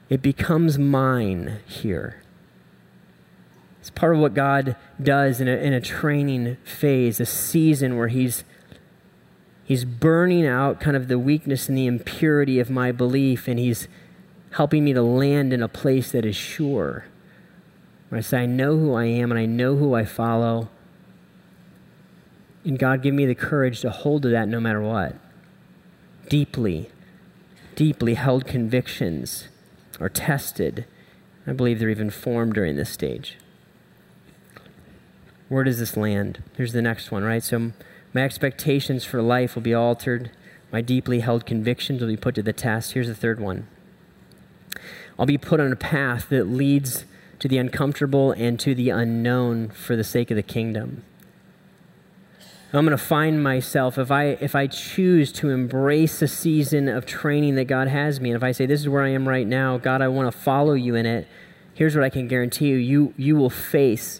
It 0.09 0.21
becomes 0.21 0.77
mine 0.77 1.61
here. 1.65 2.21
It's 3.83 3.89
part 3.89 4.15
of 4.15 4.21
what 4.21 4.33
God 4.33 4.77
does 5.01 5.41
in 5.41 5.49
a, 5.49 5.57
in 5.57 5.73
a 5.73 5.81
training 5.81 6.55
phase, 6.63 7.19
a 7.19 7.25
season 7.25 7.97
where 7.97 8.07
He's 8.07 8.45
He's 9.65 9.83
burning 9.83 10.47
out 10.47 10.79
kind 10.79 10.95
of 10.95 11.09
the 11.09 11.19
weakness 11.19 11.67
and 11.67 11.77
the 11.77 11.85
impurity 11.85 12.61
of 12.61 12.69
my 12.69 12.93
belief, 12.93 13.45
and 13.45 13.59
He's 13.59 13.89
helping 14.51 14.85
me 14.85 14.93
to 14.93 15.01
land 15.01 15.51
in 15.51 15.61
a 15.61 15.67
place 15.67 16.13
that 16.13 16.23
is 16.23 16.33
sure. 16.33 17.07
Where 18.07 18.19
I 18.19 18.21
say, 18.21 18.43
I 18.43 18.45
know 18.45 18.77
who 18.77 18.93
I 18.93 19.03
am 19.03 19.33
and 19.33 19.39
I 19.39 19.45
know 19.45 19.75
who 19.75 19.93
I 19.93 20.05
follow, 20.05 20.69
and 22.63 22.79
God, 22.79 23.01
give 23.01 23.13
me 23.13 23.25
the 23.25 23.35
courage 23.35 23.81
to 23.81 23.89
hold 23.89 24.21
to 24.21 24.29
that 24.29 24.47
no 24.47 24.61
matter 24.61 24.81
what. 24.81 25.17
Deeply, 26.29 26.89
deeply 27.75 28.13
held 28.13 28.47
convictions 28.47 29.49
are 29.99 30.07
tested 30.07 30.85
I 31.45 31.51
believe 31.51 31.79
they're 31.79 31.89
even 31.89 32.09
formed 32.09 32.53
during 32.53 32.77
this 32.77 32.89
stage. 32.89 33.37
Where 35.53 35.63
does 35.63 35.77
this 35.77 35.95
land? 35.95 36.41
Here's 36.57 36.73
the 36.73 36.81
next 36.81 37.11
one, 37.11 37.23
right? 37.23 37.43
So, 37.43 37.73
my 38.11 38.23
expectations 38.23 39.05
for 39.05 39.21
life 39.21 39.53
will 39.53 39.61
be 39.61 39.75
altered. 39.75 40.31
My 40.71 40.81
deeply 40.81 41.19
held 41.19 41.45
convictions 41.45 42.01
will 42.01 42.07
be 42.07 42.17
put 42.17 42.33
to 42.33 42.41
the 42.41 42.53
test. 42.53 42.93
Here's 42.93 43.07
the 43.07 43.13
third 43.13 43.39
one 43.39 43.67
I'll 45.19 45.27
be 45.27 45.37
put 45.37 45.59
on 45.59 45.71
a 45.71 45.75
path 45.75 46.29
that 46.29 46.45
leads 46.45 47.05
to 47.37 47.47
the 47.47 47.59
uncomfortable 47.59 48.31
and 48.31 48.59
to 48.61 48.73
the 48.73 48.89
unknown 48.89 49.69
for 49.69 49.95
the 49.95 50.03
sake 50.03 50.31
of 50.31 50.37
the 50.37 50.41
kingdom. 50.41 51.03
I'm 52.73 52.83
going 52.83 52.97
to 52.97 53.03
find 53.03 53.43
myself 53.43 53.99
if 53.99 54.09
I 54.09 54.29
if 54.29 54.55
I 54.55 54.65
choose 54.65 55.31
to 55.33 55.51
embrace 55.51 56.19
a 56.23 56.27
season 56.27 56.87
of 56.87 57.05
training 57.05 57.53
that 57.55 57.65
God 57.65 57.89
has 57.89 58.19
me 58.19 58.31
and 58.31 58.37
if 58.37 58.43
I 58.43 58.53
say 58.53 58.65
this 58.65 58.79
is 58.79 58.89
where 58.89 59.03
I 59.03 59.09
am 59.09 59.29
right 59.29 59.45
now, 59.45 59.77
God, 59.77 60.01
I 60.01 60.07
want 60.07 60.33
to 60.33 60.35
follow 60.35 60.73
you 60.73 60.95
in 60.95 61.05
it. 61.05 61.27
Here's 61.75 61.95
what 61.95 62.03
I 62.03 62.09
can 62.09 62.27
guarantee 62.27 62.69
you. 62.69 62.77
You 62.77 63.13
you 63.17 63.35
will 63.35 63.51
face 63.51 64.19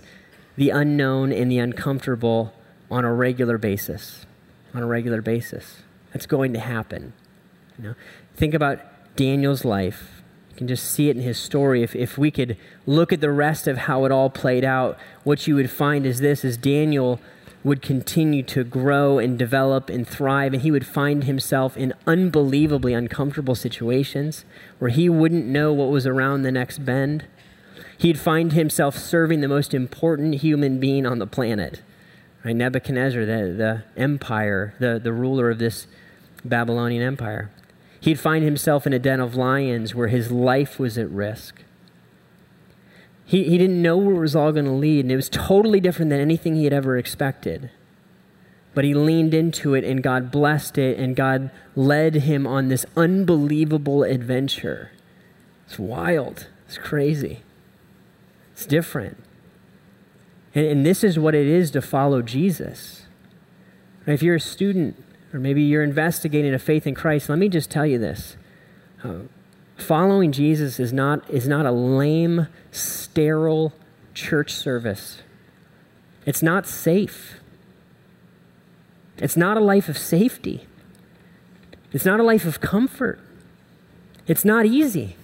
the 0.55 0.69
unknown 0.69 1.31
and 1.31 1.51
the 1.51 1.57
uncomfortable 1.57 2.53
on 2.89 3.05
a 3.05 3.13
regular 3.13 3.57
basis. 3.57 4.25
On 4.73 4.83
a 4.83 4.85
regular 4.85 5.21
basis. 5.21 5.83
That's 6.11 6.25
going 6.25 6.53
to 6.53 6.59
happen. 6.59 7.13
You 7.77 7.83
know? 7.83 7.95
Think 8.35 8.53
about 8.53 8.79
Daniel's 9.15 9.65
life. 9.65 10.23
You 10.51 10.57
can 10.57 10.67
just 10.67 10.91
see 10.91 11.09
it 11.09 11.17
in 11.17 11.23
his 11.23 11.39
story. 11.39 11.81
If, 11.81 11.95
if 11.95 12.17
we 12.17 12.29
could 12.29 12.57
look 12.85 13.11
at 13.11 13.21
the 13.21 13.31
rest 13.31 13.67
of 13.67 13.79
how 13.79 14.05
it 14.05 14.11
all 14.11 14.29
played 14.29 14.63
out, 14.63 14.97
what 15.23 15.47
you 15.47 15.55
would 15.55 15.71
find 15.71 16.05
is 16.05 16.19
this 16.19 16.45
is 16.45 16.57
Daniel 16.57 17.19
would 17.63 17.81
continue 17.81 18.43
to 18.43 18.63
grow 18.63 19.17
and 19.17 19.39
develop 19.39 19.89
and 19.89 20.07
thrive, 20.07 20.53
and 20.53 20.61
he 20.61 20.71
would 20.71 20.85
find 20.85 21.23
himself 21.23 21.77
in 21.77 21.93
unbelievably 22.05 22.93
uncomfortable 22.93 23.55
situations 23.55 24.43
where 24.79 24.91
he 24.91 25.07
wouldn't 25.07 25.45
know 25.45 25.71
what 25.71 25.89
was 25.89 26.05
around 26.05 26.43
the 26.43 26.51
next 26.51 26.85
bend. 26.85 27.25
He'd 27.97 28.19
find 28.19 28.53
himself 28.53 28.97
serving 28.97 29.41
the 29.41 29.47
most 29.47 29.73
important 29.73 30.35
human 30.35 30.79
being 30.79 31.05
on 31.05 31.19
the 31.19 31.27
planet, 31.27 31.81
right? 32.43 32.55
Nebuchadnezzar, 32.55 33.25
the, 33.25 33.53
the 33.55 33.83
empire, 34.01 34.73
the, 34.79 34.99
the 35.01 35.13
ruler 35.13 35.49
of 35.49 35.59
this 35.59 35.87
Babylonian 36.43 37.03
empire. 37.03 37.51
He'd 37.99 38.19
find 38.19 38.43
himself 38.43 38.85
in 38.85 38.93
a 38.93 38.99
den 38.99 39.19
of 39.19 39.35
lions 39.35 39.95
where 39.95 40.09
his 40.09 40.31
life 40.31 40.77
was 40.79 40.97
at 40.97 41.09
risk. 41.09 41.61
He, 43.25 43.45
he 43.45 43.57
didn't 43.57 43.81
know 43.81 43.97
where 43.97 44.15
it 44.15 44.19
was 44.19 44.35
all 44.35 44.51
going 44.51 44.65
to 44.65 44.71
lead, 44.71 45.05
and 45.05 45.11
it 45.11 45.15
was 45.15 45.29
totally 45.29 45.79
different 45.79 46.09
than 46.09 46.19
anything 46.19 46.55
he 46.55 46.65
had 46.65 46.73
ever 46.73 46.97
expected. 46.97 47.71
But 48.73 48.83
he 48.83 48.93
leaned 48.93 49.33
into 49.33 49.73
it, 49.75 49.83
and 49.83 50.03
God 50.03 50.31
blessed 50.31 50.77
it, 50.77 50.99
and 50.99 51.15
God 51.15 51.49
led 51.75 52.15
him 52.15 52.45
on 52.45 52.67
this 52.67 52.85
unbelievable 52.97 54.03
adventure. 54.03 54.91
It's 55.65 55.79
wild. 55.79 56.47
It's 56.67 56.77
crazy. 56.77 57.43
It's 58.63 58.69
different. 58.69 59.17
And, 60.55 60.65
and 60.65 60.85
this 60.85 61.03
is 61.03 61.19
what 61.19 61.35
it 61.35 61.47
is 61.47 61.69
to 61.71 61.81
follow 61.81 62.21
Jesus. 62.21 63.07
If 64.07 64.23
you're 64.23 64.35
a 64.35 64.39
student, 64.39 65.03
or 65.33 65.39
maybe 65.41 65.61
you're 65.61 65.83
investigating 65.83 66.53
a 66.53 66.59
faith 66.59 66.87
in 66.87 66.95
Christ, 66.95 67.27
let 67.27 67.39
me 67.39 67.49
just 67.49 67.69
tell 67.69 67.85
you 67.85 67.99
this. 67.99 68.37
Uh, 69.03 69.23
Following 69.75 70.31
Jesus 70.31 70.79
is 70.79 70.93
not, 70.93 71.29
is 71.29 71.45
not 71.45 71.65
a 71.65 71.71
lame, 71.71 72.47
sterile 72.71 73.73
church 74.13 74.53
service. 74.53 75.23
It's 76.25 76.41
not 76.41 76.65
safe. 76.65 77.41
It's 79.17 79.35
not 79.35 79.57
a 79.57 79.59
life 79.59 79.89
of 79.89 79.97
safety. 79.97 80.67
It's 81.91 82.05
not 82.05 82.21
a 82.21 82.23
life 82.23 82.45
of 82.45 82.61
comfort. 82.61 83.19
It's 84.25 84.45
not 84.45 84.65
easy. 84.65 85.17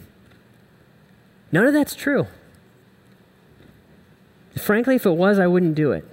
None 1.53 1.65
of 1.65 1.73
that's 1.73 1.95
true. 1.95 2.27
Frankly, 4.59 4.95
if 4.95 5.05
it 5.05 5.11
was, 5.11 5.39
I 5.39 5.47
wouldn't 5.47 5.75
do 5.75 5.91
it. 5.91 6.05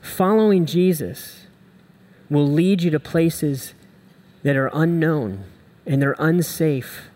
Following 0.00 0.66
Jesus 0.66 1.46
will 2.28 2.46
lead 2.46 2.82
you 2.82 2.90
to 2.90 3.00
places 3.00 3.74
that 4.42 4.56
are 4.56 4.70
unknown 4.72 5.44
and 5.86 6.00
they're 6.00 6.16
unsafe. 6.18 7.08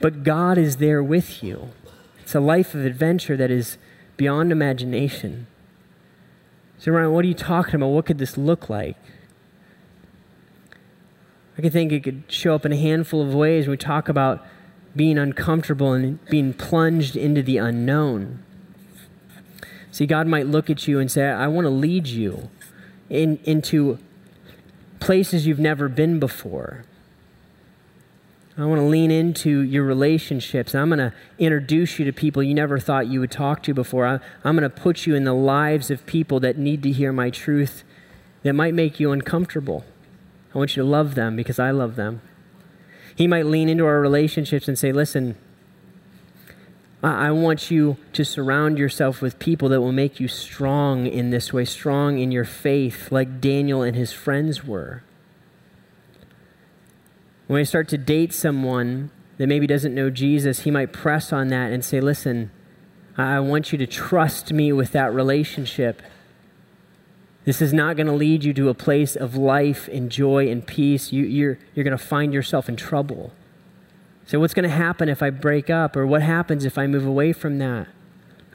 But 0.00 0.22
God 0.22 0.58
is 0.58 0.76
there 0.76 1.02
with 1.02 1.42
you. 1.42 1.70
It's 2.22 2.34
a 2.34 2.40
life 2.40 2.74
of 2.74 2.84
adventure 2.84 3.36
that 3.36 3.50
is 3.50 3.76
beyond 4.16 4.52
imagination. 4.52 5.46
So, 6.78 6.92
Ryan, 6.92 7.12
what 7.12 7.24
are 7.24 7.28
you 7.28 7.34
talking 7.34 7.74
about? 7.74 7.88
What 7.88 8.06
could 8.06 8.18
this 8.18 8.38
look 8.38 8.70
like? 8.70 8.96
I 11.58 11.62
could 11.62 11.72
think 11.72 11.92
it 11.92 12.02
could 12.02 12.22
show 12.28 12.54
up 12.54 12.64
in 12.64 12.72
a 12.72 12.76
handful 12.76 13.20
of 13.20 13.34
ways. 13.34 13.68
We 13.68 13.76
talk 13.76 14.08
about 14.08 14.46
being 14.94 15.18
uncomfortable 15.18 15.92
and 15.92 16.24
being 16.26 16.52
plunged 16.52 17.16
into 17.16 17.42
the 17.42 17.58
unknown. 17.58 18.42
See, 19.90 20.06
God 20.06 20.26
might 20.26 20.46
look 20.46 20.70
at 20.70 20.86
you 20.86 20.98
and 20.98 21.10
say, 21.10 21.26
I 21.28 21.48
want 21.48 21.64
to 21.64 21.70
lead 21.70 22.06
you 22.06 22.50
in, 23.08 23.38
into 23.44 23.98
places 25.00 25.46
you've 25.46 25.58
never 25.58 25.88
been 25.88 26.20
before. 26.20 26.84
I 28.56 28.66
want 28.66 28.80
to 28.80 28.84
lean 28.84 29.10
into 29.10 29.60
your 29.60 29.84
relationships. 29.84 30.74
I'm 30.74 30.90
going 30.90 30.98
to 30.98 31.14
introduce 31.38 31.98
you 31.98 32.04
to 32.04 32.12
people 32.12 32.42
you 32.42 32.52
never 32.52 32.78
thought 32.78 33.06
you 33.06 33.20
would 33.20 33.30
talk 33.30 33.62
to 33.64 33.74
before. 33.74 34.06
I, 34.06 34.14
am 34.46 34.56
going 34.56 34.62
to 34.62 34.70
put 34.70 35.06
you 35.06 35.14
in 35.14 35.24
the 35.24 35.32
lives 35.32 35.90
of 35.90 36.04
people 36.04 36.40
that 36.40 36.58
need 36.58 36.82
to 36.82 36.90
hear 36.90 37.12
my 37.12 37.30
truth 37.30 37.84
that 38.42 38.52
might 38.52 38.74
make 38.74 39.00
you 39.00 39.12
uncomfortable. 39.12 39.84
I 40.54 40.58
want 40.58 40.76
you 40.76 40.82
to 40.82 40.88
love 40.88 41.14
them 41.14 41.36
because 41.36 41.58
I 41.58 41.70
love 41.70 41.96
them. 41.96 42.20
He 43.20 43.26
might 43.26 43.44
lean 43.44 43.68
into 43.68 43.84
our 43.84 44.00
relationships 44.00 44.66
and 44.66 44.78
say, 44.78 44.92
Listen, 44.92 45.36
I, 47.02 47.30
want 47.32 47.70
you 47.70 47.98
to 48.14 48.24
surround 48.24 48.78
yourself 48.78 49.20
with 49.20 49.38
people 49.38 49.68
that 49.68 49.82
will 49.82 49.92
make 49.92 50.20
you 50.20 50.26
strong 50.26 51.06
in 51.06 51.28
this 51.28 51.52
way, 51.52 51.66
strong 51.66 52.18
in 52.18 52.32
your 52.32 52.46
faith, 52.46 53.12
like 53.12 53.38
Daniel 53.38 53.82
and 53.82 53.94
his 53.94 54.10
friends 54.10 54.64
were. 54.64 55.02
When 57.46 57.58
we 57.58 57.66
start 57.66 57.88
to 57.88 57.98
date 57.98 58.32
someone 58.32 59.10
that 59.36 59.48
maybe 59.48 59.66
doesn't 59.66 59.94
know 59.94 60.08
Jesus, 60.08 60.60
he 60.60 60.70
might 60.70 60.94
press 60.94 61.30
on 61.30 61.48
that 61.48 61.72
and 61.72 61.84
say, 61.84 62.00
Listen, 62.00 62.50
I 63.18 63.38
want 63.40 63.70
you 63.70 63.76
to 63.76 63.86
trust 63.86 64.50
me 64.50 64.72
with 64.72 64.92
that 64.92 65.12
relationship. 65.12 66.00
This 67.44 67.62
is 67.62 67.72
not 67.72 67.96
going 67.96 68.06
to 68.06 68.12
lead 68.12 68.44
you 68.44 68.52
to 68.54 68.68
a 68.68 68.74
place 68.74 69.16
of 69.16 69.34
life 69.34 69.88
and 69.88 70.10
joy 70.10 70.48
and 70.48 70.66
peace. 70.66 71.12
You, 71.12 71.24
are 71.24 71.28
you're, 71.28 71.58
you're 71.74 71.84
going 71.84 71.96
to 71.96 72.04
find 72.04 72.34
yourself 72.34 72.68
in 72.68 72.76
trouble. 72.76 73.32
So, 74.26 74.38
what's 74.38 74.54
going 74.54 74.68
to 74.68 74.74
happen 74.74 75.08
if 75.08 75.22
I 75.22 75.30
break 75.30 75.70
up? 75.70 75.96
Or 75.96 76.06
what 76.06 76.22
happens 76.22 76.64
if 76.64 76.76
I 76.76 76.86
move 76.86 77.06
away 77.06 77.32
from 77.32 77.58
that? 77.58 77.88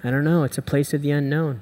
I 0.03 0.11
don't 0.11 0.23
know. 0.23 0.43
It's 0.43 0.57
a 0.57 0.61
place 0.61 0.93
of 0.93 1.01
the 1.01 1.11
unknown. 1.11 1.61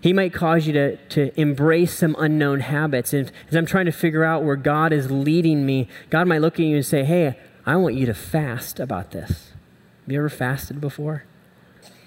He 0.00 0.12
might 0.12 0.34
cause 0.34 0.66
you 0.66 0.72
to, 0.74 0.96
to 0.96 1.40
embrace 1.40 1.96
some 1.96 2.14
unknown 2.18 2.60
habits. 2.60 3.12
And 3.12 3.32
as 3.48 3.56
I'm 3.56 3.66
trying 3.66 3.86
to 3.86 3.92
figure 3.92 4.24
out 4.24 4.44
where 4.44 4.56
God 4.56 4.92
is 4.92 5.10
leading 5.10 5.64
me, 5.64 5.88
God 6.10 6.28
might 6.28 6.42
look 6.42 6.54
at 6.54 6.66
you 6.66 6.76
and 6.76 6.84
say, 6.84 7.02
Hey, 7.02 7.38
I 7.64 7.76
want 7.76 7.94
you 7.94 8.06
to 8.06 8.14
fast 8.14 8.78
about 8.78 9.10
this. 9.10 9.52
Have 10.04 10.12
you 10.12 10.18
ever 10.18 10.28
fasted 10.28 10.80
before? 10.80 11.24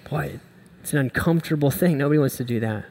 Boy, 0.08 0.40
it's 0.80 0.92
an 0.92 0.98
uncomfortable 0.98 1.70
thing. 1.70 1.98
Nobody 1.98 2.18
wants 2.18 2.36
to 2.38 2.44
do 2.44 2.60
that. 2.60 2.86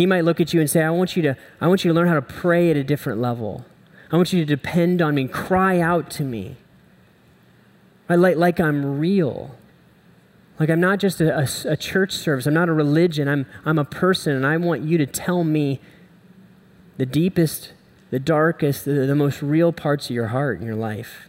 He 0.00 0.06
might 0.06 0.24
look 0.24 0.40
at 0.40 0.54
you 0.54 0.60
and 0.60 0.70
say, 0.70 0.82
I 0.82 0.88
want 0.88 1.14
you 1.14 1.20
to, 1.24 1.36
I 1.60 1.68
want 1.68 1.84
you 1.84 1.90
to 1.90 1.94
learn 1.94 2.08
how 2.08 2.14
to 2.14 2.22
pray 2.22 2.70
at 2.70 2.76
a 2.78 2.82
different 2.82 3.20
level. 3.20 3.66
I 4.10 4.16
want 4.16 4.32
you 4.32 4.40
to 4.40 4.46
depend 4.46 5.02
on 5.02 5.14
me, 5.14 5.28
cry 5.28 5.78
out 5.78 6.08
to 6.12 6.24
me. 6.24 6.56
Like, 8.08 8.38
like 8.38 8.58
I'm 8.58 8.98
real. 8.98 9.54
Like, 10.58 10.70
I'm 10.70 10.80
not 10.80 11.00
just 11.00 11.20
a, 11.20 11.40
a, 11.40 11.72
a, 11.72 11.76
church 11.76 12.12
service, 12.12 12.46
I'm 12.46 12.54
not 12.54 12.70
a 12.70 12.72
religion, 12.72 13.28
I'm, 13.28 13.44
I'm 13.66 13.78
a 13.78 13.84
person, 13.84 14.34
and 14.34 14.46
I 14.46 14.56
want 14.56 14.84
you 14.84 14.96
to 14.96 15.04
tell 15.04 15.44
me 15.44 15.82
the 16.96 17.04
deepest, 17.04 17.74
the 18.08 18.18
darkest, 18.18 18.86
the, 18.86 18.92
the 19.04 19.14
most 19.14 19.42
real 19.42 19.70
parts 19.70 20.06
of 20.06 20.12
your 20.12 20.28
heart 20.28 20.60
and 20.60 20.66
your 20.66 20.76
life. 20.76 21.28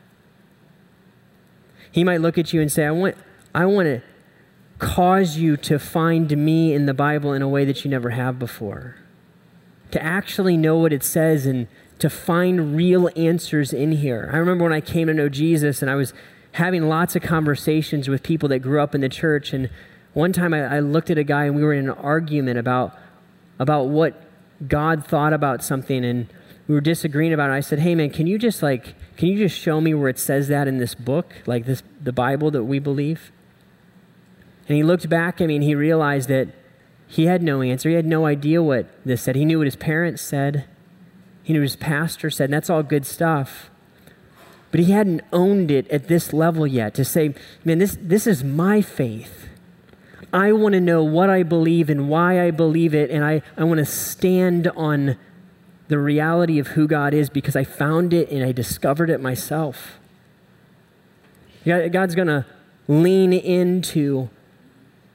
He 1.91 2.05
might 2.05 2.22
look 2.22 2.38
at 2.38 2.53
you 2.53 2.61
and 2.61 2.72
say, 2.72 2.86
I 2.86 2.91
want, 2.91 3.17
I 3.53 3.65
want 3.65 3.88
to 3.88 4.01
cause 4.82 5.38
you 5.38 5.55
to 5.55 5.77
find 5.77 6.36
me 6.36 6.73
in 6.73 6.88
the 6.88 6.93
Bible 6.93 7.34
in 7.34 7.43
a 7.43 7.47
way 7.47 7.63
that 7.65 7.86
you 7.86 7.91
never 7.91 8.09
have 8.09 8.39
before. 8.39 8.95
To 9.91 10.01
actually 10.01 10.57
know 10.57 10.75
what 10.77 10.91
it 10.91 11.03
says 11.03 11.45
and 11.45 11.67
to 11.99 12.09
find 12.09 12.75
real 12.75 13.07
answers 13.15 13.73
in 13.73 13.91
here. 13.91 14.32
I 14.34 14.38
remember 14.38 14.63
when 14.63 14.73
I 14.73 14.82
came 14.82 15.05
to 15.05 15.13
know 15.13 15.29
Jesus 15.29 15.84
and 15.84 15.91
I 15.91 15.95
was 15.95 16.13
having 16.53 16.89
lots 16.89 17.15
of 17.15 17.21
conversations 17.21 18.09
with 18.09 18.23
people 18.23 18.49
that 18.49 18.59
grew 18.59 18.82
up 18.82 18.95
in 18.95 19.01
the 19.01 19.09
church. 19.09 19.53
And 19.53 19.69
one 20.13 20.34
time 20.34 20.51
I, 20.51 20.77
I 20.77 20.79
looked 20.79 21.11
at 21.11 21.17
a 21.19 21.23
guy 21.23 21.45
and 21.45 21.55
we 21.55 21.63
were 21.63 21.73
in 21.73 21.88
an 21.88 21.95
argument 21.95 22.57
about, 22.57 22.97
about 23.59 23.89
what 23.89 24.19
God 24.67 25.05
thought 25.05 25.32
about 25.32 25.63
something. 25.63 26.03
And 26.03 26.27
we 26.67 26.73
were 26.73 26.82
disagreeing 26.82 27.34
about 27.34 27.51
it. 27.51 27.53
I 27.53 27.59
said, 27.59 27.79
"Hey 27.79 27.93
man, 27.93 28.09
can 28.09 28.25
you 28.25 28.39
just 28.39 28.63
like 28.63 28.95
can 29.17 29.27
you 29.27 29.38
just 29.38 29.59
show 29.59 29.79
me 29.79 29.93
where 29.93 30.09
it 30.09 30.17
says 30.17 30.47
that 30.47 30.67
in 30.67 30.77
this 30.77 30.95
book, 30.95 31.34
like 31.45 31.65
this 31.65 31.84
the 32.01 32.13
Bible 32.13 32.49
that 32.51 32.63
we 32.63 32.79
believe?" 32.79 33.32
And 34.72 34.78
he 34.78 34.84
looked 34.84 35.09
back 35.09 35.41
at 35.41 35.47
me 35.47 35.55
and 35.55 35.63
he 35.65 35.76
realized 35.76 36.30
that 36.30 36.47
he 37.05 37.26
had 37.26 37.43
no 37.43 37.61
answer. 37.61 37.89
He 37.89 37.95
had 37.95 38.05
no 38.05 38.26
idea 38.26 38.63
what 38.63 38.88
this 39.05 39.22
said. 39.22 39.36
He 39.36 39.43
knew 39.43 39.57
what 39.57 39.67
his 39.67 39.76
parents 39.76 40.22
said. 40.22 40.63
He 41.43 41.51
knew 41.51 41.59
what 41.59 41.63
his 41.63 41.76
pastor 41.76 42.30
said, 42.30 42.45
and 42.45 42.53
that's 42.53 42.69
all 42.69 42.82
good 42.82 43.05
stuff. 43.05 43.69
But 44.72 44.80
he 44.80 44.93
hadn't 44.93 45.24
owned 45.34 45.72
it 45.72 45.89
at 45.89 46.07
this 46.07 46.32
level 46.32 46.65
yet 46.65 46.93
to 46.93 47.03
say, 47.03 47.36
man, 47.65 47.80
this, 47.80 47.97
this 47.99 48.26
is 48.26 48.45
my 48.45 48.82
faith. 48.82 49.49
I 50.32 50.53
want 50.53 50.72
to 50.72 50.80
know 50.80 51.03
what 51.03 51.30
I 51.30 51.43
believe 51.43 51.89
and 51.89 52.07
why 52.07 52.41
I 52.41 52.49
believe 52.49 52.95
it, 52.95 53.11
and 53.11 53.26
I, 53.26 53.41
I 53.57 53.65
want 53.65 53.80
to 53.80 53.86
stand 53.86 54.67
on 54.69 55.17
the 55.89 55.99
reality 55.99 56.59
of 56.59 56.67
who 56.67 56.88
God 56.88 57.13
is 57.13 57.30
because 57.30 57.57
I 57.57 57.65
found 57.65 58.13
it 58.13 58.32
and 58.32 58.41
I 58.41 58.53
discovered 58.53 59.09
it 59.09 59.19
myself. 59.19 59.99
God's 61.65 62.15
going 62.15 62.30
to 62.30 62.45
lean 62.88 63.34
into 63.34 64.30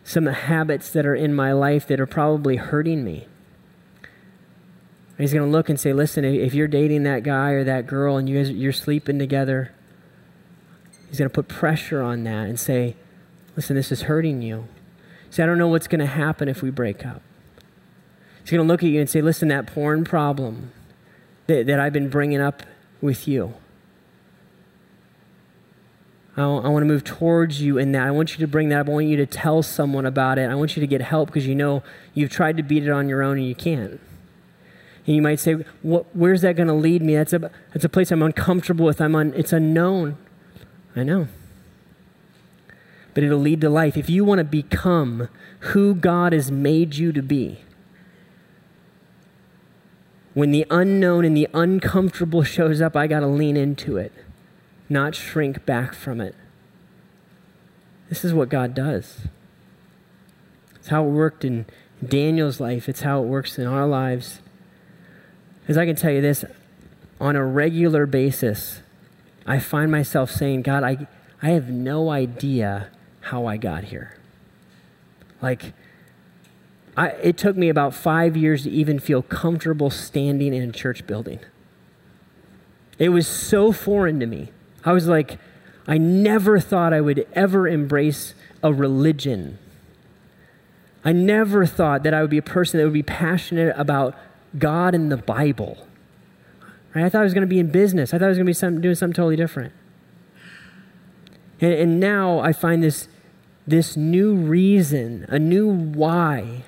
some 0.07 0.27
habits 0.27 0.91
that 0.91 1.05
are 1.05 1.17
in 1.17 1.35
my 1.35 1.53
life 1.53 1.89
that 1.89 1.99
are 1.99 2.07
probably 2.07 2.55
hurting 2.55 3.03
me. 3.03 3.27
He's 5.19 5.33
going 5.33 5.45
to 5.45 5.51
look 5.51 5.69
and 5.69 5.81
say, 5.81 5.93
listen, 5.93 6.25
if 6.25 6.55
you're 6.55 6.69
dating 6.69 7.03
that 7.03 7.25
guy 7.25 7.51
or 7.51 7.65
that 7.65 7.89
girl 7.89 8.17
and 8.17 8.29
you 8.29 8.37
guys, 8.37 8.51
you're 8.53 8.73
sleeping 8.73 9.19
together, 9.19 9.73
he's 11.09 11.19
going 11.19 11.29
to 11.29 11.35
put 11.35 11.49
pressure 11.49 12.03
on 12.03 12.23
that 12.23 12.47
and 12.47 12.61
say, 12.61 12.95
listen, 13.57 13.75
this 13.75 13.91
is 13.91 14.03
hurting 14.03 14.43
you. 14.43 14.69
See, 15.31 15.43
I 15.43 15.47
don't 15.47 15.59
know 15.59 15.67
what's 15.67 15.89
going 15.89 15.99
to 15.99 16.07
happen 16.07 16.49
if 16.49 16.63
we 16.63 16.71
break 16.71 17.05
up. 17.05 17.21
He's 18.43 18.53
going 18.53 18.65
to 18.65 18.73
look 18.73 18.85
at 18.85 18.91
you 18.91 19.01
and 19.01 19.11
say, 19.11 19.21
listen, 19.21 19.49
that 19.49 19.67
porn 19.67 20.05
problem 20.05 20.71
that, 21.49 21.67
that 21.67 21.81
I've 21.81 21.93
been 21.93 22.11
bringing 22.11 22.41
up 22.41 22.63
with 23.01 23.27
you, 23.27 23.55
I, 26.37 26.43
I 26.43 26.68
want 26.68 26.82
to 26.82 26.87
move 26.87 27.05
towards 27.05 27.62
you 27.62 27.78
in 27.78 27.93
that. 27.93 28.07
I 28.07 28.11
want 28.11 28.32
you 28.32 28.39
to 28.39 28.47
bring 28.47 28.68
that 28.68 28.80
up. 28.80 28.89
I 28.89 28.93
want 28.93 29.07
you 29.07 29.16
to 29.16 29.26
tell 29.26 29.62
someone 29.62 30.07
about 30.07 30.39
it. 30.39 30.51
I 30.51 30.55
want 30.55 30.76
you 30.76 30.80
to 30.80 30.87
get 30.87 31.01
help 31.01 31.28
because 31.28 31.47
you 31.47 31.55
know 31.55 31.82
you've 32.14 32.30
tried 32.30 32.57
to 32.57 32.62
beat 32.62 32.84
it 32.84 32.91
on 32.91 33.09
your 33.09 33.22
own 33.22 33.39
and 33.39 33.47
you 33.47 33.55
can't. 33.55 34.01
And 35.07 35.14
you 35.14 35.22
might 35.22 35.39
say, 35.39 35.53
where's 35.82 36.41
that 36.43 36.57
going 36.57 36.66
to 36.66 36.74
lead 36.74 37.01
me? 37.01 37.14
That's 37.14 37.32
a, 37.32 37.51
that's 37.72 37.84
a 37.84 37.89
place 37.89 38.11
I'm 38.11 38.22
uncomfortable 38.22 38.84
with. 38.84 39.01
I'm 39.01 39.14
un, 39.14 39.32
it's 39.37 39.53
unknown. 39.53 40.18
I 40.97 41.05
know. 41.05 41.28
But 43.14 43.22
it'll 43.22 43.39
lead 43.39 43.61
to 43.61 43.70
life. 43.70 43.97
If 43.97 44.11
you 44.11 44.24
want 44.24 44.41
to 44.41 44.45
become 44.45 45.28
who 45.61 45.95
God 45.95 46.32
has 46.32 46.51
made 46.51 46.97
you 46.97 47.12
to 47.12 47.22
be, 47.22 47.61
when 50.34 50.51
the 50.51 50.66
unknown 50.70 51.24
and 51.24 51.37
the 51.37 51.49
uncomfortable 51.55 52.43
shows 52.43 52.80
up, 52.82 52.97
I 52.97 53.07
got 53.07 53.20
to 53.20 53.26
lean 53.26 53.57
into 53.57 53.97
it, 53.97 54.12
not 54.89 55.14
shrink 55.14 55.64
back 55.66 55.95
from 55.95 56.20
it. 56.20 56.34
This 58.09 58.24
is 58.24 58.32
what 58.32 58.49
God 58.49 58.74
does. 58.74 59.26
It's 60.76 60.89
how 60.89 61.05
it 61.05 61.11
worked 61.11 61.45
in 61.45 61.66
Daniel's 62.07 62.61
life, 62.61 62.89
it's 62.89 63.01
how 63.01 63.22
it 63.22 63.26
works 63.26 63.59
in 63.59 63.66
our 63.66 63.87
lives. 63.87 64.41
Because 65.61 65.76
I 65.76 65.87
can 65.87 65.97
tell 65.97 66.12
you 66.12 66.20
this 66.20 66.45
on 67.20 67.34
a 67.34 67.45
regular 67.45 68.07
basis, 68.07 68.82
I 69.47 69.59
find 69.59 69.91
myself 69.91 70.30
saying, 70.30 70.62
God, 70.62 70.84
I, 70.84 71.07
I 71.43 71.51
have 71.51 71.70
no 71.70 72.11
idea 72.11 72.91
how 73.20 73.47
I 73.47 73.57
got 73.57 73.84
here. 73.84 74.16
Like, 75.43 75.72
I, 76.97 77.09
it 77.09 77.37
took 77.37 77.57
me 77.57 77.68
about 77.68 77.95
five 77.95 78.37
years 78.37 78.62
to 78.62 78.70
even 78.70 78.99
feel 78.99 79.22
comfortable 79.22 79.91
standing 79.91 80.55
in 80.55 80.68
a 80.68 80.72
church 80.72 81.07
building. 81.07 81.41
It 82.99 83.11
was 83.11 83.26
so 83.26 83.72
foreign 83.72 84.20
to 84.20 84.26
me. 84.26 84.51
I 84.87 84.93
was 84.93 85.09
like, 85.09 85.39
I 85.89 85.99
never 85.99 86.59
thought 86.59 86.93
I 86.93 87.01
would 87.01 87.26
ever 87.34 87.68
embrace 87.68 88.34
a 88.62 88.72
religion. 88.72 89.59
I 91.05 91.12
never 91.12 91.66
thought 91.66 92.03
that 92.05 92.14
I 92.14 92.20
would 92.22 92.30
be 92.30 92.39
a 92.39 92.43
person 92.43 92.78
that 92.78 92.84
would 92.84 92.93
be 92.93 93.03
passionate 93.03 93.74
about 93.76 94.16
God 94.59 94.95
and 94.95 95.11
the 95.11 95.16
Bible. 95.16 95.87
Right? 96.95 97.05
I 97.05 97.09
thought 97.09 97.20
I 97.20 97.24
was 97.24 97.34
going 97.34 97.43
to 97.43 97.49
be 97.49 97.59
in 97.59 97.70
business. 97.70 98.14
I 98.14 98.18
thought 98.18 98.26
I 98.26 98.28
was 98.28 98.39
going 98.39 98.47
to 98.47 98.51
be 98.51 98.55
some, 98.55 98.80
doing 98.80 98.95
something 98.95 99.14
totally 99.14 99.37
different. 99.37 99.72
And, 101.61 101.72
and 101.72 102.01
now 102.01 102.39
I 102.39 102.53
find 102.53 102.82
this, 102.82 103.09
this 103.66 103.97
new 103.97 104.34
reason, 104.34 105.26
a 105.28 105.39
new 105.39 105.68
why. 105.68 106.64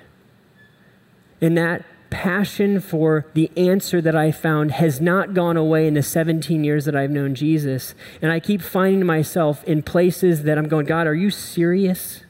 And 1.41 1.57
that 1.57 1.85
passion 2.11 2.81
for 2.81 3.27
the 3.35 3.51
answer 3.57 4.01
that 4.01 4.17
I 4.17 4.33
found 4.33 4.73
has 4.73 5.01
not 5.01 5.35
gone 5.35 5.57
away 5.57 5.87
in 5.87 5.95
the 5.95 6.03
17 6.03 6.65
years 6.65 6.85
that 6.85 6.97
I've 6.97 7.11
known 7.11 7.35
Jesus. 7.35 7.95
And 8.23 8.33
I 8.33 8.41
keep 8.41 8.63
finding 8.63 9.05
myself 9.07 9.63
in 9.65 9.83
places 9.83 10.45
that 10.45 10.59
I'm 10.59 10.69
going, 10.69 10.87
God, 10.87 11.07
are 11.07 11.15
you 11.15 11.31
serious? 11.31 12.23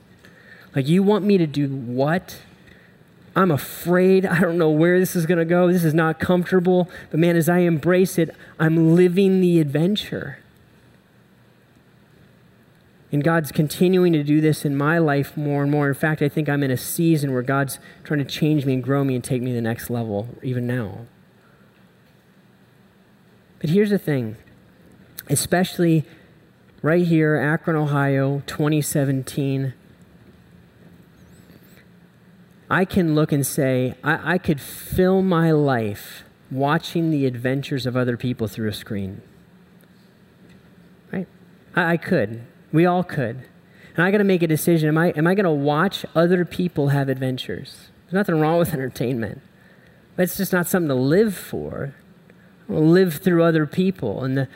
Like, 0.74 0.88
you 0.88 1.02
want 1.02 1.24
me 1.24 1.38
to 1.38 1.46
do 1.46 1.68
what? 1.68 2.40
I'm 3.34 3.50
afraid. 3.50 4.26
I 4.26 4.40
don't 4.40 4.58
know 4.58 4.70
where 4.70 4.98
this 4.98 5.14
is 5.14 5.26
going 5.26 5.38
to 5.38 5.44
go. 5.44 5.70
This 5.70 5.84
is 5.84 5.94
not 5.94 6.18
comfortable. 6.18 6.90
But 7.10 7.20
man, 7.20 7.36
as 7.36 7.48
I 7.48 7.58
embrace 7.58 8.18
it, 8.18 8.34
I'm 8.58 8.96
living 8.96 9.40
the 9.40 9.60
adventure. 9.60 10.38
And 13.10 13.24
God's 13.24 13.52
continuing 13.52 14.12
to 14.12 14.22
do 14.22 14.40
this 14.40 14.64
in 14.64 14.76
my 14.76 14.98
life 14.98 15.36
more 15.36 15.62
and 15.62 15.70
more. 15.70 15.88
In 15.88 15.94
fact, 15.94 16.20
I 16.20 16.28
think 16.28 16.48
I'm 16.48 16.62
in 16.62 16.70
a 16.70 16.76
season 16.76 17.32
where 17.32 17.42
God's 17.42 17.78
trying 18.04 18.18
to 18.18 18.24
change 18.24 18.66
me 18.66 18.74
and 18.74 18.82
grow 18.82 19.02
me 19.02 19.14
and 19.14 19.24
take 19.24 19.40
me 19.40 19.50
to 19.50 19.54
the 19.54 19.62
next 19.62 19.88
level, 19.88 20.28
even 20.42 20.66
now. 20.66 21.06
But 23.60 23.70
here's 23.70 23.90
the 23.90 23.98
thing, 23.98 24.36
especially 25.28 26.04
right 26.82 27.06
here, 27.06 27.36
Akron, 27.36 27.76
Ohio, 27.76 28.42
2017. 28.46 29.72
I 32.70 32.84
can 32.84 33.14
look 33.14 33.32
and 33.32 33.46
say, 33.46 33.94
I, 34.04 34.34
I 34.34 34.38
could 34.38 34.60
fill 34.60 35.22
my 35.22 35.50
life 35.50 36.24
watching 36.50 37.10
the 37.10 37.24
adventures 37.24 37.86
of 37.86 37.96
other 37.96 38.18
people 38.18 38.46
through 38.46 38.68
a 38.68 38.72
screen. 38.72 39.22
Right? 41.10 41.26
I, 41.74 41.92
I 41.92 41.96
could. 41.96 42.42
We 42.72 42.86
all 42.86 43.04
could. 43.04 43.44
And 43.96 44.04
I 44.04 44.10
got 44.10 44.18
to 44.18 44.24
make 44.24 44.42
a 44.42 44.46
decision. 44.46 44.88
Am 44.88 44.98
I, 44.98 45.10
am 45.10 45.26
I 45.26 45.34
going 45.34 45.44
to 45.44 45.50
watch 45.50 46.04
other 46.14 46.44
people 46.44 46.88
have 46.88 47.08
adventures? 47.08 47.88
There's 48.04 48.14
nothing 48.14 48.40
wrong 48.40 48.58
with 48.58 48.72
entertainment. 48.72 49.42
But 50.16 50.24
it's 50.24 50.36
just 50.36 50.52
not 50.52 50.66
something 50.66 50.88
to 50.88 50.94
live 50.94 51.34
for. 51.34 51.94
live 52.68 53.14
through 53.14 53.42
other 53.42 53.66
people 53.66 54.24
and, 54.24 54.36
the, 54.36 54.48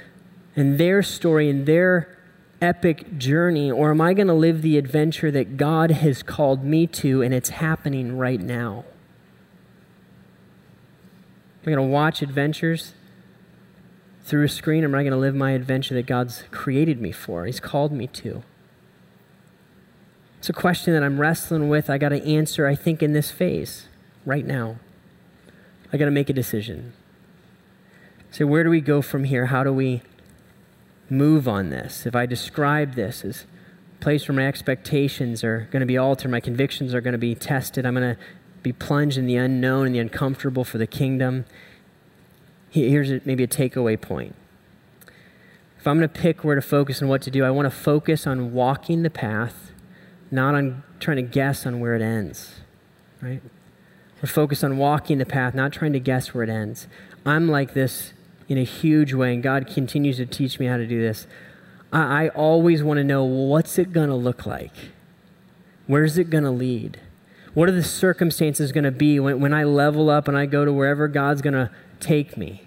and 0.55 0.79
their 0.79 1.03
story 1.03 1.49
and 1.49 1.67
their 1.67 2.19
epic 2.61 3.19
journey, 3.19 3.71
or 3.71 3.91
am 3.91 4.01
I 4.01 4.15
going 4.15 4.29
to 4.29 4.35
live 4.35 4.63
the 4.63 4.79
adventure 4.79 5.31
that 5.33 5.57
God 5.57 5.91
has 5.91 6.23
called 6.23 6.65
me 6.65 6.87
to 6.89 7.21
and 7.21 7.35
it's 7.35 7.51
happening 7.51 8.17
right 8.17 8.41
now? 8.41 8.85
Am 11.65 11.73
I 11.73 11.75
going 11.75 11.89
to 11.89 11.93
watch 11.93 12.23
adventures 12.23 12.95
through 14.25 14.45
a 14.45 14.49
screen, 14.49 14.85
am 14.85 14.95
I 14.95 15.03
going 15.03 15.13
to 15.13 15.19
live 15.19 15.35
my 15.35 15.53
adventure 15.53 15.95
that 15.95 16.07
God's 16.07 16.45
created 16.51 17.01
me 17.01 17.13
for? 17.13 17.47
He's 17.47 17.61
called 17.61 17.93
me 17.93 18.07
to. 18.09 18.43
It's 20.39 20.49
a 20.49 20.53
question 20.53 20.93
that 20.95 21.03
I'm 21.03 21.21
wrestling 21.21 21.69
with. 21.69 21.89
I 21.91 21.99
got 21.99 22.11
to 22.11 22.25
answer, 22.25 22.67
I 22.67 22.75
think, 22.75 23.03
in 23.03 23.13
this 23.13 23.31
phase, 23.31 23.89
right 24.25 24.45
now. 24.45 24.77
I 25.93 25.97
got 25.97 26.07
to 26.07 26.11
make 26.11 26.31
a 26.31 26.33
decision. 26.33 26.95
So, 28.31 28.47
where 28.47 28.65
do 28.65 28.71
we 28.71 28.81
go 28.81 29.03
from 29.03 29.25
here? 29.25 29.47
How 29.47 29.63
do 29.63 29.73
we 29.73 30.03
move 31.13 31.47
on 31.47 31.71
this, 31.71 32.07
if 32.07 32.17
I 32.17 32.27
describe 32.27 32.95
this 32.95 33.25
as 33.25 33.45
a 34.01 34.03
place 34.03 34.27
where 34.27 34.35
my 34.35 34.47
expectations 34.47 35.45
are 35.45 35.69
going 35.71 35.81
to 35.81 35.87
be 35.87 35.99
altered, 35.99 36.31
my 36.31 36.41
convictions 36.41 36.95
are 36.95 37.01
going 37.01 37.13
to 37.13 37.19
be 37.19 37.35
tested, 37.35 37.87
I'm 37.87 37.95
going 37.95 38.17
to 38.17 38.21
be 38.63 38.73
plunged 38.73 39.19
in 39.19 39.27
the 39.27 39.37
unknown 39.37 39.87
and 39.87 39.95
the 39.95 39.99
uncomfortable 39.99 40.65
for 40.65 40.79
the 40.79 40.87
kingdom, 40.87 41.45
here's 42.73 43.25
maybe 43.27 43.45
a 43.45 43.49
takeaway 43.49 44.01
point. 44.01 44.35
If 45.79 45.87
I'm 45.87 45.99
going 45.99 46.09
to 46.09 46.21
pick 46.21 46.45
where 46.45 46.55
to 46.55 46.63
focus 46.63 47.01
and 47.01 47.11
what 47.11 47.23
to 47.23 47.31
do, 47.31 47.45
I 47.45 47.51
want 47.51 47.67
to 47.67 47.71
focus 47.71 48.27
on 48.27 48.53
walking 48.53 49.03
the 49.03 49.11
path, 49.11 49.73
not 50.31 50.55
on 50.55 50.83
trying 51.01 51.17
to 51.17 51.23
guess 51.23 51.67
on 51.67 51.81
where 51.81 51.95
it 51.95 52.03
ends. 52.03 52.61
Right? 53.21 53.43
We're 54.23 54.29
focused 54.29 54.63
on 54.63 54.79
walking 54.79 55.19
the 55.19 55.27
path, 55.27 55.55
not 55.55 55.73
trying 55.73 55.93
to 55.93 56.01
guess 56.01 56.33
where 56.33 56.45
it 56.45 56.51
ends. 56.51 56.87
I'm 57.27 57.49
like 57.49 57.75
this 57.75 58.13
in 58.49 58.59
a 58.59 58.65
huge 58.65 59.13
way, 59.13 59.35
and 59.35 59.43
God 59.43 59.67
continues 59.67 60.19
to 60.19 60.27
teach 60.27 60.59
me 60.61 60.67
how 60.67 60.77
to 60.77 60.87
do 60.87 61.01
this. 61.01 61.27
I, 61.93 62.27
I 62.27 62.29
always 62.29 62.83
want 62.83 62.99
to 62.99 63.05
know 63.05 63.25
what's 63.25 63.79
it 63.79 63.93
going 63.93 64.09
to 64.09 64.15
look 64.15 64.47
like? 64.47 64.75
Where's 65.89 66.17
it 66.17 66.31
going 66.31 66.45
to 66.45 66.51
lead? 66.51 67.01
What 67.55 67.69
are 67.69 67.73
the 67.73 67.83
circumstances 67.83 68.73
going 68.73 68.85
to 68.85 68.93
be 68.93 69.19
when, 69.21 69.41
when 69.41 69.53
I 69.53 69.65
level 69.65 70.09
up 70.09 70.29
and 70.29 70.39
I 70.39 70.47
go 70.47 70.65
to 70.65 70.73
wherever 70.73 71.09
God's 71.09 71.43
going 71.43 71.55
to 71.55 71.71
take 72.03 72.37
me? 72.37 72.63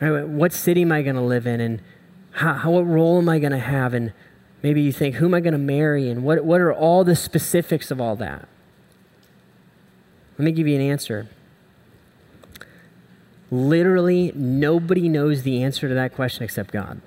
Right, 0.00 0.26
what 0.26 0.52
city 0.52 0.82
am 0.82 0.90
I 0.90 1.02
going 1.02 1.14
to 1.14 1.22
live 1.22 1.46
in? 1.46 1.60
And 1.60 1.80
how, 2.32 2.54
how, 2.54 2.70
what 2.72 2.86
role 2.86 3.18
am 3.18 3.28
I 3.28 3.38
going 3.38 3.52
to 3.52 3.58
have? 3.58 3.94
And 3.94 4.12
maybe 4.62 4.82
you 4.82 4.92
think, 4.92 5.16
who 5.16 5.26
am 5.26 5.34
I 5.34 5.40
going 5.40 5.52
to 5.52 5.58
marry? 5.58 6.08
And 6.08 6.24
what, 6.24 6.44
what 6.44 6.60
are 6.60 6.72
all 6.72 7.04
the 7.04 7.14
specifics 7.14 7.90
of 7.90 8.00
all 8.00 8.16
that? 8.16 8.48
Let 10.38 10.44
me 10.46 10.52
give 10.52 10.66
you 10.66 10.74
an 10.74 10.80
answer. 10.80 11.28
Literally, 13.50 14.32
nobody 14.34 15.08
knows 15.08 15.42
the 15.42 15.62
answer 15.62 15.86
to 15.86 15.94
that 15.94 16.14
question 16.14 16.42
except 16.42 16.72
God. 16.72 17.00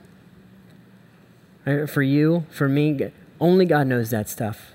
Right? 1.66 1.90
For 1.90 2.04
you, 2.04 2.46
for 2.52 2.70
me, 2.70 3.12
only 3.42 3.66
God 3.66 3.88
knows 3.88 4.12
that 4.12 4.30
stuff. 4.30 4.75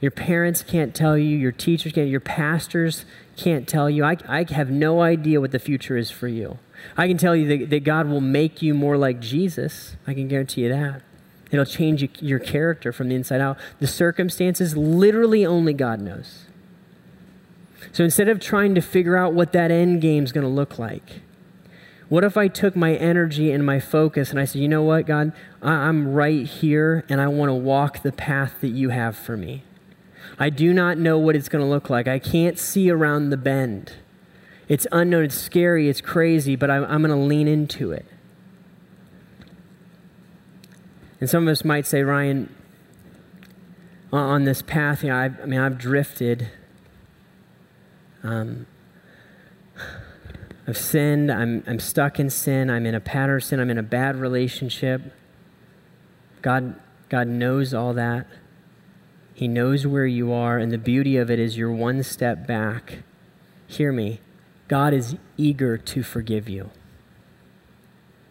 Your 0.00 0.10
parents 0.10 0.62
can't 0.62 0.94
tell 0.94 1.18
you, 1.18 1.36
your 1.36 1.52
teachers 1.52 1.92
can't, 1.92 2.08
your 2.08 2.20
pastors 2.20 3.04
can't 3.36 3.68
tell 3.68 3.90
you. 3.90 4.04
I, 4.04 4.16
I 4.26 4.46
have 4.50 4.70
no 4.70 5.02
idea 5.02 5.40
what 5.40 5.50
the 5.50 5.58
future 5.58 5.96
is 5.96 6.10
for 6.10 6.28
you. 6.28 6.58
I 6.96 7.06
can 7.06 7.18
tell 7.18 7.36
you 7.36 7.46
that, 7.48 7.70
that 7.70 7.84
God 7.84 8.08
will 8.08 8.22
make 8.22 8.62
you 8.62 8.72
more 8.72 8.96
like 8.96 9.20
Jesus. 9.20 9.96
I 10.06 10.14
can 10.14 10.28
guarantee 10.28 10.62
you 10.62 10.70
that. 10.70 11.02
It'll 11.50 11.66
change 11.66 12.08
your 12.22 12.38
character 12.38 12.92
from 12.92 13.08
the 13.08 13.14
inside 13.14 13.40
out. 13.40 13.58
The 13.80 13.86
circumstances, 13.86 14.76
literally 14.76 15.44
only 15.44 15.74
God 15.74 16.00
knows. 16.00 16.44
So 17.92 18.04
instead 18.04 18.28
of 18.28 18.40
trying 18.40 18.74
to 18.76 18.80
figure 18.80 19.16
out 19.16 19.34
what 19.34 19.52
that 19.52 19.70
end 19.70 20.00
game 20.00 20.24
is 20.24 20.32
going 20.32 20.46
to 20.46 20.52
look 20.52 20.78
like, 20.78 21.20
what 22.08 22.24
if 22.24 22.36
I 22.36 22.48
took 22.48 22.76
my 22.76 22.94
energy 22.94 23.52
and 23.52 23.64
my 23.64 23.80
focus 23.80 24.30
and 24.30 24.38
I 24.38 24.44
said, 24.44 24.62
you 24.62 24.68
know 24.68 24.82
what, 24.82 25.06
God, 25.06 25.32
I'm 25.60 26.12
right 26.12 26.46
here 26.46 27.04
and 27.08 27.20
I 27.20 27.28
want 27.28 27.50
to 27.50 27.54
walk 27.54 28.02
the 28.02 28.12
path 28.12 28.54
that 28.60 28.68
you 28.68 28.90
have 28.90 29.16
for 29.16 29.36
me. 29.36 29.64
I 30.40 30.48
do 30.48 30.72
not 30.72 30.96
know 30.96 31.18
what 31.18 31.36
it's 31.36 31.50
going 31.50 31.62
to 31.62 31.68
look 31.68 31.90
like. 31.90 32.08
I 32.08 32.18
can't 32.18 32.58
see 32.58 32.90
around 32.90 33.28
the 33.28 33.36
bend. 33.36 33.92
It's 34.68 34.86
unknown, 34.90 35.24
it's 35.24 35.34
scary, 35.34 35.90
it's 35.90 36.00
crazy, 36.00 36.56
but 36.56 36.70
I'm, 36.70 36.84
I'm 36.84 37.02
going 37.02 37.10
to 37.10 37.26
lean 37.26 37.46
into 37.46 37.92
it. 37.92 38.06
And 41.20 41.28
some 41.28 41.46
of 41.46 41.52
us 41.52 41.62
might 41.62 41.86
say, 41.86 42.02
Ryan, 42.02 42.54
on 44.10 44.44
this 44.44 44.62
path, 44.62 45.02
you 45.02 45.10
know, 45.10 45.16
I've, 45.16 45.38
I 45.42 45.44
mean, 45.44 45.60
I've 45.60 45.76
drifted. 45.76 46.48
Um, 48.22 48.66
I've 50.66 50.78
sinned. 50.78 51.30
I'm, 51.30 51.62
I'm 51.66 51.80
stuck 51.80 52.18
in 52.18 52.30
sin. 52.30 52.70
I'm 52.70 52.86
in 52.86 52.94
a 52.94 53.00
pattern 53.00 53.36
of 53.36 53.44
sin. 53.44 53.60
I'm 53.60 53.70
in 53.70 53.78
a 53.78 53.82
bad 53.82 54.16
relationship. 54.16 55.12
God, 56.40 56.80
God 57.10 57.28
knows 57.28 57.74
all 57.74 57.92
that. 57.94 58.26
He 59.40 59.48
knows 59.48 59.86
where 59.86 60.04
you 60.04 60.34
are. 60.34 60.58
And 60.58 60.70
the 60.70 60.76
beauty 60.76 61.16
of 61.16 61.30
it 61.30 61.38
is 61.38 61.56
you're 61.56 61.72
one 61.72 62.02
step 62.02 62.46
back. 62.46 62.98
Hear 63.66 63.90
me. 63.90 64.20
God 64.68 64.92
is 64.92 65.16
eager 65.38 65.78
to 65.78 66.02
forgive 66.02 66.46
you. 66.46 66.68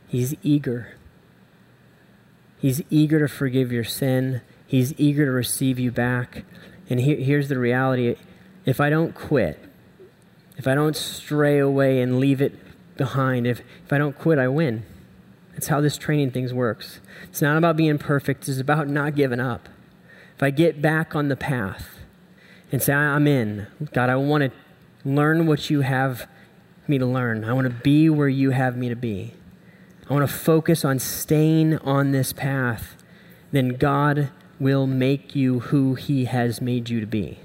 He's 0.08 0.36
eager. 0.44 0.98
He's 2.60 2.84
eager 2.92 3.18
to 3.18 3.28
forgive 3.28 3.72
your 3.72 3.84
sin. 3.84 4.42
He's 4.68 4.94
eager 5.00 5.26
to 5.26 5.32
receive 5.32 5.80
you 5.80 5.92
back. 5.92 6.44
And 6.92 7.00
here, 7.00 7.18
here's 7.18 7.50
the 7.50 7.58
reality 7.58 8.16
if 8.64 8.80
I 8.80 8.92
don't 8.92 9.16
quit, 9.16 9.58
if 10.58 10.68
I 10.68 10.76
don't 10.76 10.96
stray 10.96 11.58
away 11.58 12.04
and 12.04 12.20
leave 12.20 12.40
it 12.40 12.54
behind, 12.98 13.48
if, 13.48 13.62
if 13.84 13.92
I 13.92 13.98
don't 13.98 14.16
quit, 14.16 14.38
I 14.38 14.48
win. 14.48 14.86
That's 15.54 15.70
how 15.70 15.82
this 15.82 15.98
training 15.98 16.30
things 16.30 16.54
works. 16.54 17.00
It's 17.24 17.42
not 17.42 17.58
about 17.58 17.78
being 17.78 17.98
perfect, 17.98 18.48
it's 18.48 18.60
about 18.60 18.88
not 18.88 19.16
giving 19.16 19.40
up. 19.40 19.70
If 20.40 20.44
I 20.44 20.52
get 20.52 20.82
back 20.82 21.18
on 21.18 21.28
the 21.28 21.36
path 21.36 22.00
and 22.72 22.82
say, 22.82 22.94
I'm 22.94 23.28
in, 23.28 23.68
God, 23.92 24.10
I 24.10 24.16
want 24.16 24.46
to 24.46 24.52
learn 25.04 25.48
what 25.48 25.70
you 25.70 25.82
have 25.82 26.30
me 26.88 26.98
to 26.98 27.06
learn. 27.06 27.44
I 27.44 27.52
want 27.52 27.66
to 27.66 27.74
be 27.74 28.10
where 28.10 28.30
you 28.30 28.52
have 28.52 28.78
me 28.78 28.88
to 28.88 28.96
be. 28.96 29.34
I 30.10 30.14
want 30.14 30.26
to 30.26 30.34
focus 30.34 30.86
on 30.86 30.98
staying 30.98 31.78
on 31.80 32.14
this 32.14 32.32
path, 32.32 32.96
then 33.52 33.76
God 33.76 34.30
will 34.62 34.88
make 34.88 35.36
you 35.36 35.60
who 35.60 35.96
He 35.96 36.24
has 36.24 36.62
made 36.62 36.90
you 36.90 37.02
to 37.02 37.06
be. 37.06 37.40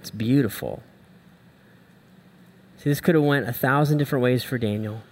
It's 0.00 0.10
beautiful. 0.10 0.82
See, 2.78 2.88
this 2.88 3.02
could 3.02 3.16
have 3.16 3.24
went 3.24 3.46
a 3.46 3.52
thousand 3.52 3.98
different 3.98 4.22
ways 4.22 4.44
for 4.44 4.56
Daniel. 4.56 5.02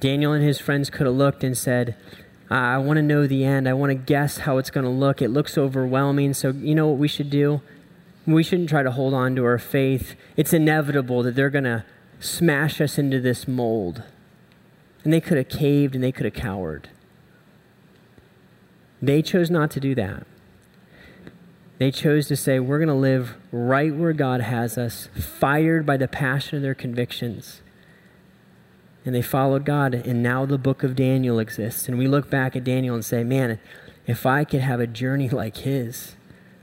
Daniel 0.00 0.32
and 0.32 0.42
his 0.42 0.58
friends 0.58 0.90
could 0.90 1.06
have 1.06 1.14
looked 1.14 1.44
and 1.44 1.56
said, 1.56 1.94
Uh, 2.50 2.54
I 2.54 2.78
want 2.78 2.96
to 2.96 3.02
know 3.02 3.26
the 3.26 3.44
end. 3.44 3.68
I 3.68 3.74
want 3.74 3.90
to 3.90 3.94
guess 3.94 4.38
how 4.38 4.58
it's 4.58 4.70
going 4.70 4.84
to 4.84 4.90
look. 4.90 5.20
It 5.20 5.28
looks 5.28 5.58
overwhelming. 5.58 6.32
So, 6.34 6.50
you 6.50 6.74
know 6.74 6.88
what 6.88 6.98
we 6.98 7.08
should 7.08 7.30
do? 7.30 7.60
We 8.26 8.42
shouldn't 8.42 8.68
try 8.68 8.82
to 8.82 8.90
hold 8.90 9.14
on 9.14 9.36
to 9.36 9.44
our 9.44 9.58
faith. 9.58 10.14
It's 10.36 10.52
inevitable 10.52 11.22
that 11.22 11.34
they're 11.34 11.50
going 11.50 11.64
to 11.64 11.84
smash 12.20 12.80
us 12.80 12.98
into 12.98 13.20
this 13.20 13.46
mold. 13.46 14.02
And 15.04 15.12
they 15.12 15.20
could 15.20 15.36
have 15.36 15.48
caved 15.48 15.94
and 15.94 16.02
they 16.02 16.12
could 16.12 16.24
have 16.24 16.34
cowered. 16.34 16.88
They 19.00 19.22
chose 19.22 19.50
not 19.50 19.70
to 19.72 19.80
do 19.80 19.94
that. 19.94 20.26
They 21.78 21.92
chose 21.92 22.26
to 22.28 22.36
say, 22.36 22.58
We're 22.58 22.78
going 22.78 22.88
to 22.88 22.94
live 22.94 23.36
right 23.52 23.94
where 23.94 24.12
God 24.12 24.40
has 24.40 24.76
us, 24.76 25.08
fired 25.14 25.86
by 25.86 25.96
the 25.96 26.08
passion 26.08 26.56
of 26.56 26.62
their 26.62 26.74
convictions. 26.74 27.62
And 29.08 29.14
they 29.14 29.22
followed 29.22 29.64
God, 29.64 29.94
and 29.94 30.22
now 30.22 30.44
the 30.44 30.58
book 30.58 30.82
of 30.82 30.94
Daniel 30.94 31.38
exists. 31.38 31.88
And 31.88 31.96
we 31.96 32.06
look 32.06 32.28
back 32.28 32.54
at 32.54 32.62
Daniel 32.62 32.94
and 32.94 33.02
say, 33.02 33.24
Man, 33.24 33.58
if 34.06 34.26
I 34.26 34.44
could 34.44 34.60
have 34.60 34.80
a 34.80 34.86
journey 34.86 35.30
like 35.30 35.56
his, 35.56 36.14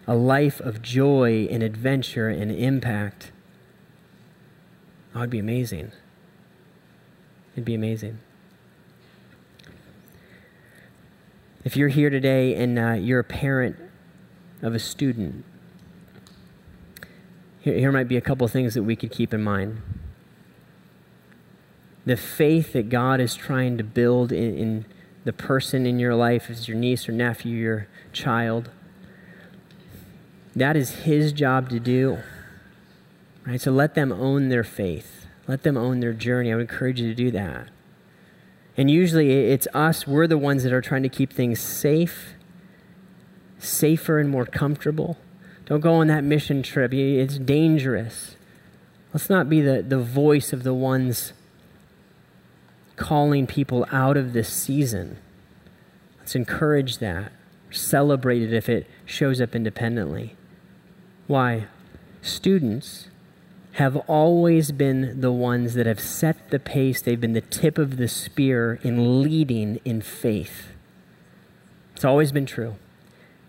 a 0.06 0.14
life 0.14 0.60
of 0.60 0.84
joy 0.84 1.48
and 1.50 1.64
adventure 1.64 2.30
and 2.30 2.52
impact, 2.52 3.32
that 5.12 5.22
would 5.22 5.32
be 5.32 5.40
amazing. 5.40 5.92
It'd 7.54 7.66
be 7.66 7.74
amazing. 7.74 8.20
If 11.64 11.76
you're 11.76 11.88
here 11.88 12.12
today 12.12 12.54
and 12.54 12.78
uh, 12.78 12.92
you're 12.92 13.22
a 13.22 13.24
parent 13.24 13.76
of 14.62 14.76
a 14.76 14.80
student, 14.80 15.44
here, 17.62 17.74
here 17.74 17.92
might 17.92 18.08
be 18.08 18.18
a 18.18 18.22
couple 18.22 18.48
things 18.48 18.76
that 18.76 18.84
we 18.84 18.96
could 18.96 19.10
keep 19.10 19.34
in 19.34 19.42
mind. 19.42 19.82
The 22.06 22.18
faith 22.18 22.74
that 22.74 22.90
God 22.90 23.20
is 23.20 23.36
trying 23.36 23.78
to 23.78 23.84
build 23.84 24.32
in, 24.32 24.58
in 24.58 24.86
the 25.24 25.34
person 25.34 25.86
in 25.86 26.00
your 26.00 26.16
life, 26.16 26.50
as 26.50 26.68
your 26.68 26.78
niece 26.78 27.10
or 27.10 27.12
nephew, 27.12 27.58
your 27.58 27.88
child, 28.14 28.70
that 30.56 30.76
is 30.76 30.92
His 31.04 31.34
job 31.34 31.70
to 31.70 31.80
do. 31.80 32.20
Right? 33.46 33.60
So 33.60 33.72
let 33.72 33.96
them 33.96 34.12
own 34.12 34.50
their 34.50 34.64
faith. 34.64 35.26
Let 35.48 35.64
them 35.64 35.78
own 35.78 36.00
their 36.00 36.14
journey. 36.14 36.52
I 36.52 36.56
would 36.56 36.62
encourage 36.62 37.00
you 37.00 37.08
to 37.08 37.16
do 37.16 37.32
that. 37.32 37.70
And 38.78 38.92
usually 38.92 39.32
it's 39.52 39.68
us, 39.74 40.06
we're 40.06 40.28
the 40.28 40.38
ones 40.38 40.64
that 40.64 40.74
are 40.74 40.82
trying 40.82 41.04
to 41.04 41.10
keep 41.10 41.32
things 41.32 41.60
safe, 41.60 42.34
safer, 43.58 44.20
and 44.20 44.30
more 44.30 44.46
comfortable. 44.46 45.18
Don't 45.66 45.80
go 45.80 45.94
on 45.94 46.08
that 46.08 46.24
mission 46.24 46.62
trip, 46.62 46.94
it's 46.94 47.38
dangerous. 47.38 48.36
Let's 49.14 49.30
not 49.30 49.50
be 49.50 49.62
the, 49.62 49.82
the 49.82 50.00
voice 50.00 50.52
of 50.52 50.64
the 50.64 50.74
ones 50.74 51.32
calling 52.96 53.48
people 53.48 53.86
out 53.92 54.18
of 54.18 54.34
this 54.34 54.50
season. 54.50 55.18
Let's 56.20 56.36
encourage 56.36 56.98
that, 57.00 57.32
celebrate 57.72 58.42
it 58.42 58.54
if 58.54 58.70
it 58.70 58.88
shows 59.06 59.40
up 59.42 59.56
independently. 59.56 60.36
Why? 61.28 61.66
Students 62.22 63.10
have 63.74 63.98
always 64.08 64.72
been 64.72 65.20
the 65.20 65.32
ones 65.32 65.74
that 65.74 65.86
have 65.86 66.00
set 66.00 66.50
the 66.50 66.60
pace. 66.60 67.02
They've 67.02 67.20
been 67.20 67.34
the 67.34 67.42
tip 67.42 67.78
of 67.78 67.98
the 67.98 68.08
spear 68.08 68.80
in 68.84 69.22
leading 69.22 69.82
in 69.84 70.02
faith. 70.02 70.70
It's 71.94 72.06
always 72.06 72.32
been 72.32 72.46
true. 72.46 72.76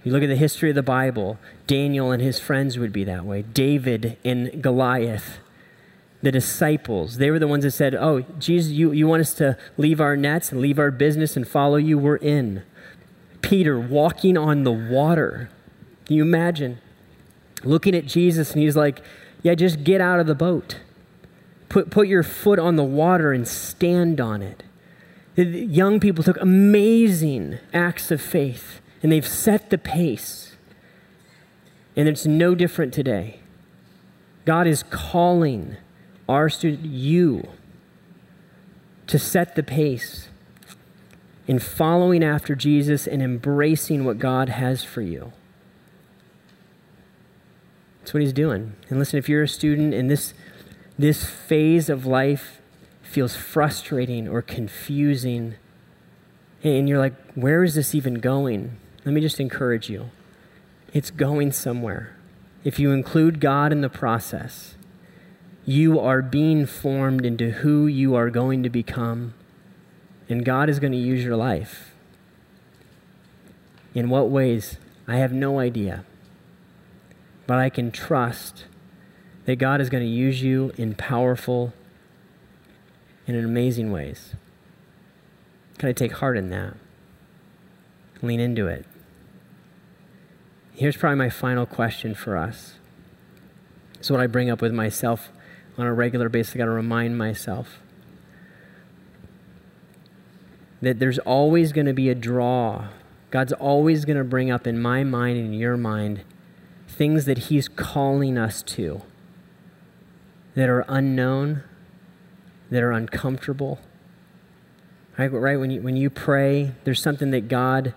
You 0.03 0.13
look 0.13 0.23
at 0.23 0.29
the 0.29 0.37
history 0.37 0.69
of 0.69 0.77
the 0.77 0.83
Bible, 0.83 1.39
Daniel 1.67 2.13
and 2.13 2.23
his 2.23 2.39
friends 2.39 2.79
would 2.79 2.93
be 2.93 3.05
that 3.05 3.25
way. 3.25 3.43
David 3.43 4.17
and 4.25 4.63
Goliath, 4.63 5.39
the 6.27 6.33
disciples, 6.33 7.19
they 7.19 7.31
were 7.31 7.39
the 7.39 7.47
ones 7.47 7.63
that 7.63 7.71
said, 7.71 7.95
Oh, 7.95 8.23
Jesus, 8.41 8.73
you, 8.73 8.91
you 8.91 9.07
want 9.07 9.21
us 9.21 9.33
to 9.35 9.57
leave 9.77 10.01
our 10.01 10.17
nets 10.17 10.51
and 10.51 10.61
leave 10.61 10.77
our 10.77 10.91
business 10.91 11.37
and 11.37 11.47
follow 11.47 11.77
you? 11.77 11.97
We're 11.99 12.17
in. 12.17 12.65
Peter 13.43 13.79
walking 13.79 14.37
on 14.37 14.65
the 14.65 14.73
water. 14.73 15.49
Can 16.05 16.17
you 16.17 16.23
imagine? 16.23 16.79
Looking 17.63 17.95
at 17.95 18.07
Jesus, 18.07 18.51
and 18.51 18.61
he's 18.61 18.75
like, 18.75 19.03
yeah, 19.45 19.55
just 19.55 19.85
get 19.85 20.01
out 20.01 20.19
of 20.19 20.27
the 20.27 20.35
boat. 20.35 20.81
Put, 21.69 21.91
put 21.91 22.09
your 22.09 22.25
foot 22.25 22.59
on 22.59 22.75
the 22.75 22.83
water 22.83 23.33
and 23.33 23.47
stand 23.47 24.21
on 24.21 24.43
it. 24.43 24.65
The 25.37 25.45
young 25.45 26.01
people 26.01 26.25
took 26.25 26.41
amazing 26.41 27.61
acts 27.73 28.11
of 28.11 28.21
faith 28.21 28.81
and 29.01 29.13
they've 29.13 29.25
set 29.27 29.71
the 29.71 29.79
pace. 29.79 30.57
And 31.95 32.09
it's 32.09 32.27
no 32.27 32.57
different 32.57 32.93
today. 32.93 33.39
God 34.45 34.67
is 34.67 34.83
calling 34.83 35.77
our 36.29 36.49
student, 36.49 36.85
you, 36.85 37.49
to 39.07 39.19
set 39.19 39.55
the 39.55 39.63
pace 39.63 40.29
in 41.47 41.59
following 41.59 42.25
after 42.25 42.55
Jesus 42.55 43.07
and 43.07 43.23
embracing 43.23 44.05
what 44.05 44.19
God 44.19 44.49
has 44.49 44.83
for 44.83 45.03
you. 45.03 45.33
That's 48.01 48.15
what 48.15 48.23
he's 48.23 48.33
doing. 48.33 48.75
And 48.89 48.99
listen, 48.99 49.19
if 49.19 49.29
you're 49.29 49.43
a 49.43 49.49
student 49.49 49.95
and 49.95 50.11
this, 50.11 50.33
this 50.99 51.25
phase 51.25 51.89
of 51.89 52.07
life 52.07 52.61
feels 53.03 53.35
frustrating 53.35 54.29
or 54.29 54.43
confusing, 54.43 55.55
and 56.63 56.89
you're 56.89 56.99
like, 56.99 57.15
where 57.35 57.65
is 57.65 57.75
this 57.75 57.95
even 57.95 58.15
going? 58.15 58.77
Let 59.05 59.13
me 59.13 59.21
just 59.21 59.41
encourage 59.41 59.89
you. 59.91 60.11
It's 60.93 61.11
going 61.11 61.53
somewhere. 61.53 62.17
If 62.65 62.79
you 62.79 62.93
include 62.93 63.41
God 63.41 63.73
in 63.73 63.81
the 63.81 63.89
process, 63.89 64.76
you 65.67 65.99
are 65.99 66.23
being 66.23 66.65
formed 66.65 67.27
into 67.27 67.51
who 67.51 67.87
you 67.87 68.15
are 68.15 68.31
going 68.31 68.63
to 68.63 68.71
become, 68.71 69.35
and 70.29 70.45
God 70.45 70.71
is 70.71 70.79
going 70.79 70.93
to 70.93 70.99
use 70.99 71.25
your 71.25 71.37
life. 71.37 71.93
In 73.93 74.09
what 74.09 74.31
ways? 74.31 74.79
I 75.09 75.17
have 75.17 75.33
no 75.33 75.59
idea. 75.59 76.05
but 77.47 77.59
I 77.59 77.71
can 77.71 77.91
trust 77.91 78.65
that 79.45 79.57
God 79.57 79.81
is 79.81 79.89
going 79.89 80.03
to 80.03 80.11
use 80.11 80.43
you 80.43 80.73
in 80.77 80.95
powerful 80.95 81.73
and 83.27 83.37
in 83.37 83.45
amazing 83.45 83.93
ways. 83.93 84.35
Can 85.79 85.89
I 85.89 85.93
take 85.93 86.13
heart 86.13 86.37
in 86.37 86.51
that? 86.51 86.75
Lean 88.23 88.41
into 88.41 88.67
it. 88.67 88.85
Here's 90.73 90.97
probably 90.97 91.17
my 91.19 91.31
final 91.31 91.67
question 91.67 92.15
for 92.15 92.37
us. 92.37 92.75
It's 93.95 94.11
what 94.11 94.21
I 94.21 94.27
bring 94.27 94.51
up 94.51 94.61
with 94.61 94.73
myself 94.73 95.31
on 95.79 95.87
a 95.87 95.95
regular 95.95 96.29
basis. 96.29 96.55
I 96.55 96.59
got 96.59 96.65
to 96.67 96.71
remind 96.71 97.19
myself 97.19 97.81
that 100.81 100.99
there's 100.99 101.19
always 101.21 101.73
going 101.73 101.87
to 101.87 101.93
be 101.93 102.09
a 102.09 102.15
draw. 102.15 102.89
God's 103.31 103.53
always 103.53 104.05
going 104.05 104.19
to 104.19 104.25
bring 104.25 104.51
up 104.51 104.67
in 104.67 104.81
my 104.81 105.05
mind 105.05 105.39
and 105.39 105.49
in 105.49 105.53
your 105.55 105.77
mind 105.77 106.25
things 106.89 107.25
that 107.27 107.39
He's 107.39 107.69
calling 107.69 108.39
us 108.39 108.63
to 108.63 109.03
that 110.55 110.69
are 110.69 110.85
unknown, 110.89 111.63
that 112.71 112.83
are 112.83 112.93
uncomfortable. 112.93 113.79
Right, 115.19 115.33
right? 115.33 115.59
When 115.59 115.71
you, 115.71 115.83
when 115.83 115.97
you 115.97 116.11
pray, 116.11 116.73
there's 116.85 117.01
something 117.01 117.31
that 117.31 117.49
God 117.49 117.95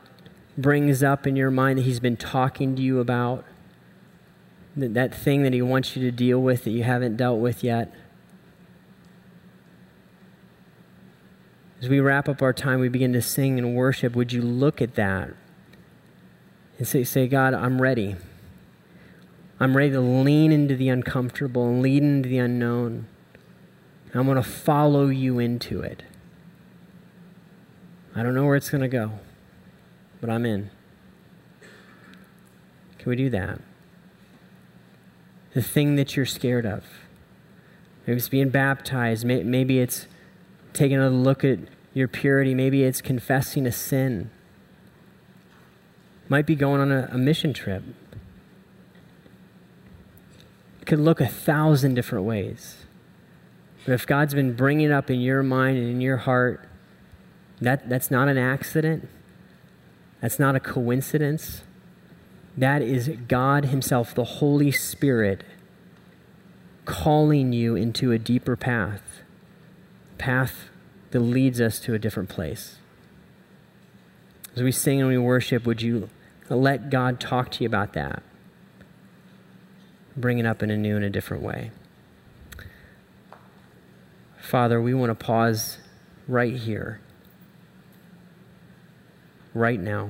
brings 0.58 1.04
up 1.04 1.26
in 1.26 1.36
your 1.36 1.52
mind 1.52 1.80
that 1.80 1.84
He's 1.84 2.00
been 2.00 2.18
talking 2.18 2.76
to 2.76 2.82
you 2.82 3.00
about. 3.00 3.46
That, 4.80 5.14
thing 5.14 5.44
that 5.44 5.54
He 5.54 5.62
wants 5.62 5.96
you 5.96 6.04
to 6.04 6.12
deal 6.12 6.42
with 6.42 6.64
that 6.64 6.72
you 6.72 6.84
haven't 6.84 7.18
dealt 7.18 7.40
with 7.40 7.64
yet. 7.64 7.94
As 11.82 11.88
we 11.88 12.00
wrap 12.00 12.28
up 12.28 12.42
our 12.42 12.54
time, 12.54 12.80
we 12.80 12.90
begin 12.90 13.14
to 13.14 13.22
sing 13.22 13.58
and 13.58 13.76
worship. 13.76 14.16
Would 14.16 14.34
you 14.34 14.42
look 14.42 14.82
at 14.82 14.96
that 14.96 15.34
and 16.78 16.88
say, 16.88 17.04
say 17.04 17.28
God, 17.28 17.54
I'm 17.54 17.82
ready. 17.82 18.16
I'm 19.60 19.76
ready 19.76 19.92
to 19.92 20.02
lean 20.02 20.52
into 20.52 20.76
the 20.76 20.90
uncomfortable 20.90 21.68
and 21.68 21.82
lean 21.82 22.04
into 22.04 22.30
the 22.30 22.38
unknown. 22.38 23.08
I'm 24.14 24.26
going 24.26 24.38
to 24.38 24.44
follow 24.44 25.08
you 25.08 25.40
into 25.40 25.82
it. 25.82 26.04
I 28.16 28.24
don't 28.24 28.34
know 28.34 28.46
where 28.46 28.56
it's 28.56 28.70
going 28.70 28.82
to 28.82 28.88
go, 28.88 29.12
but 30.20 30.30
I'm 30.30 30.46
in. 30.46 30.72
Can 32.98 33.10
we 33.10 33.16
do 33.16 33.30
that? 33.30 33.62
The 35.54 35.62
thing 35.62 35.96
that 35.96 36.16
you're 36.16 36.26
scared 36.26 36.66
of. 36.66 36.84
Maybe 38.06 38.18
it's 38.18 38.30
being 38.30 38.50
baptized. 38.50 39.26
Maybe 39.26 39.80
it's 39.80 40.08
taking 40.74 40.98
a 40.98 41.10
look 41.10 41.44
at 41.44 41.60
your 41.94 42.08
purity. 42.08 42.54
Maybe 42.54 42.84
it's 42.84 43.02
confessing 43.02 43.66
a 43.66 43.72
sin. 43.72 44.32
Might 46.28 46.46
be 46.46 46.56
going 46.56 46.82
on 46.82 46.92
a, 46.92 47.10
a 47.12 47.18
mission 47.18 47.54
trip. 47.54 47.84
It 50.82 50.86
could 50.86 51.00
look 51.00 51.20
a 51.20 51.28
thousand 51.28 51.96
different 51.96 52.26
ways. 52.26 52.86
But 53.86 53.94
if 53.94 54.06
God's 54.06 54.34
been 54.34 54.54
bringing 54.54 54.88
it 54.88 54.92
up 54.92 55.10
in 55.10 55.20
your 55.20 55.42
mind 55.42 55.78
and 55.78 55.90
in 55.90 56.02
your 56.02 56.18
heart, 56.18 56.68
that, 57.62 57.90
that's 57.90 58.12
not 58.12 58.28
an 58.28 58.38
accident. 58.38 59.08
That's 60.22 60.40
not 60.40 60.56
a 60.56 60.60
coincidence. 60.60 61.64
That 62.60 62.82
is 62.82 63.08
God 63.30 63.66
Himself, 63.66 64.14
the 64.14 64.26
Holy 64.26 64.70
Spirit, 64.70 65.46
calling 66.84 67.54
you 67.54 67.78
into 67.78 68.12
a 68.12 68.20
deeper 68.20 68.58
path. 68.58 69.22
Path 70.18 70.66
that 71.12 71.22
leads 71.22 71.62
us 71.62 71.80
to 71.80 71.94
a 71.94 72.00
different 72.00 72.28
place. 72.28 72.76
As 74.58 74.62
we 74.62 74.74
sing 74.74 75.00
and 75.00 75.08
we 75.08 75.18
worship, 75.18 75.66
would 75.66 75.82
you 75.82 76.10
let 76.50 76.90
God 76.90 77.22
talk 77.22 77.50
to 77.52 77.64
you 77.64 77.68
about 77.68 77.94
that? 77.94 78.24
Bring 80.18 80.38
it 80.38 80.46
up 80.46 80.62
in 80.62 80.70
a 80.70 80.76
new 80.76 80.98
and 80.98 81.06
a 81.06 81.10
different 81.10 81.44
way. 81.44 81.72
Father, 84.38 84.82
we 84.82 84.94
want 84.94 85.18
to 85.18 85.26
pause 85.26 85.78
right 86.28 86.58
here, 86.58 87.00
right 89.54 89.80
now. 89.80 90.10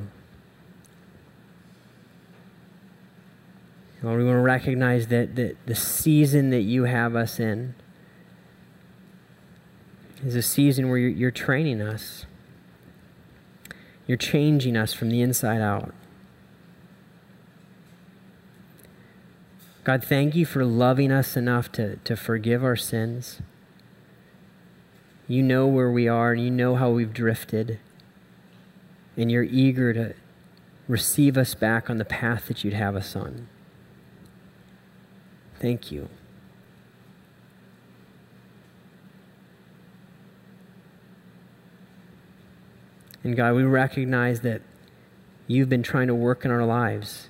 Lord, 4.01 4.19
we 4.19 4.25
want 4.25 4.37
to 4.37 4.41
recognize 4.41 5.07
that, 5.07 5.35
that 5.35 5.57
the 5.65 5.75
season 5.75 6.51
that 6.51 6.61
you 6.61 6.83
have 6.83 7.15
us 7.15 7.39
in 7.39 7.75
is 10.23 10.35
a 10.35 10.41
season 10.41 10.89
where 10.89 10.97
you're, 10.97 11.09
you're 11.09 11.31
training 11.31 11.81
us. 11.81 12.25
You're 14.07 14.17
changing 14.17 14.77
us 14.77 14.93
from 14.93 15.09
the 15.09 15.21
inside 15.21 15.61
out. 15.61 15.93
God, 19.83 20.03
thank 20.03 20.35
you 20.35 20.45
for 20.45 20.63
loving 20.63 21.11
us 21.11 21.35
enough 21.35 21.71
to, 21.73 21.97
to 21.97 22.15
forgive 22.15 22.63
our 22.63 22.75
sins. 22.75 23.41
You 25.27 25.43
know 25.43 25.67
where 25.67 25.91
we 25.91 26.07
are, 26.07 26.31
and 26.31 26.41
you 26.41 26.49
know 26.49 26.75
how 26.75 26.89
we've 26.89 27.13
drifted. 27.13 27.79
And 29.17 29.31
you're 29.31 29.43
eager 29.43 29.93
to 29.93 30.13
receive 30.87 31.37
us 31.37 31.53
back 31.53 31.89
on 31.89 31.97
the 31.97 32.05
path 32.05 32.47
that 32.47 32.63
you'd 32.63 32.73
have 32.73 32.95
us 32.95 33.15
on. 33.15 33.47
Thank 35.59 35.91
you. 35.91 36.07
And 43.23 43.35
God, 43.35 43.53
we 43.55 43.63
recognize 43.63 44.39
that 44.41 44.61
you've 45.47 45.67
been 45.67 45.83
trying 45.83 46.07
to 46.07 46.15
work 46.15 46.45
in 46.45 46.51
our 46.51 46.65
lives. 46.65 47.27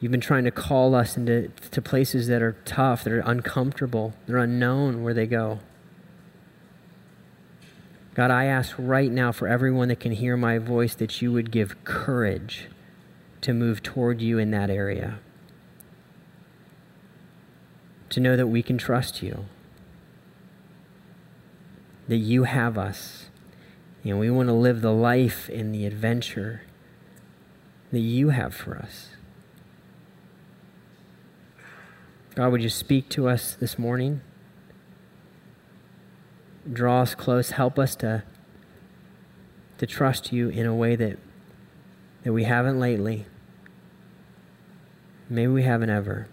You've 0.00 0.10
been 0.10 0.22
trying 0.22 0.44
to 0.44 0.50
call 0.50 0.94
us 0.94 1.16
into 1.16 1.48
to 1.70 1.82
places 1.82 2.26
that 2.28 2.42
are 2.42 2.56
tough, 2.64 3.04
that 3.04 3.12
are 3.12 3.20
uncomfortable, 3.20 4.14
they're 4.26 4.38
unknown 4.38 5.02
where 5.02 5.14
they 5.14 5.26
go. 5.26 5.60
God, 8.14 8.30
I 8.30 8.46
ask 8.46 8.74
right 8.78 9.10
now 9.10 9.32
for 9.32 9.46
everyone 9.46 9.88
that 9.88 10.00
can 10.00 10.12
hear 10.12 10.36
my 10.36 10.58
voice 10.58 10.94
that 10.96 11.22
you 11.22 11.32
would 11.32 11.50
give 11.50 11.84
courage 11.84 12.68
to 13.42 13.52
move 13.52 13.82
toward 13.82 14.20
you 14.20 14.38
in 14.38 14.50
that 14.50 14.70
area. 14.70 15.18
To 18.10 18.20
know 18.20 18.36
that 18.36 18.48
we 18.48 18.62
can 18.62 18.78
trust 18.78 19.22
you 19.22 19.46
that 22.08 22.18
you 22.18 22.44
have 22.44 22.76
us. 22.76 23.30
And 24.04 24.18
we 24.18 24.30
want 24.30 24.48
to 24.48 24.52
live 24.52 24.82
the 24.82 24.92
life 24.92 25.48
and 25.48 25.74
the 25.74 25.86
adventure 25.86 26.62
that 27.90 28.00
you 28.00 28.30
have 28.30 28.54
for 28.54 28.76
us. 28.76 29.10
God, 32.34 32.50
would 32.50 32.62
you 32.62 32.68
speak 32.68 33.08
to 33.10 33.28
us 33.28 33.54
this 33.54 33.78
morning? 33.78 34.22
Draw 36.70 37.02
us 37.02 37.14
close. 37.14 37.50
Help 37.50 37.78
us 37.78 37.94
to, 37.96 38.24
to 39.78 39.86
trust 39.86 40.32
you 40.32 40.48
in 40.48 40.66
a 40.66 40.74
way 40.74 40.96
that, 40.96 41.18
that 42.24 42.32
we 42.32 42.44
haven't 42.44 42.80
lately. 42.80 43.26
Maybe 45.32 45.50
we 45.50 45.62
haven't 45.62 45.88
ever. 45.88 46.28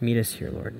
Meet 0.00 0.18
us 0.18 0.32
here, 0.32 0.50
Lord. 0.50 0.74